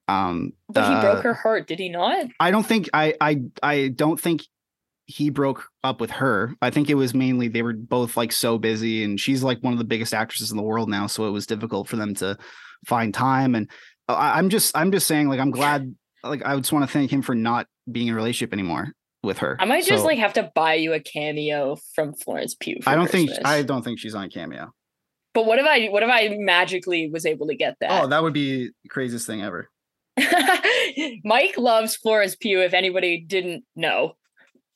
Um, 0.07 0.53
But 0.69 0.87
he 0.87 0.93
uh, 0.93 1.01
broke 1.01 1.23
her 1.23 1.33
heart, 1.33 1.67
did 1.67 1.79
he 1.79 1.89
not? 1.89 2.27
I 2.39 2.51
don't 2.51 2.65
think 2.65 2.89
I 2.93 3.13
I 3.19 3.41
I 3.61 3.89
don't 3.89 4.19
think 4.19 4.43
he 5.05 5.29
broke 5.29 5.67
up 5.83 5.99
with 5.99 6.11
her. 6.11 6.53
I 6.61 6.69
think 6.69 6.89
it 6.89 6.95
was 6.95 7.13
mainly 7.13 7.47
they 7.47 7.63
were 7.63 7.73
both 7.73 8.15
like 8.17 8.31
so 8.31 8.57
busy 8.57 9.03
and 9.03 9.19
she's 9.19 9.43
like 9.43 9.59
one 9.59 9.73
of 9.73 9.79
the 9.79 9.85
biggest 9.85 10.13
actresses 10.13 10.51
in 10.51 10.57
the 10.57 10.63
world 10.63 10.89
now, 10.89 11.07
so 11.07 11.27
it 11.27 11.31
was 11.31 11.45
difficult 11.45 11.87
for 11.87 11.95
them 11.97 12.13
to 12.15 12.37
find 12.85 13.13
time 13.13 13.55
and 13.55 13.69
uh, 14.09 14.13
I, 14.13 14.37
I'm 14.37 14.49
just 14.49 14.75
I'm 14.75 14.91
just 14.91 15.07
saying 15.07 15.27
like 15.29 15.39
I'm 15.39 15.51
glad 15.51 15.95
like 16.23 16.43
I 16.45 16.55
just 16.57 16.71
want 16.71 16.87
to 16.87 16.91
thank 16.91 17.11
him 17.11 17.21
for 17.21 17.35
not 17.35 17.67
being 17.91 18.07
in 18.07 18.13
a 18.13 18.15
relationship 18.15 18.53
anymore 18.53 18.93
with 19.23 19.39
her. 19.39 19.55
I 19.59 19.65
might 19.65 19.85
just 19.85 20.01
So, 20.01 20.07
like 20.07 20.19
have 20.19 20.33
to 20.33 20.51
buy 20.55 20.75
you 20.75 20.93
a 20.93 20.99
cameo 20.99 21.77
from 21.93 22.13
Florence 22.13 22.55
Pugh. 22.55 22.79
I 22.85 22.95
don't 22.95 23.09
think 23.09 23.31
I 23.45 23.63
don't 23.63 23.83
think 23.83 23.99
she's 23.99 24.15
on 24.15 24.25
a 24.25 24.29
cameo. 24.29 24.71
But 25.33 25.45
what 25.45 25.59
if 25.59 25.65
I 25.65 25.87
what 25.87 26.03
if 26.03 26.09
I 26.09 26.35
magically 26.39 27.09
was 27.09 27.25
able 27.25 27.47
to 27.47 27.55
get 27.55 27.75
that? 27.79 28.03
Oh, 28.03 28.07
that 28.07 28.21
would 28.21 28.33
be 28.33 28.67
the 28.83 28.89
craziest 28.89 29.27
thing 29.27 29.41
ever. 29.41 29.69
Mike 31.23 31.57
loves 31.57 31.95
Florence 31.95 32.35
Pugh. 32.35 32.61
If 32.61 32.73
anybody 32.73 33.23
didn't 33.25 33.63
know, 33.75 34.13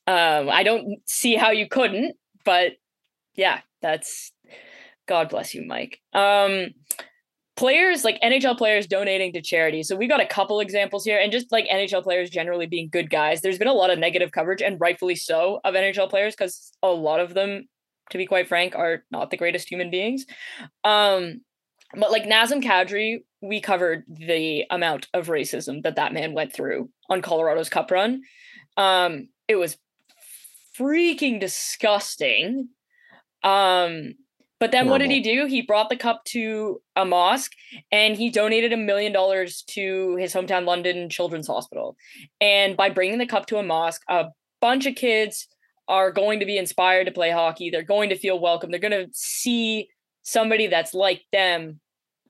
um, 0.08 0.50
I 0.50 0.64
don't 0.64 1.00
see 1.06 1.36
how 1.36 1.52
you 1.52 1.68
couldn't. 1.68 2.16
But 2.44 2.74
yeah, 3.36 3.62
that's 3.82 4.32
God 5.08 5.30
bless 5.30 5.54
you, 5.54 5.66
Mike. 5.66 6.00
Um, 6.14 6.70
players 7.56 8.04
like 8.04 8.20
NHL 8.22 8.58
players 8.58 8.88
donating 8.88 9.34
to 9.34 9.42
charity. 9.42 9.84
So 9.84 9.96
we 9.96 10.08
got 10.08 10.22
a 10.22 10.26
couple 10.26 10.60
examples 10.60 11.06
here, 11.06 11.20
and 11.20 11.32
just 11.32 11.52
like 11.52 11.68
NHL 11.68 12.04
players 12.04 12.30
generally 12.30 12.68
being 12.68 12.90
good 12.92 13.10
guys. 13.10 13.42
There's 13.42 13.58
been 13.58 13.68
a 13.68 13.74
lot 13.74 13.90
of 13.90 14.00
negative 14.00 14.32
coverage, 14.32 14.62
and 14.62 14.80
rightfully 14.80 15.16
so, 15.16 15.60
of 15.64 15.74
NHL 15.74 16.10
players 16.10 16.36
because 16.36 16.72
a 16.84 16.90
lot 16.90 17.20
of 17.20 17.34
them, 17.34 17.68
to 18.12 18.18
be 18.18 18.26
quite 18.26 18.48
frank, 18.48 18.76
are 18.76 19.04
not 19.12 19.32
the 19.32 19.38
greatest 19.38 19.70
human 19.70 19.90
beings. 19.90 20.26
Um, 20.84 21.42
but 21.96 22.12
like 22.12 22.24
Nazem 22.24 22.64
Kadri, 22.64 23.20
we 23.42 23.62
covered 23.62 24.04
the 24.08 24.66
amount 24.70 25.08
of 25.14 25.28
racism 25.28 25.84
that 25.84 25.96
that 25.96 26.14
man 26.14 26.34
went 26.34 26.52
through 26.52 26.90
on 27.10 27.22
Colorado's 27.22 27.70
Cup 27.70 27.92
run. 27.92 28.22
Um, 28.76 29.30
it 29.48 29.56
was 29.56 29.78
freaking 30.80 31.40
disgusting. 31.40 32.70
Um, 33.44 34.16
but 34.60 34.72
then 34.72 34.90
what 34.90 35.00
did 35.00 35.12
he 35.12 35.20
do? 35.20 35.46
He 35.46 35.62
brought 35.62 35.90
the 35.90 35.98
cup 35.98 36.24
to 36.26 36.82
a 36.96 37.04
mosque 37.06 37.52
and 37.92 38.16
he 38.16 38.30
donated 38.30 38.72
a 38.72 38.78
million 38.78 39.12
dollars 39.12 39.64
to 39.68 40.16
his 40.16 40.34
hometown 40.34 40.66
London 40.66 41.10
Children's 41.10 41.48
Hospital. 41.48 41.98
And 42.40 42.78
by 42.78 42.90
bringing 42.90 43.18
the 43.18 43.26
cup 43.26 43.48
to 43.48 43.58
a 43.58 43.64
mosque, 43.64 44.02
a 44.08 44.28
bunch 44.62 44.86
of 44.86 44.96
kids 44.96 45.48
are 45.88 46.12
going 46.12 46.40
to 46.40 46.46
be 46.46 46.58
inspired 46.58 47.06
to 47.06 47.12
play 47.12 47.32
hockey. 47.32 47.70
They're 47.70 47.84
going 47.84 48.10
to 48.10 48.18
feel 48.18 48.40
welcome. 48.40 48.72
They're 48.72 48.80
going 48.80 48.92
to 49.06 49.10
see 49.14 49.90
somebody 50.24 50.68
that's 50.68 50.94
like 50.94 51.24
them 51.32 51.80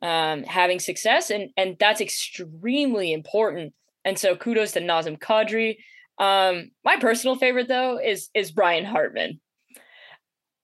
um, 0.02 0.44
having 0.44 0.80
success, 0.80 1.30
and 1.30 1.50
and 1.58 1.78
that's 1.80 2.02
extremely 2.02 3.14
important. 3.14 3.74
And 4.04 4.20
so, 4.20 4.36
kudos 4.36 4.74
to 4.74 4.82
Nazem 4.82 5.18
Kadri. 5.18 5.78
Um, 6.18 6.72
my 6.84 6.98
personal 6.98 7.36
favorite 7.36 7.68
though 7.68 8.00
is 8.00 8.30
is 8.34 8.52
Brian 8.52 8.86
Hartman. 8.86 9.40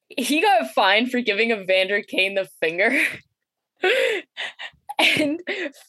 He 0.10 0.42
got 0.42 0.72
fined 0.72 1.12
for 1.12 1.22
giving 1.22 1.52
Evander 1.52 2.02
Kane 2.02 2.36
the 2.36 2.48
finger. 2.60 2.92
and 5.00 5.40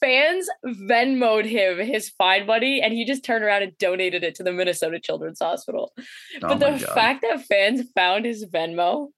fans 0.00 0.48
Venmoed 0.64 1.44
him 1.44 1.78
his 1.78 2.10
fine 2.10 2.46
money, 2.46 2.80
and 2.80 2.92
he 2.92 3.04
just 3.04 3.24
turned 3.24 3.44
around 3.44 3.62
and 3.62 3.76
donated 3.78 4.24
it 4.24 4.34
to 4.36 4.42
the 4.42 4.52
Minnesota 4.52 5.00
Children's 5.00 5.40
Hospital. 5.40 5.92
Oh 5.98 6.02
but 6.40 6.60
the 6.60 6.70
God. 6.70 6.94
fact 6.94 7.22
that 7.22 7.44
fans 7.44 7.82
found 7.94 8.24
his 8.24 8.46
Venmo, 8.46 9.08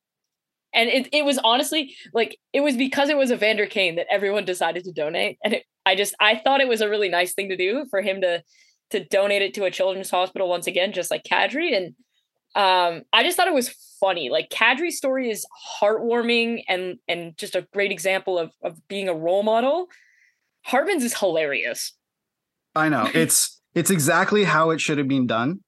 and 0.74 0.88
it, 0.88 1.08
it 1.12 1.24
was 1.24 1.38
honestly 1.38 1.94
like 2.12 2.38
it 2.52 2.60
was 2.60 2.76
because 2.76 3.08
it 3.08 3.16
was 3.16 3.30
a 3.30 3.34
Evander 3.34 3.66
Kane 3.66 3.96
that 3.96 4.06
everyone 4.10 4.44
decided 4.44 4.84
to 4.84 4.92
donate. 4.92 5.38
And 5.44 5.54
it, 5.54 5.64
I 5.86 5.94
just 5.94 6.14
I 6.20 6.36
thought 6.36 6.60
it 6.60 6.68
was 6.68 6.80
a 6.80 6.88
really 6.88 7.08
nice 7.08 7.34
thing 7.34 7.48
to 7.50 7.56
do 7.56 7.86
for 7.90 8.02
him 8.02 8.20
to 8.22 8.42
to 8.94 9.04
donate 9.04 9.42
it 9.42 9.54
to 9.54 9.64
a 9.64 9.70
children's 9.70 10.10
hospital 10.10 10.48
once 10.48 10.66
again, 10.66 10.92
just 10.92 11.10
like 11.10 11.24
Kadri. 11.24 11.76
And 11.76 11.94
um, 12.54 13.02
I 13.12 13.22
just 13.22 13.36
thought 13.36 13.48
it 13.48 13.54
was 13.54 13.70
funny. 14.00 14.30
Like 14.30 14.48
Kadri's 14.48 14.96
story 14.96 15.30
is 15.30 15.44
heartwarming 15.80 16.62
and 16.68 16.96
and 17.08 17.36
just 17.36 17.56
a 17.56 17.66
great 17.72 17.90
example 17.90 18.38
of 18.38 18.52
of 18.62 18.86
being 18.88 19.08
a 19.08 19.14
role 19.14 19.42
model. 19.42 19.88
Hartman's 20.62 21.04
is 21.04 21.18
hilarious. 21.18 21.92
I 22.74 22.88
know. 22.88 23.10
It's 23.12 23.60
it's 23.74 23.90
exactly 23.90 24.44
how 24.44 24.70
it 24.70 24.80
should 24.80 24.98
have 24.98 25.08
been 25.08 25.26
done. 25.26 25.60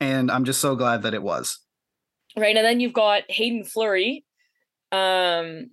And 0.00 0.30
I'm 0.30 0.44
just 0.44 0.60
so 0.60 0.76
glad 0.76 1.02
that 1.02 1.14
it 1.14 1.22
was. 1.22 1.58
right? 2.36 2.56
And 2.56 2.64
then 2.64 2.80
you've 2.80 2.92
got 2.92 3.22
Hayden 3.28 3.64
Fleury, 3.64 4.24
um, 4.92 5.70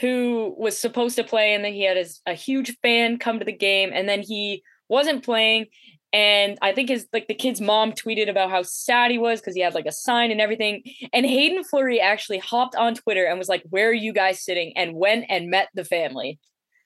who 0.00 0.54
was 0.58 0.78
supposed 0.78 1.16
to 1.16 1.24
play, 1.24 1.54
and 1.54 1.64
then 1.64 1.72
he 1.72 1.84
had 1.84 1.96
his, 1.96 2.20
a 2.26 2.34
huge 2.34 2.76
fan 2.82 3.18
come 3.18 3.38
to 3.38 3.44
the 3.44 3.56
game, 3.56 3.90
and 3.94 4.08
then 4.08 4.20
he 4.20 4.62
wasn't 4.88 5.24
playing, 5.24 5.66
and 6.12 6.58
I 6.62 6.72
think 6.72 6.88
his 6.88 7.08
like 7.12 7.26
the 7.26 7.34
kid's 7.34 7.60
mom 7.60 7.92
tweeted 7.92 8.30
about 8.30 8.50
how 8.50 8.62
sad 8.62 9.10
he 9.10 9.18
was 9.18 9.40
because 9.40 9.54
he 9.54 9.62
had 9.62 9.74
like 9.74 9.86
a 9.86 9.92
sign 9.92 10.30
and 10.30 10.40
everything. 10.40 10.82
And 11.12 11.26
Hayden 11.26 11.64
Fleury 11.64 12.00
actually 12.00 12.38
hopped 12.38 12.76
on 12.76 12.94
Twitter 12.94 13.24
and 13.24 13.38
was 13.38 13.48
like, 13.48 13.64
"Where 13.68 13.88
are 13.88 13.92
you 13.92 14.12
guys 14.12 14.44
sitting?" 14.44 14.72
and 14.76 14.94
went 14.94 15.26
and 15.28 15.50
met 15.50 15.68
the 15.74 15.84
family. 15.84 16.38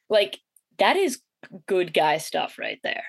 Like 0.08 0.38
that 0.78 0.96
is 0.96 1.20
good 1.66 1.92
guy 1.92 2.18
stuff 2.18 2.56
right 2.58 2.78
there. 2.82 3.04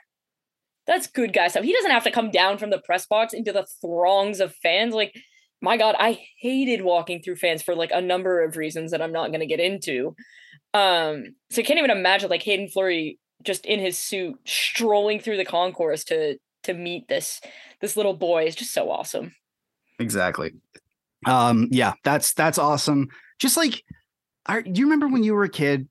That's 0.87 1.07
good 1.07 1.33
guy 1.33 1.47
stuff. 1.47 1.63
He 1.63 1.73
doesn't 1.73 1.91
have 1.91 2.03
to 2.03 2.11
come 2.11 2.31
down 2.31 2.57
from 2.57 2.71
the 2.71 2.81
press 2.81 3.05
box 3.05 3.33
into 3.33 3.51
the 3.51 3.67
throngs 3.79 4.39
of 4.39 4.55
fans. 4.55 4.93
Like, 4.93 5.13
my 5.61 5.77
God, 5.77 5.95
I 5.99 6.19
hated 6.39 6.81
walking 6.81 7.21
through 7.21 7.35
fans 7.35 7.61
for 7.61 7.75
like 7.75 7.91
a 7.93 8.01
number 8.01 8.43
of 8.43 8.57
reasons 8.57 8.91
that 8.91 9.01
I'm 9.01 9.11
not 9.11 9.27
going 9.27 9.41
to 9.41 9.45
get 9.45 9.59
into. 9.59 10.15
Um, 10.73 11.35
so 11.51 11.61
I 11.61 11.65
can't 11.65 11.79
even 11.79 11.91
imagine 11.91 12.29
like 12.29 12.43
Hayden 12.43 12.69
Fleury 12.69 13.19
just 13.43 13.65
in 13.65 13.79
his 13.79 13.97
suit 13.97 14.37
strolling 14.45 15.19
through 15.19 15.37
the 15.37 15.45
concourse 15.45 16.03
to 16.05 16.37
to 16.63 16.73
meet 16.73 17.07
this 17.07 17.41
this 17.81 17.95
little 17.95 18.13
boy 18.13 18.45
is 18.45 18.55
just 18.55 18.73
so 18.73 18.89
awesome. 18.91 19.33
Exactly. 19.99 20.53
Um, 21.25 21.67
yeah, 21.71 21.93
that's 22.03 22.33
that's 22.33 22.57
awesome. 22.57 23.09
Just 23.39 23.57
like, 23.57 23.83
are, 24.45 24.61
do 24.61 24.79
you 24.79 24.85
remember 24.85 25.07
when 25.07 25.23
you 25.23 25.33
were 25.33 25.43
a 25.43 25.49
kid 25.49 25.87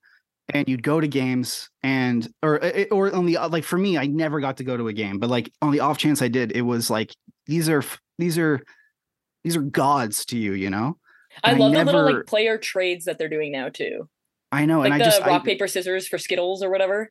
and 0.50 0.68
you'd 0.68 0.82
go 0.82 1.00
to 1.00 1.08
games 1.08 1.68
and 1.82 2.28
or 2.42 2.62
eh, 2.62 2.86
or 2.90 3.14
on 3.14 3.26
the 3.26 3.38
like 3.50 3.64
for 3.64 3.78
me, 3.78 3.98
I 3.98 4.06
never 4.06 4.40
got 4.40 4.56
to 4.58 4.64
go 4.64 4.76
to 4.76 4.88
a 4.88 4.92
game, 4.92 5.18
but 5.18 5.30
like 5.30 5.50
on 5.62 5.72
the 5.72 5.80
off 5.80 5.98
chance 5.98 6.22
I 6.22 6.28
did, 6.28 6.52
it 6.52 6.62
was 6.62 6.90
like 6.90 7.14
these 7.46 7.68
are 7.68 7.84
these 8.18 8.38
are 8.38 8.60
these 9.44 9.56
are 9.56 9.62
gods 9.62 10.24
to 10.26 10.38
you, 10.38 10.52
you 10.52 10.70
know. 10.70 10.98
I 11.44 11.52
love 11.52 11.72
the 11.72 11.84
little 11.84 12.16
like 12.16 12.26
player 12.26 12.58
trades 12.58 13.04
that 13.04 13.18
they're 13.18 13.28
doing 13.28 13.52
now 13.52 13.68
too. 13.68 14.08
I 14.50 14.64
know, 14.64 14.80
Like 14.80 14.92
and 14.92 15.00
the 15.00 15.04
I 15.04 15.08
just 15.08 15.20
rock 15.20 15.42
I, 15.42 15.44
paper 15.44 15.68
scissors 15.68 16.08
for 16.08 16.18
Skittles 16.18 16.62
or 16.62 16.70
whatever. 16.70 17.10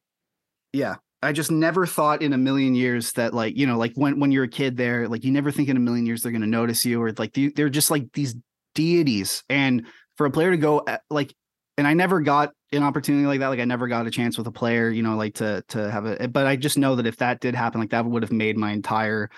Yeah. 0.78 0.96
I 1.22 1.32
just 1.32 1.50
never 1.50 1.88
thought 1.88 2.22
in 2.22 2.34
a 2.34 2.38
million 2.38 2.76
years 2.76 3.12
that 3.14 3.34
like 3.34 3.58
you 3.58 3.66
know 3.66 3.78
like 3.78 3.94
when 3.96 4.20
when 4.20 4.32
you're 4.32 4.44
a 4.44 4.50
kid 4.50 4.78
there 4.78 5.08
like 5.08 5.24
you 5.24 5.32
never 5.32 5.52
think 5.52 5.68
in 5.68 5.76
a 5.76 5.80
million 5.80 6.06
years 6.06 6.22
they're 6.22 6.32
going 6.32 6.42
to 6.42 6.48
notice 6.48 6.86
you 6.86 7.02
or 7.02 7.12
like 7.14 7.34
they- 7.34 7.52
they're 7.56 7.70
just 7.70 7.90
like 7.90 8.12
these 8.14 8.36
deities. 8.76 9.44
And 9.50 9.88
for 10.16 10.26
a 10.28 10.32
player 10.32 10.52
to 10.52 10.58
go 10.58 10.86
like 11.10 11.34
and 11.78 11.88
i 11.88 11.94
never 11.94 12.22
got 12.22 12.52
an 12.72 12.82
opportunity 12.82 13.28
like 13.28 13.40
that 13.40 13.50
like 13.50 13.60
i 13.60 13.66
never 13.66 13.88
got 13.88 14.08
a 14.08 14.12
chance 14.12 14.36
with 14.36 14.48
a 14.48 14.52
player 14.52 14.90
you 14.90 15.04
know 15.04 15.16
like 15.16 15.36
to 15.36 15.64
to 15.68 15.92
have 15.92 16.08
a 16.08 16.28
but 16.28 16.48
i 16.48 16.56
just 16.56 16.76
know 16.76 16.96
that 16.96 17.06
if 17.06 17.18
that 17.18 17.40
did 17.40 17.54
happen 17.54 17.80
like 17.80 17.92
that 17.92 18.04
would 18.04 18.24
have 18.24 18.32
made 18.32 18.58
my 18.58 18.72
entire 18.72 19.30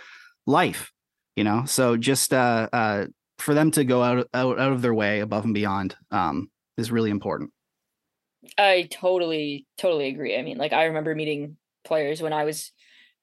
life 0.47 0.89
you 1.39 1.45
know? 1.45 1.63
So 1.65 1.95
just 1.95 2.33
uh 2.33 2.67
uh 2.73 3.05
for 3.37 3.53
them 3.53 3.71
to 3.71 3.85
go 3.85 4.03
out 4.03 4.27
out, 4.33 4.59
out 4.59 4.73
of 4.73 4.81
their 4.81 4.93
way 4.93 5.21
above 5.21 5.45
and 5.45 5.53
beyond 5.53 5.95
um 6.11 6.49
is 6.77 6.91
really 6.91 7.09
important 7.09 7.51
I 8.57 8.87
totally, 8.91 9.65
totally 9.77 10.07
agree. 10.07 10.37
I 10.37 10.41
mean, 10.41 10.57
like 10.57 10.73
I 10.73 10.85
remember 10.85 11.15
meeting 11.15 11.57
players 11.83 12.21
when 12.21 12.33
I 12.33 12.43
was 12.43 12.71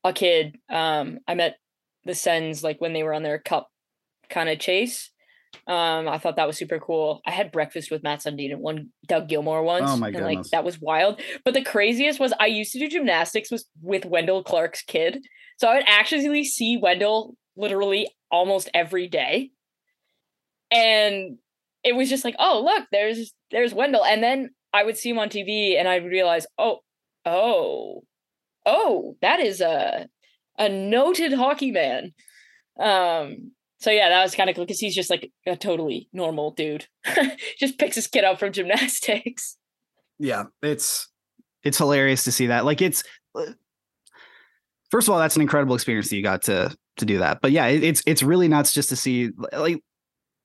a 0.05 0.13
kid. 0.13 0.57
Um, 0.71 1.19
I 1.27 1.35
met 1.35 1.57
the 2.05 2.15
Sens 2.15 2.63
like 2.63 2.81
when 2.81 2.93
they 2.93 3.03
were 3.03 3.15
on 3.15 3.23
their 3.23 3.39
cup 3.39 3.69
kind 4.31 4.49
of 4.49 4.59
chase. 4.59 5.11
Um, 5.67 6.09
I 6.09 6.19
thought 6.19 6.37
that 6.37 6.47
was 6.47 6.57
super 6.57 6.79
cool. 6.79 7.23
I 7.27 7.31
had 7.31 7.51
breakfast 7.51 7.91
with 7.91 8.03
Mats 8.03 8.25
Sundin 8.25 8.53
and 8.53 8.61
one 8.61 8.91
Doug 9.07 9.29
Gilmour 9.29 9.65
once. 9.65 9.91
Oh 9.91 9.97
my 9.97 10.09
and, 10.09 10.21
like 10.21 10.43
that 10.53 10.65
was 10.65 10.81
wild. 10.81 11.21
But 11.45 11.55
the 11.55 11.65
craziest 11.65 12.21
was 12.21 12.33
I 12.39 12.47
used 12.47 12.73
to 12.73 12.79
do 12.79 12.89
gymnastics 12.89 13.51
was 13.51 13.67
with 13.81 14.05
Wendel 14.05 14.45
Clark's 14.45 14.83
kid. 14.83 15.25
So 15.59 15.69
I 15.69 15.77
would 15.77 15.89
actually 15.89 16.45
see 16.45 16.77
Wendel 16.77 17.37
literally 17.57 18.09
almost 18.31 18.69
every 18.75 19.09
day. 19.09 19.51
And 20.71 21.39
it 21.83 21.97
was 21.97 22.09
just 22.09 22.25
like, 22.25 22.37
oh 22.39 22.63
look, 22.65 22.87
there's 22.93 23.33
there's 23.51 23.75
Wendel. 23.75 24.05
And 24.05 24.23
then 24.23 24.51
I 24.77 24.85
would 24.85 24.97
see 24.97 25.11
him 25.11 25.19
on 25.19 25.29
TV 25.29 25.79
and 25.79 25.89
I 25.89 25.99
would 25.99 26.11
realize, 26.11 26.47
oh, 26.59 26.81
oh, 27.25 28.03
oh, 28.65 29.17
that 29.23 29.41
is 29.41 29.61
a 29.61 30.09
a 30.59 30.69
noted 30.69 31.33
hockey 31.33 31.71
man. 31.71 32.13
Um, 32.79 33.53
so 33.79 33.91
yeah, 33.91 34.09
that 34.09 34.23
was 34.23 34.35
kind 34.35 34.49
of 34.51 34.57
cool 34.57 34.65
because 34.65 34.81
he's 34.81 34.95
just 34.95 35.11
like 35.11 35.31
a 35.47 35.57
totally 35.57 36.09
normal 36.13 36.51
dude. 36.51 36.87
just 37.59 37.79
picks 37.79 37.97
his 37.97 38.07
kid 38.07 38.25
up 38.25 38.39
from 38.39 38.53
gymnastics. 38.53 39.57
yeah 40.19 40.45
it's 40.63 41.09
it's 41.63 41.79
hilarious 41.79 42.25
to 42.25 42.33
see 42.33 42.47
that 42.47 42.65
like 42.65 42.81
it's 42.81 43.03
uh, 43.35 43.53
first 44.91 45.09
of 45.09 45.13
all 45.13 45.21
that's 45.21 45.37
an 45.37 45.43
incredible 45.43 45.75
experience 45.75 46.09
that 46.09 46.17
you 46.17 46.23
got 46.23 46.43
to 46.43 46.75
to 46.97 47.05
do 47.05 47.19
that 47.19 47.41
but 47.43 47.53
yeah 47.53 47.67
it, 47.67 47.83
it's 47.83 48.03
it's 48.07 48.23
really 48.23 48.49
nuts 48.49 48.73
just 48.73 48.89
to 48.89 48.97
see 48.97 49.31
like 49.53 49.83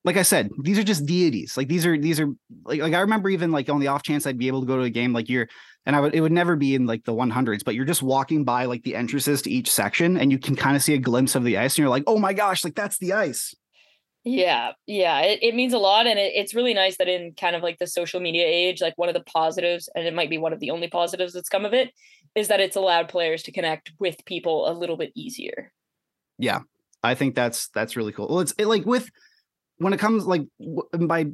like 0.04 0.18
i 0.18 0.22
said 0.22 0.50
these 0.62 0.80
are 0.80 0.84
just 0.84 1.06
deities 1.06 1.56
like 1.58 1.68
these 1.68 1.86
are 1.86 1.98
these 1.98 2.20
are 2.20 2.28
like, 2.66 2.82
like 2.82 2.94
i 2.94 3.00
remember 3.00 3.30
even 3.30 3.52
like 3.52 3.70
on 3.70 3.80
the 3.80 3.88
off 3.88 4.04
chance 4.04 4.26
i'd 4.26 4.38
be 4.38 4.48
able 4.48 4.62
to 4.62 4.68
go 4.68 4.78
to 4.78 4.84
a 4.84 4.90
game 4.90 5.14
like 5.14 5.30
you're 5.30 5.48
and 5.86 5.96
i 5.96 6.00
would 6.00 6.16
it 6.16 6.22
would 6.22 6.32
never 6.32 6.56
be 6.56 6.76
in 6.76 6.86
like 6.86 7.04
the 7.06 7.14
100s 7.14 7.64
but 7.64 7.76
you're 7.76 7.86
just 7.86 8.02
walking 8.04 8.44
by 8.44 8.66
like 8.66 8.84
the 8.84 8.96
entrances 8.96 9.42
to 9.42 9.52
each 9.52 9.72
section 9.72 10.18
and 10.18 10.32
you 10.32 10.40
can 10.40 10.56
kind 10.56 10.76
of 10.76 10.84
see 10.84 10.94
a 10.94 11.00
glimpse 11.00 11.36
of 11.36 11.44
the 11.44 11.58
ice 11.58 11.74
and 11.74 11.80
you're 11.80 11.90
like 11.90 12.04
oh 12.08 12.18
my 12.18 12.34
gosh 12.34 12.64
like 12.64 12.76
that's 12.76 12.98
the 13.00 13.14
ice 13.14 13.54
Yeah, 14.24 14.74
yeah, 14.86 15.20
it, 15.22 15.40
it 15.42 15.56
means 15.56 15.74
a 15.74 15.80
lot. 15.80 16.06
And 16.06 16.20
it, 16.20 16.34
it's 16.36 16.54
really 16.54 16.76
nice 16.76 16.98
that 16.98 17.08
in 17.08 17.34
kind 17.34 17.56
of 17.56 17.64
like 17.64 17.80
the 17.80 17.88
social 17.88 18.20
media 18.20 18.46
age, 18.46 18.80
like 18.80 18.96
one 18.96 19.10
of 19.10 19.16
the 19.16 19.24
positives, 19.24 19.90
and 19.96 20.06
it 20.06 20.14
might 20.14 20.30
be 20.30 20.38
one 20.38 20.54
of 20.54 20.60
the 20.60 20.70
only 20.70 20.88
positives 20.88 21.34
that's 21.34 21.50
come 21.50 21.66
of 21.66 21.74
it, 21.74 21.90
is 22.36 22.48
that 22.48 22.60
it's 22.60 22.76
allowed 22.76 23.10
players 23.10 23.42
to 23.44 23.52
connect 23.52 23.92
with 23.98 24.24
people 24.26 24.70
a 24.70 24.74
little 24.78 24.96
bit 24.96 25.12
easier. 25.16 25.72
yeah 26.38 26.60
i 27.04 27.16
think 27.16 27.36
that's 27.36 27.70
that's 27.70 27.96
really 27.96 28.12
cool 28.12 28.28
well 28.28 28.40
it's 28.40 28.54
it, 28.58 28.68
like 28.68 28.86
with 28.86 29.10
when 29.82 29.94
it 29.94 30.00
comes 30.00 30.26
like 30.26 30.44
by 31.00 31.26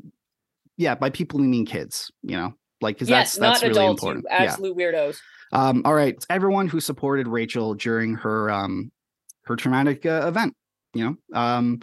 yeah 0.77 0.95
by 0.95 1.09
people 1.09 1.39
we 1.39 1.47
mean 1.47 1.65
kids 1.65 2.11
you 2.23 2.35
know? 2.35 2.53
Like 2.81 2.95
because 2.95 3.09
Yes, 3.09 3.33
that's 3.33 3.39
that's 3.39 3.61
not 3.63 3.67
really 3.67 3.83
adults, 3.83 4.03
important. 4.03 4.25
Absolute 4.29 4.77
weirdos. 4.77 5.17
um 5.51 5.81
all 5.85 5.93
right 5.93 6.15
everyone 6.29 6.67
who 6.67 6.79
supported 6.79 7.27
rachel 7.27 7.73
during 7.73 8.15
her 8.15 8.49
um 8.51 8.91
her 9.45 9.55
traumatic 9.55 10.05
uh, 10.05 10.25
event 10.27 10.53
you 10.93 11.03
know? 11.05 11.15
Um 11.33 11.79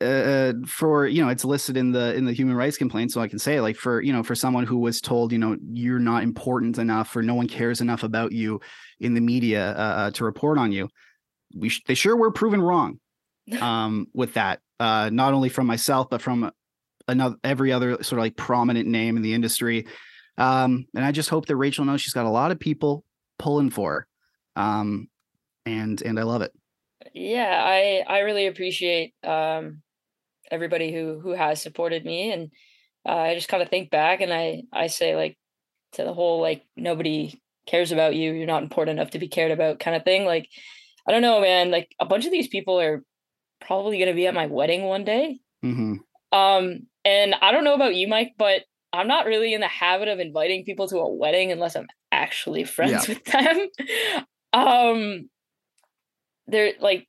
uh, 0.00 0.54
for 0.66 1.06
you 1.06 1.22
know 1.22 1.28
it's 1.28 1.44
listed 1.44 1.76
in 1.76 1.92
the 1.92 2.14
in 2.14 2.24
the 2.24 2.32
human 2.32 2.56
rights 2.56 2.78
complaint 2.78 3.12
so 3.12 3.20
i 3.20 3.28
can 3.28 3.38
say 3.38 3.60
like 3.60 3.76
for 3.76 4.00
you 4.00 4.14
know 4.14 4.22
for 4.22 4.34
someone 4.34 4.64
who 4.64 4.78
was 4.78 4.98
told 4.98 5.30
you 5.30 5.36
know 5.38 5.58
you're 5.72 5.98
not 5.98 6.22
important 6.22 6.78
enough 6.78 7.14
or 7.14 7.22
no 7.22 7.34
one 7.34 7.46
cares 7.46 7.82
enough 7.82 8.02
about 8.02 8.32
you 8.32 8.58
in 9.00 9.12
the 9.12 9.20
media 9.20 9.72
uh, 9.72 9.94
uh, 10.00 10.10
to 10.10 10.24
report 10.24 10.56
on 10.56 10.72
you 10.72 10.88
we 11.54 11.68
sh- 11.68 11.82
they 11.86 11.92
sure 11.94 12.16
were 12.16 12.30
proven 12.32 12.62
wrong 12.62 12.98
um 13.60 14.06
with 14.14 14.34
that 14.34 14.60
uh 14.78 15.10
not 15.12 15.34
only 15.34 15.48
from 15.48 15.66
myself 15.66 16.08
but 16.10 16.22
from 16.22 16.50
another 17.08 17.36
every 17.42 17.72
other 17.72 18.02
sort 18.02 18.18
of 18.18 18.24
like 18.24 18.36
prominent 18.36 18.88
name 18.88 19.16
in 19.16 19.22
the 19.22 19.34
industry. 19.34 19.86
Um 20.38 20.86
and 20.94 21.04
i 21.04 21.12
just 21.12 21.28
hope 21.28 21.46
that 21.46 21.56
rachel 21.56 21.84
knows 21.84 22.00
she's 22.00 22.14
got 22.14 22.26
a 22.26 22.30
lot 22.30 22.50
of 22.50 22.60
people 22.60 23.04
pulling 23.38 23.70
for 23.70 24.06
her. 24.56 24.62
Um 24.62 25.08
and 25.66 26.00
and 26.02 26.18
i 26.18 26.22
love 26.22 26.42
it. 26.42 26.52
Yeah 27.14 27.62
i 27.64 28.04
i 28.06 28.20
really 28.20 28.46
appreciate 28.46 29.14
um 29.24 29.82
everybody 30.50 30.92
who 30.92 31.20
who 31.20 31.30
has 31.30 31.60
supported 31.62 32.04
me. 32.04 32.32
And 32.32 32.50
uh, 33.08 33.16
i 33.16 33.34
just 33.34 33.48
kind 33.48 33.62
of 33.62 33.68
think 33.68 33.90
back 33.90 34.20
and 34.20 34.32
i 34.32 34.62
i 34.72 34.86
say 34.86 35.16
like 35.16 35.36
to 35.92 36.04
the 36.04 36.14
whole 36.14 36.40
like 36.40 36.64
nobody 36.76 37.40
cares 37.66 37.92
about 37.92 38.14
you. 38.14 38.32
You're 38.32 38.46
not 38.46 38.62
important 38.62 38.98
enough 38.98 39.10
to 39.10 39.18
be 39.18 39.28
cared 39.28 39.52
about 39.52 39.80
kind 39.80 39.96
of 39.96 40.04
thing. 40.04 40.24
Like 40.24 40.48
i 41.08 41.12
don't 41.12 41.22
know 41.22 41.40
man 41.40 41.70
like 41.70 41.88
a 41.98 42.04
bunch 42.04 42.26
of 42.26 42.30
these 42.30 42.48
people 42.48 42.78
are 42.78 43.02
probably 43.60 43.98
going 43.98 44.08
to 44.08 44.14
be 44.14 44.26
at 44.26 44.34
my 44.34 44.46
wedding 44.46 44.84
one 44.84 45.04
day. 45.04 45.40
Hmm 45.62 45.96
um 46.32 46.80
and 47.04 47.34
i 47.40 47.50
don't 47.52 47.64
know 47.64 47.74
about 47.74 47.94
you 47.94 48.06
mike 48.06 48.32
but 48.38 48.62
i'm 48.92 49.08
not 49.08 49.26
really 49.26 49.54
in 49.54 49.60
the 49.60 49.68
habit 49.68 50.08
of 50.08 50.20
inviting 50.20 50.64
people 50.64 50.86
to 50.88 50.98
a 50.98 51.12
wedding 51.12 51.50
unless 51.52 51.76
i'm 51.76 51.86
actually 52.12 52.64
friends 52.64 53.08
with 53.08 53.24
them. 53.24 53.68
Um 54.52 55.30
they're 56.48 56.72
like 56.80 57.06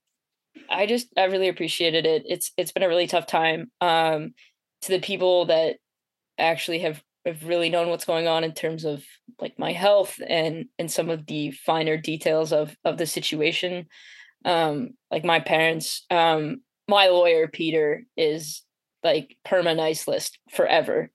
i 0.70 0.86
just 0.86 1.08
i 1.18 1.24
really 1.24 1.48
appreciated 1.48 2.06
it. 2.06 2.22
It's 2.28 2.52
it's 2.56 2.72
been 2.72 2.84
a 2.84 2.88
really 2.88 3.08
tough 3.08 3.26
time 3.26 3.72
um 3.82 4.36
to 4.84 4.92
the 4.92 5.00
people 5.00 5.46
that 5.46 5.78
actually 6.38 6.80
have 6.80 7.02
have 7.26 7.44
really 7.44 7.70
known 7.70 7.90
what's 7.90 8.06
going 8.06 8.28
on 8.28 8.44
in 8.44 8.54
terms 8.54 8.86
of 8.86 9.04
like 9.40 9.58
my 9.58 9.72
health 9.72 10.20
and 10.28 10.66
and 10.78 10.92
some 10.92 11.10
of 11.10 11.26
the 11.26 11.50
finer 11.50 11.98
details 11.98 12.54
of 12.54 12.78
of 12.86 13.00
the 13.00 13.08
situation 13.08 13.88
um 14.46 14.90
like 15.12 15.24
my 15.24 15.40
parents 15.40 16.06
um 16.10 16.62
my 16.88 17.08
lawyer 17.08 17.48
peter 17.48 18.04
is 18.18 18.64
like 19.04 19.38
perma 19.46 19.76
nice 19.76 20.08
list 20.08 20.38
forever. 20.52 21.12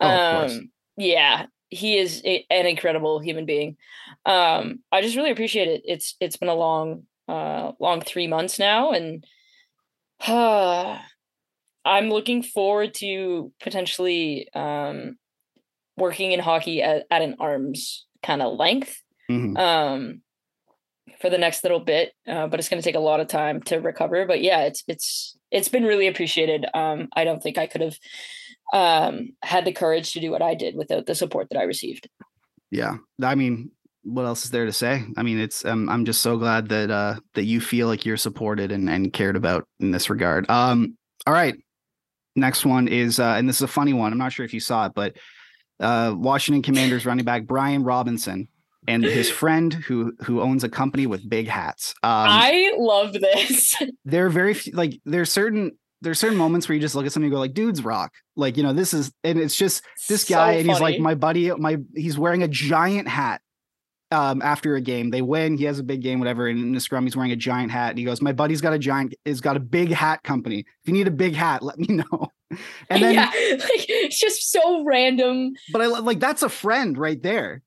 Oh, 0.00 0.06
um 0.08 0.70
yeah 0.96 1.46
he 1.70 1.96
is 1.98 2.22
a, 2.24 2.44
an 2.50 2.66
incredible 2.66 3.18
human 3.20 3.46
being. 3.46 3.76
Um 4.26 4.80
i 4.92 5.00
just 5.02 5.16
really 5.16 5.30
appreciate 5.30 5.68
it. 5.68 5.82
It's 5.84 6.16
it's 6.20 6.36
been 6.36 6.48
a 6.48 6.54
long 6.54 7.04
uh 7.28 7.72
long 7.80 8.00
three 8.02 8.26
months 8.26 8.58
now 8.58 8.92
and 8.92 9.24
uh, 10.26 10.98
i'm 11.84 12.10
looking 12.10 12.42
forward 12.42 12.94
to 12.94 13.52
potentially 13.60 14.48
um 14.54 15.16
working 15.96 16.32
in 16.32 16.40
hockey 16.40 16.82
at, 16.82 17.04
at 17.10 17.22
an 17.22 17.36
arms 17.40 18.06
kind 18.22 18.42
of 18.42 18.58
length. 18.58 19.00
Mhm. 19.30 19.56
um 19.58 20.20
for 21.20 21.30
the 21.30 21.38
next 21.38 21.62
little 21.62 21.80
bit 21.80 22.12
uh, 22.28 22.46
but 22.46 22.58
it's 22.58 22.68
going 22.68 22.80
to 22.80 22.86
take 22.86 22.94
a 22.94 23.00
lot 23.00 23.20
of 23.20 23.28
time 23.28 23.60
to 23.62 23.76
recover 23.76 24.26
but 24.26 24.42
yeah 24.42 24.62
it's 24.62 24.84
it's 24.88 25.36
it's 25.50 25.68
been 25.68 25.84
really 25.84 26.06
appreciated 26.06 26.66
um 26.74 27.08
i 27.14 27.24
don't 27.24 27.42
think 27.42 27.58
i 27.58 27.66
could 27.66 27.80
have 27.80 27.98
um 28.72 29.30
had 29.42 29.64
the 29.64 29.72
courage 29.72 30.12
to 30.12 30.20
do 30.20 30.30
what 30.30 30.42
i 30.42 30.54
did 30.54 30.74
without 30.76 31.06
the 31.06 31.14
support 31.14 31.48
that 31.50 31.58
i 31.58 31.64
received 31.64 32.08
yeah 32.70 32.96
i 33.22 33.34
mean 33.34 33.70
what 34.04 34.26
else 34.26 34.44
is 34.44 34.50
there 34.50 34.66
to 34.66 34.72
say? 34.72 35.02
I 35.16 35.22
mean, 35.22 35.38
it's 35.40 35.64
um, 35.64 35.88
I'm 35.88 36.04
just 36.04 36.20
so 36.20 36.36
glad 36.36 36.68
that 36.68 36.90
uh 36.90 37.16
that 37.34 37.44
you 37.44 37.60
feel 37.60 37.88
like 37.88 38.04
you're 38.04 38.16
supported 38.16 38.70
and, 38.70 38.88
and 38.88 39.12
cared 39.12 39.34
about 39.34 39.66
in 39.80 39.90
this 39.90 40.10
regard. 40.10 40.48
Um, 40.50 40.96
all 41.26 41.32
right. 41.32 41.56
Next 42.36 42.66
one 42.66 42.88
is 42.88 43.18
uh, 43.18 43.34
and 43.38 43.48
this 43.48 43.56
is 43.56 43.62
a 43.62 43.68
funny 43.68 43.92
one. 43.92 44.12
I'm 44.12 44.18
not 44.18 44.32
sure 44.32 44.44
if 44.44 44.54
you 44.54 44.60
saw 44.60 44.86
it, 44.86 44.92
but 44.94 45.16
uh, 45.80 46.14
Washington 46.16 46.62
Commanders 46.62 47.06
running 47.06 47.24
back 47.24 47.46
Brian 47.46 47.82
Robinson 47.82 48.48
and 48.86 49.04
his 49.04 49.30
friend 49.30 49.72
who 49.72 50.12
who 50.20 50.40
owns 50.40 50.64
a 50.64 50.68
company 50.68 51.06
with 51.06 51.28
big 51.28 51.48
hats. 51.48 51.94
Um, 52.02 52.10
I 52.10 52.72
love 52.76 53.12
this. 53.12 53.74
there 54.04 54.26
are 54.26 54.30
very 54.30 54.54
few, 54.54 54.72
like 54.72 55.00
there's 55.04 55.30
certain 55.30 55.72
there's 56.02 56.18
certain 56.18 56.36
moments 56.36 56.68
where 56.68 56.74
you 56.74 56.80
just 56.80 56.94
look 56.94 57.06
at 57.06 57.12
something 57.12 57.26
and 57.26 57.32
go 57.32 57.38
like 57.38 57.54
dudes 57.54 57.82
rock 57.82 58.12
like 58.36 58.56
you 58.58 58.62
know 58.62 58.74
this 58.74 58.92
is 58.92 59.10
and 59.24 59.38
it's 59.38 59.56
just 59.56 59.82
this 60.08 60.26
So 60.26 60.34
guy 60.34 60.52
and 60.52 60.68
he's 60.68 60.80
like 60.80 61.00
my 61.00 61.14
buddy 61.14 61.50
my 61.52 61.78
he's 61.94 62.18
wearing 62.18 62.42
a 62.42 62.48
giant 62.48 63.08
hat 63.08 63.40
um 64.10 64.42
after 64.42 64.76
a 64.76 64.82
game 64.82 65.10
they 65.10 65.22
win 65.22 65.56
he 65.56 65.64
has 65.64 65.78
a 65.78 65.82
big 65.82 66.02
game 66.02 66.18
whatever 66.18 66.46
and 66.46 66.58
in 66.58 66.72
the 66.72 66.80
scrum 66.80 67.04
he's 67.04 67.16
wearing 67.16 67.32
a 67.32 67.36
giant 67.36 67.72
hat 67.72 67.90
and 67.90 67.98
he 67.98 68.04
goes 68.04 68.20
my 68.20 68.32
buddy's 68.32 68.60
got 68.60 68.74
a 68.74 68.78
giant 68.78 69.14
Is 69.24 69.40
got 69.40 69.56
a 69.56 69.60
big 69.60 69.92
hat 69.92 70.22
company 70.22 70.58
if 70.58 70.86
you 70.86 70.92
need 70.92 71.08
a 71.08 71.12
big 71.12 71.34
hat 71.34 71.62
let 71.62 71.78
me 71.78 71.86
know 71.88 72.30
and 72.90 73.02
then 73.02 73.14
yeah, 73.14 73.24
like 73.50 73.86
it's 73.88 74.18
just 74.18 74.50
so 74.50 74.84
random. 74.84 75.54
but 75.72 75.82
I 75.82 75.86
like 75.86 76.20
that's 76.20 76.42
a 76.42 76.48
friend 76.48 76.96
right 76.96 77.22
there. 77.22 77.62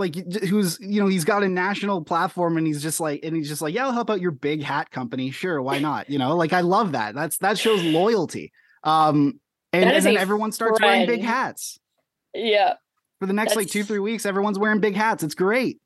Like 0.00 0.16
who's 0.16 0.78
you 0.80 1.00
know 1.00 1.06
he's 1.06 1.24
got 1.24 1.42
a 1.42 1.48
national 1.48 2.02
platform 2.02 2.56
and 2.56 2.66
he's 2.66 2.82
just 2.82 2.98
like 2.98 3.20
and 3.22 3.36
he's 3.36 3.48
just 3.48 3.62
like 3.62 3.74
yeah 3.74 3.84
I'll 3.84 3.92
help 3.92 4.10
out 4.10 4.20
your 4.20 4.30
big 4.32 4.62
hat 4.62 4.90
company? 4.90 5.30
Sure 5.30 5.60
why 5.62 5.78
not 5.90 6.10
you 6.10 6.18
know? 6.18 6.36
Like 6.36 6.52
I 6.52 6.62
love 6.62 6.92
that. 6.92 7.14
That's 7.14 7.38
that 7.38 7.58
shows 7.58 7.82
loyalty. 7.84 8.52
Um 8.82 9.40
and, 9.72 9.88
and 9.88 10.04
then 10.04 10.16
everyone 10.16 10.50
starts 10.50 10.80
wearing 10.80 11.06
big 11.06 11.22
hats. 11.22 11.78
Yeah. 12.34 12.74
for 13.20 13.26
the 13.26 13.32
next 13.32 13.54
like 13.54 13.68
two 13.68 13.84
three 13.84 13.98
weeks 14.00 14.26
everyone's 14.26 14.58
wearing 14.58 14.80
big 14.80 14.96
hats. 14.96 15.22
It's 15.22 15.34
great. 15.36 15.78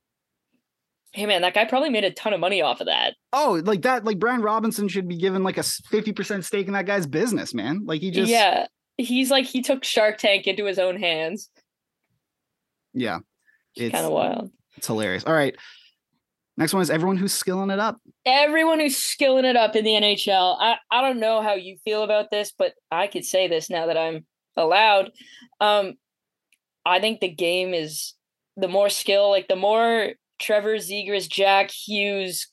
Hey 1.12 1.26
man, 1.26 1.42
that 1.42 1.54
guy 1.54 1.64
probably 1.64 1.90
made 1.90 2.04
a 2.04 2.10
ton 2.10 2.32
of 2.32 2.40
money 2.40 2.62
off 2.62 2.80
of 2.80 2.86
that. 2.86 3.14
oh 3.32 3.60
like 3.64 3.82
that 3.82 4.04
like 4.04 4.18
Brian 4.18 4.40
Robinson 4.40 4.88
should 4.88 5.08
be 5.08 5.16
given 5.16 5.42
like 5.42 5.58
a 5.58 5.62
fifty 5.62 6.12
percent 6.12 6.44
stake 6.44 6.66
in 6.68 6.72
that 6.72 6.86
guy's 6.86 7.06
business 7.06 7.52
man. 7.52 7.82
Like 7.84 8.00
he 8.00 8.10
just 8.10 8.30
yeah. 8.30 8.66
He's 8.96 9.28
like 9.30 9.44
he 9.44 9.60
took 9.60 9.82
Shark 9.82 10.18
Tank 10.18 10.46
into 10.46 10.64
his 10.66 10.78
own 10.78 10.96
hands. 10.96 11.50
yeah 12.92 13.18
It's 13.76 13.92
kind 13.92 14.06
of 14.06 14.12
wild. 14.12 14.50
it's 14.76 14.86
hilarious 14.86 15.24
all 15.24 15.32
right 15.32 15.56
next 16.56 16.72
one 16.72 16.82
is 16.82 16.90
everyone 16.90 17.16
who's 17.16 17.32
skilling 17.32 17.70
it 17.70 17.78
up 17.78 17.98
Everyone 18.26 18.80
who's 18.80 18.96
skilling 18.96 19.44
it 19.44 19.54
up 19.56 19.76
in 19.76 19.84
the 19.84 19.90
NHL. 19.90 20.56
I, 20.58 20.76
I 20.90 21.02
don't 21.02 21.20
know 21.20 21.42
how 21.42 21.54
you 21.54 21.76
feel 21.84 22.02
about 22.02 22.30
this, 22.30 22.54
but 22.56 22.72
I 22.90 23.06
could 23.06 23.24
say 23.26 23.48
this 23.48 23.68
now 23.68 23.86
that 23.86 23.98
I'm 23.98 24.24
allowed. 24.56 25.10
Um, 25.60 25.94
I 26.86 27.00
think 27.00 27.20
the 27.20 27.28
game 27.28 27.74
is 27.74 28.14
the 28.56 28.68
more 28.68 28.88
skill, 28.88 29.28
like 29.28 29.46
the 29.48 29.56
more 29.56 30.12
Trevor 30.38 30.76
Zegras, 30.76 31.28
Jack 31.28 31.70
Hughes, 31.70 32.46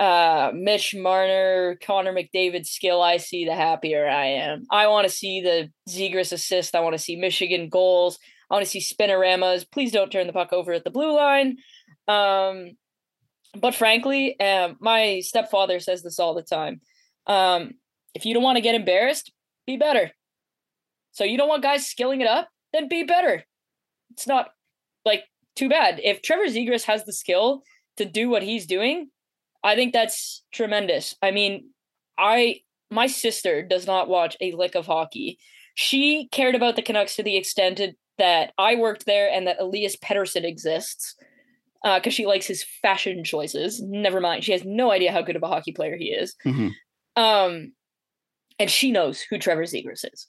uh, 0.00 0.50
Mitch 0.52 0.92
Marner, 0.96 1.76
Connor 1.80 2.12
McDavid 2.12 2.66
skill 2.66 3.00
I 3.00 3.18
see, 3.18 3.44
the 3.44 3.54
happier 3.54 4.08
I 4.08 4.26
am. 4.26 4.64
I 4.72 4.88
want 4.88 5.06
to 5.06 5.14
see 5.14 5.40
the 5.40 5.70
Zegras 5.88 6.32
assist. 6.32 6.74
I 6.74 6.80
want 6.80 6.94
to 6.94 6.98
see 6.98 7.14
Michigan 7.14 7.68
goals. 7.68 8.18
I 8.54 8.58
want 8.58 8.66
to 8.66 8.70
see 8.70 8.94
spinoramas. 8.94 9.68
Please 9.68 9.90
don't 9.90 10.12
turn 10.12 10.28
the 10.28 10.32
puck 10.32 10.52
over 10.52 10.72
at 10.72 10.84
the 10.84 10.90
blue 10.90 11.12
line. 11.12 11.56
Um, 12.06 12.76
but 13.56 13.74
frankly, 13.74 14.38
um, 14.38 14.76
my 14.78 15.22
stepfather 15.24 15.80
says 15.80 16.04
this 16.04 16.20
all 16.20 16.34
the 16.34 16.42
time. 16.42 16.80
Um, 17.26 17.72
if 18.14 18.24
you 18.24 18.32
don't 18.32 18.44
want 18.44 18.54
to 18.54 18.62
get 18.62 18.76
embarrassed, 18.76 19.32
be 19.66 19.76
better. 19.76 20.12
So 21.10 21.24
you 21.24 21.36
don't 21.36 21.48
want 21.48 21.64
guys 21.64 21.84
skilling 21.84 22.20
it 22.20 22.28
up, 22.28 22.48
then 22.72 22.86
be 22.86 23.02
better. 23.02 23.42
It's 24.12 24.28
not 24.28 24.50
like 25.04 25.24
too 25.56 25.68
bad. 25.68 26.00
If 26.04 26.22
Trevor 26.22 26.46
Zegras 26.46 26.84
has 26.84 27.04
the 27.04 27.12
skill 27.12 27.64
to 27.96 28.04
do 28.04 28.30
what 28.30 28.44
he's 28.44 28.66
doing, 28.66 29.08
I 29.64 29.74
think 29.74 29.92
that's 29.92 30.44
tremendous. 30.52 31.16
I 31.20 31.32
mean, 31.32 31.70
I 32.16 32.60
my 32.88 33.08
sister 33.08 33.62
does 33.62 33.88
not 33.88 34.08
watch 34.08 34.36
a 34.40 34.52
lick 34.52 34.76
of 34.76 34.86
hockey. 34.86 35.40
She 35.74 36.28
cared 36.30 36.54
about 36.54 36.76
the 36.76 36.82
Canucks 36.82 37.16
to 37.16 37.24
the 37.24 37.36
extent 37.36 37.80
that 38.18 38.52
I 38.58 38.76
worked 38.76 39.06
there 39.06 39.30
and 39.30 39.46
that 39.46 39.60
Elias 39.60 39.96
Pettersson 39.96 40.44
exists 40.44 41.14
because 41.82 42.14
she 42.14 42.26
likes 42.26 42.46
his 42.46 42.64
fashion 42.82 43.24
choices. 43.24 43.82
Never 43.82 44.20
mind, 44.20 44.44
she 44.44 44.52
has 44.52 44.64
no 44.64 44.90
idea 44.90 45.12
how 45.12 45.22
good 45.22 45.36
of 45.36 45.42
a 45.42 45.48
hockey 45.48 45.72
player 45.72 45.96
he 45.96 46.06
is. 46.06 46.34
Mhm. 46.44 46.70
Um, 47.16 47.72
and 48.58 48.70
she 48.70 48.90
knows 48.90 49.20
who 49.20 49.38
Trevor 49.38 49.64
Zegras 49.64 50.04
is 50.10 50.28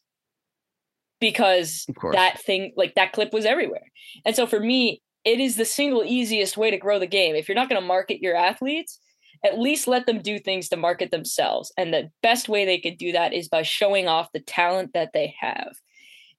because 1.19 1.85
that 2.11 2.41
thing, 2.41 2.73
like 2.75 2.95
that 2.95 3.13
clip, 3.13 3.31
was 3.31 3.45
everywhere. 3.45 3.91
And 4.25 4.35
so 4.35 4.45
for 4.45 4.59
me, 4.59 5.01
it 5.23 5.39
is 5.39 5.55
the 5.55 5.65
single 5.65 6.03
easiest 6.03 6.57
way 6.57 6.69
to 6.71 6.77
grow 6.77 6.99
the 6.99 7.07
game. 7.07 7.35
If 7.35 7.47
you're 7.47 7.55
not 7.55 7.69
going 7.69 7.81
to 7.81 7.87
market 7.87 8.21
your 8.21 8.35
athletes, 8.35 8.99
at 9.43 9.59
least 9.59 9.87
let 9.87 10.05
them 10.05 10.21
do 10.21 10.39
things 10.39 10.69
to 10.69 10.77
market 10.77 11.11
themselves. 11.11 11.71
And 11.77 11.93
the 11.93 12.09
best 12.21 12.49
way 12.49 12.65
they 12.65 12.79
could 12.79 12.97
do 12.97 13.11
that 13.11 13.33
is 13.33 13.47
by 13.47 13.61
showing 13.61 14.07
off 14.07 14.31
the 14.33 14.39
talent 14.39 14.91
that 14.93 15.13
they 15.13 15.33
have. 15.39 15.75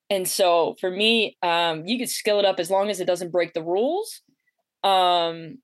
And 0.08 0.26
so 0.28 0.76
for 0.80 0.90
me, 0.90 1.36
um, 1.42 1.84
you 1.86 1.98
could 1.98 2.10
scale 2.10 2.38
it 2.38 2.44
up 2.44 2.60
as 2.60 2.70
long 2.70 2.90
as 2.90 3.00
it 3.00 3.06
doesn't 3.06 3.32
break 3.32 3.54
the 3.54 3.62
rules. 3.62 4.20
Um, 4.84 5.58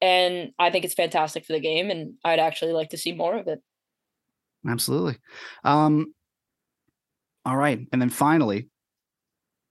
and 0.00 0.52
I 0.58 0.70
think 0.70 0.84
it's 0.84 0.94
fantastic 0.94 1.44
for 1.44 1.52
the 1.52 1.60
game, 1.60 1.90
and 1.90 2.14
I'd 2.24 2.38
actually 2.38 2.72
like 2.72 2.90
to 2.90 2.98
see 2.98 3.12
more 3.12 3.36
of 3.38 3.48
it. 3.48 3.60
Absolutely. 4.68 5.16
Um 5.64 6.14
all 7.46 7.56
right. 7.56 7.80
And 7.92 8.00
then 8.00 8.10
finally, 8.10 8.68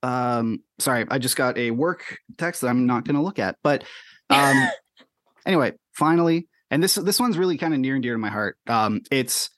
um 0.02 0.62
sorry, 0.78 1.06
I 1.08 1.18
just 1.18 1.36
got 1.36 1.56
a 1.56 1.70
work 1.70 2.18
text 2.38 2.62
that 2.62 2.68
I'm 2.68 2.86
not 2.86 3.04
gonna 3.04 3.22
look 3.22 3.38
at. 3.38 3.56
But 3.62 3.84
um 4.28 4.68
anyway, 5.46 5.72
finally, 5.92 6.48
and 6.70 6.82
this 6.82 6.96
this 6.96 7.20
one's 7.20 7.38
really 7.38 7.56
kind 7.56 7.74
of 7.74 7.80
near 7.80 7.94
and 7.94 8.02
dear 8.02 8.14
to 8.14 8.18
my 8.18 8.30
heart. 8.30 8.56
Um 8.66 9.02
it's 9.10 9.50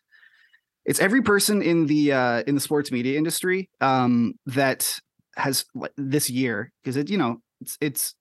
it's 0.84 1.00
every 1.00 1.22
person 1.22 1.62
in 1.62 1.86
the 1.86 2.12
uh 2.12 2.42
in 2.46 2.54
the 2.54 2.60
sports 2.60 2.90
media 2.90 3.16
industry 3.16 3.70
um 3.80 4.34
that 4.46 4.98
has 5.36 5.64
this 5.96 6.28
year 6.28 6.72
because 6.82 6.96
it 6.96 7.08
you 7.08 7.16
know 7.16 7.38
it's 7.60 7.78
it's 7.80 8.14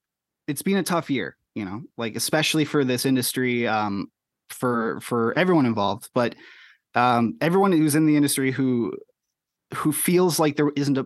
it's 0.48 0.62
been 0.62 0.78
a 0.78 0.84
tough 0.84 1.10
year 1.10 1.36
you 1.56 1.66
know 1.66 1.82
like 1.98 2.16
especially 2.16 2.66
for 2.66 2.84
this 2.84 3.06
industry 3.06 3.68
um 3.68 4.08
for 4.50 5.00
for 5.02 5.38
everyone 5.38 5.66
involved 5.66 6.10
but 6.14 6.36
um, 6.96 7.38
everyone 7.42 7.72
who's 7.72 7.96
in 7.96 8.06
the 8.06 8.16
industry 8.16 8.52
who 8.52 8.94
who 9.76 9.92
feels 9.92 10.40
like 10.40 10.56
there 10.56 10.72
isn't 10.76 10.98
a 10.98 11.06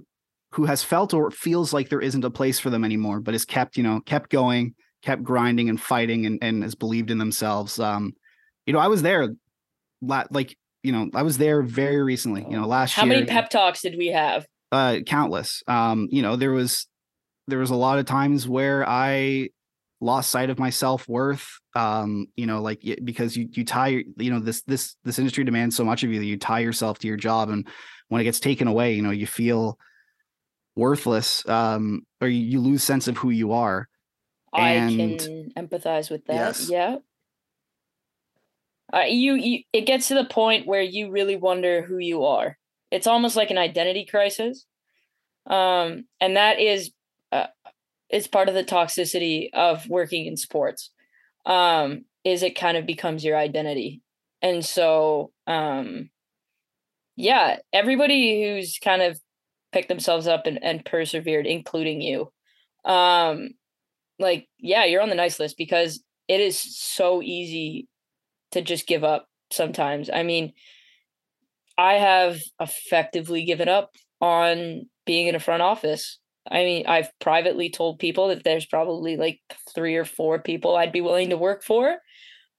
who 0.52 0.66
has 0.66 0.82
felt 0.82 1.14
or 1.14 1.30
feels 1.32 1.74
like 1.74 1.90
there 1.90 2.02
isn't 2.02 2.24
a 2.24 2.30
place 2.30 2.60
for 2.60 2.70
them 2.70 2.86
anymore, 2.86 3.20
but 3.20 3.34
has 3.34 3.46
kept 3.46 3.78
you 3.78 3.84
know 3.84 4.00
kept 4.02 4.30
going, 4.30 4.74
kept 5.04 5.24
grinding 5.24 5.70
and 5.70 5.80
fighting, 5.80 6.26
and 6.26 6.40
and 6.42 6.64
has 6.64 6.76
believed 6.76 7.12
in 7.12 7.18
themselves. 7.18 7.80
Um, 7.80 8.14
you 8.66 8.74
know, 8.74 8.80
I 8.80 8.88
was 8.88 9.02
there, 9.02 9.30
like 10.02 10.58
you 10.86 10.92
know, 10.92 11.10
I 11.14 11.24
was 11.24 11.38
there 11.38 11.62
very 11.64 12.02
recently. 12.04 12.44
You 12.50 12.58
know, 12.58 12.68
last 12.68 12.94
How 12.94 13.06
year. 13.06 13.16
many 13.16 13.26
pep 13.26 13.50
talks 13.50 13.82
did 13.82 13.96
we 13.98 14.08
have? 14.08 14.46
uh 14.72 14.98
countless 15.06 15.62
um 15.68 16.08
you 16.12 16.24
know 16.24 16.36
there 16.36 16.52
was 16.52 16.88
there 17.48 17.60
was 17.60 17.70
a 17.70 17.76
lot 17.76 18.00
of 18.00 18.06
times 18.06 18.48
where 18.48 18.84
i 18.90 19.48
lost 20.02 20.32
sight 20.32 20.50
of 20.50 20.58
my 20.58 20.72
self-worth 20.72 21.48
um 21.76 22.26
you 22.36 22.48
know 22.48 22.60
like 22.64 22.82
because 23.04 23.38
you 23.38 23.48
you 23.52 23.64
tie 23.64 24.04
you 24.18 24.32
know 24.32 24.40
this 24.40 24.64
this 24.64 24.96
this 25.04 25.20
industry 25.20 25.44
demands 25.44 25.76
so 25.76 25.86
much 25.86 26.04
of 26.04 26.10
you 26.10 26.18
that 26.18 26.26
you 26.26 26.36
tie 26.38 26.60
yourself 26.60 26.98
to 26.98 27.08
your 27.08 27.16
job 27.16 27.50
and 27.50 27.68
when 28.10 28.20
it 28.20 28.24
gets 28.24 28.40
taken 28.40 28.68
away 28.68 28.94
you 28.96 29.04
know 29.04 29.12
you 29.12 29.28
feel 29.28 29.78
worthless 30.76 31.48
um 31.48 32.02
or 32.20 32.28
you, 32.28 32.42
you 32.42 32.60
lose 32.60 32.84
sense 32.84 33.08
of 33.08 33.18
who 33.18 33.30
you 33.30 33.52
are 33.54 33.88
I 34.52 34.72
And- 34.72 35.20
can 35.20 35.52
empathize 35.68 36.10
with 36.10 36.26
that. 36.26 36.34
Yes. 36.36 36.70
Yeah. 36.70 36.98
Uh, 38.94 39.06
you, 39.08 39.36
you, 39.36 39.60
it 39.74 39.82
gets 39.82 40.08
to 40.08 40.14
the 40.14 40.26
point 40.26 40.68
where 40.68 40.82
you 40.82 41.12
really 41.12 41.36
wonder 41.36 41.82
who 41.82 41.98
you 41.98 42.26
are. 42.26 42.58
It's 42.92 43.08
almost 43.08 43.36
like 43.36 43.52
an 43.52 43.58
identity 43.58 44.06
crisis, 44.06 44.66
um, 45.50 46.06
and 46.22 46.38
that 46.38 46.60
is, 46.60 46.92
uh, 47.32 47.48
part 48.32 48.48
of 48.48 48.56
the 48.56 48.64
toxicity 48.64 49.50
of 49.54 49.88
working 49.90 50.26
in 50.26 50.38
sports. 50.38 50.92
Um, 51.46 52.06
is 52.24 52.42
it 52.44 52.58
kind 52.58 52.78
of 52.78 52.86
becomes 52.86 53.26
your 53.26 53.38
identity, 53.38 54.02
and 54.42 54.64
so, 54.64 55.32
um, 55.48 56.10
yeah, 57.16 57.58
everybody 57.74 58.44
who's 58.44 58.78
kind 58.78 59.02
of 59.02 59.20
picked 59.72 59.90
themselves 59.90 60.28
up 60.28 60.46
and, 60.46 60.64
and 60.64 60.86
persevered, 60.86 61.46
including 61.46 62.02
you, 62.02 62.32
um, 62.86 63.50
like 64.20 64.48
yeah 64.60 64.86
you're 64.86 65.02
on 65.02 65.10
the 65.10 65.16
nice 65.16 65.40
list 65.40 65.58
because 65.58 66.04
it 66.28 66.40
is 66.40 66.58
so 66.58 67.22
easy 67.22 67.88
to 68.52 68.62
just 68.62 68.88
give 68.88 69.04
up 69.04 69.28
sometimes. 69.52 70.10
I 70.12 70.24
mean 70.24 70.54
i 71.78 71.96
have 71.96 72.40
effectively 72.62 73.44
given 73.44 73.68
up 73.68 73.92
on 74.22 74.84
being 75.06 75.28
in 75.28 75.36
a 75.36 75.40
front 75.40 75.62
office. 75.62 76.20
I 76.50 76.64
mean 76.64 76.86
i've 76.88 77.10
privately 77.20 77.70
told 77.70 78.00
people 78.00 78.30
that 78.30 78.44
there's 78.44 78.66
probably 78.66 79.18
like 79.18 79.40
three 79.74 79.96
or 79.96 80.06
four 80.06 80.40
people 80.40 80.76
i'd 80.76 80.92
be 80.92 81.02
willing 81.02 81.30
to 81.32 81.38
work 81.38 81.64
for 81.64 81.98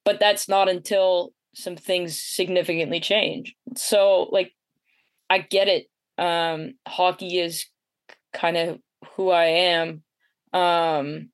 but 0.05 0.21
that's 0.21 0.49
not 0.49 0.69
until 0.69 1.33
some 1.55 1.77
things 1.77 2.21
significantly 2.23 3.01
change. 3.01 3.55
So 3.77 4.29
like 4.31 4.53
i 5.31 5.39
get 5.39 5.69
it. 5.69 5.87
Um 6.19 6.75
hockey 6.87 7.39
is 7.39 7.67
kind 8.33 8.57
of 8.57 8.79
who 9.15 9.31
i 9.31 9.45
am 9.47 10.03
um 10.53 11.31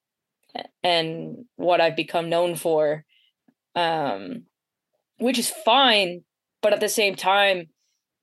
and 0.83 1.45
what 1.57 1.81
I've 1.81 1.97
become 1.97 2.29
known 2.29 2.57
for. 2.57 3.05
Um, 3.75 4.45
which 5.19 5.39
is 5.39 5.51
fine, 5.51 6.25
but 6.63 6.73
at 6.73 6.81
the 6.81 6.89
same 6.89 7.15
time, 7.15 7.67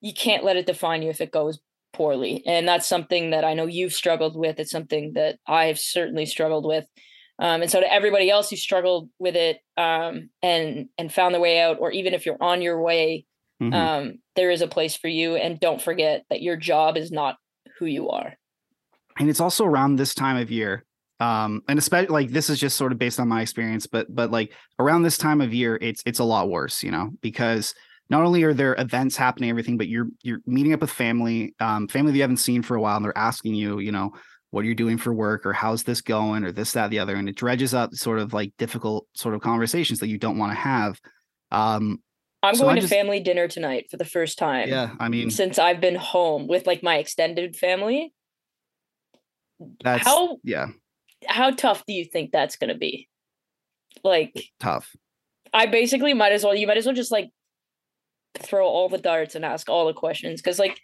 you 0.01 0.13
can't 0.13 0.43
let 0.43 0.57
it 0.57 0.65
define 0.65 1.01
you 1.01 1.09
if 1.09 1.21
it 1.21 1.31
goes 1.31 1.59
poorly. 1.93 2.43
And 2.45 2.67
that's 2.67 2.87
something 2.87 3.31
that 3.31 3.43
I 3.43 3.53
know 3.53 3.65
you've 3.65 3.93
struggled 3.93 4.35
with. 4.37 4.59
It's 4.59 4.71
something 4.71 5.13
that 5.13 5.39
I've 5.47 5.79
certainly 5.79 6.25
struggled 6.25 6.65
with. 6.65 6.85
Um, 7.39 7.61
and 7.61 7.71
so 7.71 7.79
to 7.79 7.91
everybody 7.93 8.29
else 8.29 8.49
who 8.49 8.57
struggled 8.57 9.09
with 9.17 9.35
it 9.35 9.59
um, 9.77 10.29
and 10.41 10.89
and 10.97 11.11
found 11.13 11.33
their 11.33 11.41
way 11.41 11.61
out, 11.61 11.77
or 11.79 11.91
even 11.91 12.13
if 12.13 12.25
you're 12.25 12.41
on 12.41 12.61
your 12.61 12.81
way, 12.81 13.25
Mhm. 13.61 13.73
um, 13.73 14.13
there 14.35 14.51
is 14.51 14.61
a 14.61 14.67
place 14.67 14.95
for 14.95 15.07
you. 15.07 15.35
And 15.35 15.59
don't 15.59 15.81
forget 15.81 16.25
that 16.29 16.41
your 16.41 16.55
job 16.57 16.97
is 16.97 17.11
not 17.11 17.37
who 17.77 17.85
you 17.85 18.09
are. 18.09 18.35
and 19.17 19.29
it's 19.29 19.41
also 19.41 19.65
around 19.65 19.97
this 19.97 20.13
time 20.15 20.37
of 20.37 20.49
year 20.49 20.85
um 21.19 21.61
and 21.67 21.77
especially 21.79 22.07
like 22.13 22.29
this 22.31 22.49
is 22.49 22.59
just 22.59 22.77
sort 22.77 22.91
of 22.91 22.97
based 22.97 23.19
on 23.19 23.27
my 23.27 23.41
experience 23.41 23.85
but 23.87 24.07
but 24.13 24.31
like 24.31 24.53
around 24.79 25.03
this 25.03 25.17
time 25.17 25.41
of 25.41 25.53
year 25.53 25.77
it's 25.81 26.01
it's 26.05 26.19
a 26.19 26.23
lot 26.23 26.49
worse 26.49 26.81
you 26.83 26.91
know 26.91 27.09
because 27.21 27.73
not 28.09 28.23
only 28.23 28.41
are 28.43 28.53
there 28.53 28.75
events 28.79 29.15
happening 29.17 29.49
everything 29.49 29.77
but 29.77 29.87
you're 29.87 30.07
you're 30.23 30.39
meeting 30.45 30.73
up 30.73 30.81
with 30.81 30.89
family 30.91 31.53
um 31.59 31.87
family 31.87 32.11
that 32.11 32.17
you 32.17 32.21
haven't 32.23 32.37
seen 32.37 32.61
for 32.61 32.75
a 32.75 32.81
while 32.81 32.95
and 32.95 33.03
they're 33.05 33.17
asking 33.17 33.53
you 33.53 33.79
you 33.79 33.91
know 33.91 34.11
what 34.51 34.61
are 34.65 34.67
you 34.67 34.73
doing 34.75 34.97
for 34.97 35.13
work 35.13 35.45
or 35.45 35.53
how's 35.53 35.83
this 35.83 36.01
going 36.01 36.43
or 36.43 36.51
this 36.51 36.71
that 36.73 36.89
the 36.89 36.99
other 36.99 37.15
and 37.15 37.27
it 37.29 37.35
dredges 37.35 37.73
up 37.73 37.93
sort 37.93 38.17
of 38.19 38.33
like 38.33 38.51
difficult 38.57 39.05
sort 39.13 39.35
of 39.35 39.41
conversations 39.41 39.99
that 39.99 40.07
you 40.07 40.17
don't 40.17 40.37
want 40.37 40.51
to 40.51 40.57
have 40.57 40.99
um 41.51 41.99
I'm 42.41 42.55
So 42.55 42.63
going 42.63 42.71
I 42.71 42.75
to 42.75 42.81
just- 42.81 42.93
family 42.93 43.19
dinner 43.19 43.49
tonight 43.49 43.87
for 43.91 43.97
the 43.97 44.05
first 44.05 44.37
time. 44.37 44.69
yeah 44.69 44.95
i 44.99 45.09
mean 45.09 45.29
Since 45.29 45.59
I've 45.59 45.81
been 45.81 45.95
home 45.95 46.47
with 46.47 46.65
like 46.65 46.81
my 46.81 46.95
extended 46.97 47.55
family. 47.57 48.13
that's 49.83 50.05
how 50.07 50.37
yeah 50.43 50.67
how 51.27 51.51
tough 51.51 51.83
do 51.87 51.93
you 51.93 52.05
think 52.05 52.31
that's 52.31 52.55
gonna 52.55 52.77
be? 52.77 53.07
Like 54.03 54.33
tough. 54.59 54.95
I 55.53 55.65
basically 55.65 56.13
might 56.13 56.31
as 56.31 56.43
well 56.43 56.55
you 56.55 56.67
might 56.67 56.77
as 56.77 56.85
well 56.85 56.95
just 56.95 57.11
like 57.11 57.29
throw 58.37 58.67
all 58.67 58.89
the 58.89 58.97
darts 58.97 59.35
and 59.35 59.43
ask 59.43 59.69
all 59.69 59.87
the 59.87 59.93
questions 59.93 60.41
because 60.41 60.59
like 60.59 60.79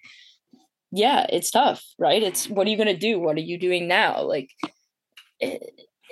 yeah 0.92 1.26
it's 1.30 1.52
tough 1.52 1.84
right? 2.00 2.24
It's 2.24 2.50
what 2.50 2.68
are 2.68 2.70
you 2.70 2.78
going 2.78 2.88
to 2.88 2.98
do? 2.98 3.20
What 3.20 3.38
are 3.38 3.42
you 3.42 3.60
doing 3.60 3.88
now? 3.88 4.24
Like 4.24 4.50
it, 5.40 5.62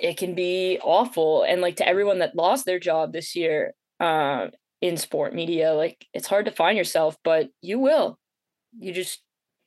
it 0.00 0.16
can 0.16 0.34
be 0.34 0.78
awful 0.82 1.42
and 1.42 1.60
like 1.60 1.76
to 1.76 1.88
everyone 1.88 2.18
that 2.20 2.36
lost 2.36 2.66
their 2.66 2.78
job 2.78 3.12
this 3.12 3.34
year 3.34 3.74
uh, 4.00 4.48
in 4.80 4.96
sport 4.96 5.34
media 5.34 5.72
like 5.72 6.04
it's 6.12 6.26
hard 6.26 6.44
to 6.44 6.50
find 6.50 6.76
yourself 6.76 7.16
but 7.24 7.48
you 7.62 7.78
will. 7.78 8.18
You 8.78 8.92
just 8.92 9.20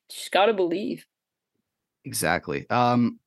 just 0.09 0.31
got 0.31 0.45
to 0.45 0.53
believe. 0.53 1.05
Exactly. 2.05 2.69
Um, 2.69 3.19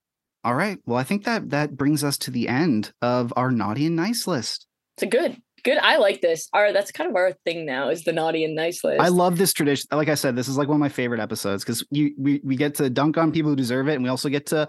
all 0.44 0.54
right. 0.54 0.78
Well, 0.86 0.98
I 0.98 1.04
think 1.04 1.24
that 1.24 1.50
that 1.50 1.76
brings 1.76 2.02
us 2.02 2.16
to 2.18 2.30
the 2.30 2.48
end 2.48 2.92
of 3.02 3.32
our 3.36 3.50
naughty 3.50 3.86
and 3.86 3.96
nice 3.96 4.26
list. 4.26 4.66
it's 4.96 5.02
a 5.02 5.06
good 5.06 5.36
good 5.62 5.76
i 5.82 5.98
like 5.98 6.22
this 6.22 6.48
our 6.54 6.72
that's 6.72 6.90
kind 6.90 7.10
of 7.10 7.14
our 7.14 7.32
thing 7.44 7.66
now 7.66 7.90
is 7.90 8.04
the 8.04 8.12
naughty 8.14 8.44
and 8.44 8.54
nice 8.54 8.82
list 8.82 8.98
I 8.98 9.08
love 9.08 9.36
this 9.36 9.52
tradition. 9.52 9.86
Like 9.92 10.08
I 10.08 10.14
said, 10.14 10.34
this 10.34 10.48
is 10.48 10.56
like 10.56 10.68
one 10.68 10.76
of 10.76 10.80
my 10.80 10.88
favorite 10.88 11.20
episodes 11.20 11.62
because 11.62 11.84
you 11.90 12.14
we 12.16 12.40
we 12.42 12.56
get 12.56 12.76
to 12.76 12.88
dunk 12.88 13.18
on 13.18 13.30
people 13.30 13.50
who 13.50 13.56
deserve 13.56 13.86
it, 13.88 13.94
and 13.94 14.02
we 14.02 14.08
also 14.08 14.30
get 14.30 14.46
to, 14.46 14.66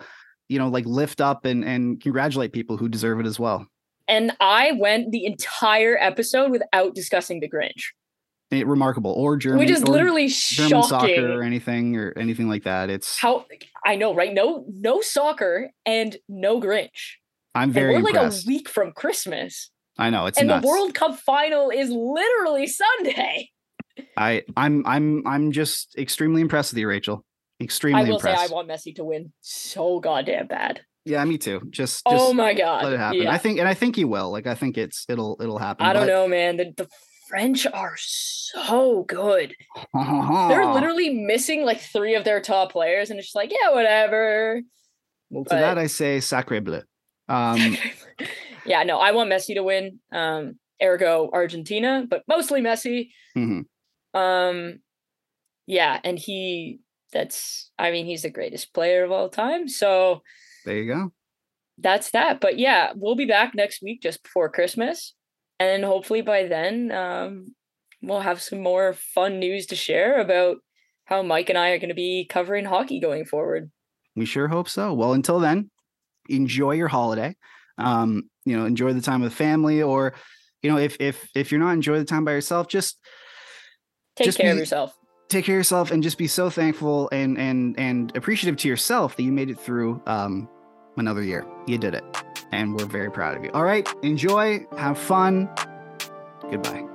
you 0.49 0.59
know, 0.59 0.67
like 0.67 0.85
lift 0.85 1.21
up 1.21 1.45
and 1.45 1.63
and 1.63 2.01
congratulate 2.01 2.51
people 2.51 2.75
who 2.75 2.89
deserve 2.89 3.21
it 3.21 3.25
as 3.25 3.39
well. 3.39 3.65
and 4.09 4.35
i 4.41 4.73
went 4.73 5.11
the 5.11 5.25
entire 5.25 5.95
episode 5.97 6.51
without 6.51 6.93
discussing 6.93 7.39
the 7.39 7.49
grinch 7.49 7.83
Eh, 8.51 8.63
remarkable 8.65 9.11
or 9.11 9.37
German, 9.37 9.59
which 9.59 9.69
is 9.69 9.87
literally 9.87 10.27
German 10.27 10.83
soccer 10.83 11.39
or 11.39 11.41
anything 11.41 11.95
or 11.95 12.13
anything 12.17 12.49
like 12.49 12.63
that. 12.63 12.89
It's 12.89 13.17
how 13.17 13.45
i 13.85 13.95
know 13.95 14.13
right 14.13 14.33
no 14.33 14.65
no 14.67 15.01
soccer 15.01 15.71
and 15.85 16.17
no 16.27 16.59
grinch 16.59 17.15
I'm 17.55 17.63
and 17.63 17.73
very 17.73 17.93
we're 17.95 18.11
like 18.11 18.15
a 18.15 18.31
week 18.45 18.69
from 18.69 18.91
christmas 18.91 19.71
I 19.97 20.09
know 20.09 20.25
it's 20.25 20.37
and 20.37 20.47
nuts. 20.47 20.61
the 20.61 20.67
world 20.67 20.93
cup 20.93 21.17
final 21.19 21.69
is 21.69 21.89
literally 21.89 22.67
sunday 22.67 23.49
I 24.17 24.43
I'm 24.55 24.85
I'm 24.85 25.25
I'm 25.27 25.51
just 25.51 25.95
extremely 25.97 26.41
impressed 26.41 26.71
with 26.71 26.79
you, 26.79 26.87
Rachel. 26.87 27.25
Extremely 27.61 28.01
i 28.01 28.03
will 28.03 28.15
impressed. 28.15 28.39
say 28.39 28.45
i 28.51 28.55
want 28.55 28.69
messi 28.69 28.95
to 28.95 29.03
win 29.03 29.31
so 29.41 29.99
goddamn 29.99 30.47
bad 30.47 30.81
yeah, 31.03 31.25
me 31.25 31.39
too. 31.39 31.61
Just 31.71 32.03
just 32.03 32.05
oh 32.05 32.31
my 32.31 32.53
god 32.53 32.83
let 32.83 32.93
it 32.93 32.99
happen. 32.99 33.21
yeah. 33.23 33.31
I 33.31 33.39
think, 33.39 33.57
and 33.57 33.67
I 33.67 33.73
think 33.73 33.95
he 33.95 34.05
will. 34.05 34.29
Like, 34.29 34.45
I 34.45 34.53
think 34.53 34.77
it's 34.77 35.05
it'll 35.09 35.35
it'll 35.41 35.57
happen. 35.57 35.83
i 35.83 35.93
don't 35.93 36.05
know 36.05 36.27
man 36.27 36.57
the, 36.57 36.73
the 36.77 36.87
french 37.31 37.65
are 37.73 37.95
so 37.97 39.03
good 39.07 39.55
they're 39.93 40.65
literally 40.73 41.09
missing 41.09 41.63
like 41.65 41.79
three 41.79 42.13
of 42.15 42.23
their 42.25 42.39
top 42.41 42.71
players 42.71 43.09
and 43.09 43.17
it's 43.17 43.29
just 43.29 43.35
like 43.35 43.51
yeah 43.51 43.73
whatever 43.73 44.61
Well, 45.31 45.45
to 45.45 45.49
but- 45.49 45.59
that 45.59 45.77
I 45.79 45.87
say 45.87 46.19
sacre 46.19 46.61
bleu. 46.61 46.81
Um, 47.29 47.77
yeah, 48.65 48.83
no, 48.83 48.97
I 48.99 49.11
want 49.13 49.29
Messi 49.31 49.53
to 49.55 49.63
win. 49.63 49.99
Um, 50.11 50.59
ergo 50.83 51.29
Argentina, 51.31 52.05
but 52.09 52.23
mostly 52.27 52.61
Messi. 52.61 53.09
mhm. 53.37 53.63
Um, 54.13 54.79
yeah, 55.65 55.99
and 56.03 56.19
he 56.19 56.79
that's 57.13 57.71
I 57.79 57.91
mean, 57.91 58.05
he's 58.05 58.23
the 58.23 58.29
greatest 58.29 58.73
player 58.73 59.05
of 59.05 59.11
all 59.11 59.29
time. 59.29 59.69
So 59.69 60.23
there 60.65 60.75
you 60.77 60.93
go. 60.93 61.13
that's 61.77 62.11
that. 62.11 62.41
But 62.41 62.59
yeah, 62.59 62.91
we'll 62.95 63.15
be 63.15 63.25
back 63.25 63.55
next 63.55 63.81
week 63.81 64.01
just 64.01 64.23
before 64.23 64.49
Christmas. 64.49 65.13
And 65.61 65.85
hopefully 65.85 66.21
by 66.21 66.47
then, 66.47 66.91
um, 66.91 67.53
we'll 68.01 68.21
have 68.21 68.41
some 68.41 68.61
more 68.63 68.93
fun 68.93 69.37
news 69.37 69.67
to 69.67 69.75
share 69.75 70.19
about 70.19 70.57
how 71.05 71.21
Mike 71.21 71.49
and 71.49 71.57
I 71.57 71.69
are 71.69 71.77
going 71.77 71.89
to 71.89 71.93
be 71.95 72.25
covering 72.27 72.65
hockey 72.65 72.99
going 72.99 73.25
forward. 73.25 73.69
We 74.15 74.25
sure 74.25 74.47
hope 74.47 74.67
so. 74.67 74.91
Well, 74.93 75.13
until 75.13 75.39
then, 75.39 75.69
enjoy 76.29 76.71
your 76.71 76.87
holiday. 76.87 77.35
Um, 77.77 78.23
you 78.43 78.57
know, 78.57 78.65
enjoy 78.65 78.93
the 78.93 79.01
time 79.01 79.21
with 79.21 79.33
family, 79.33 79.83
or 79.83 80.15
you 80.63 80.71
know, 80.71 80.77
if 80.77 80.97
if 80.99 81.29
if 81.35 81.51
you're 81.51 81.59
not 81.61 81.73
enjoying 81.73 81.99
the 81.99 82.05
time 82.05 82.25
by 82.25 82.31
yourself, 82.31 82.67
just 82.67 82.97
Take 84.15 84.25
Just 84.25 84.37
care 84.39 84.51
of 84.51 84.57
yourself. 84.57 84.97
take 85.29 85.45
care 85.45 85.55
of 85.55 85.59
yourself 85.59 85.91
and 85.91 86.01
just 86.03 86.17
be 86.17 86.27
so 86.27 86.49
thankful 86.49 87.07
and 87.11 87.37
and 87.37 87.79
and 87.79 88.15
appreciative 88.17 88.57
to 88.57 88.67
yourself 88.67 89.15
that 89.15 89.23
you 89.23 89.31
made 89.31 89.49
it 89.49 89.59
through 89.59 90.01
um 90.07 90.49
another 91.01 91.23
year. 91.23 91.45
You 91.67 91.77
did 91.77 91.93
it. 91.93 92.03
And 92.53 92.75
we're 92.75 92.85
very 92.85 93.11
proud 93.11 93.35
of 93.35 93.43
you. 93.43 93.51
All 93.53 93.63
right, 93.63 93.87
enjoy, 94.03 94.65
have 94.77 94.97
fun. 94.97 95.49
Goodbye. 96.49 96.90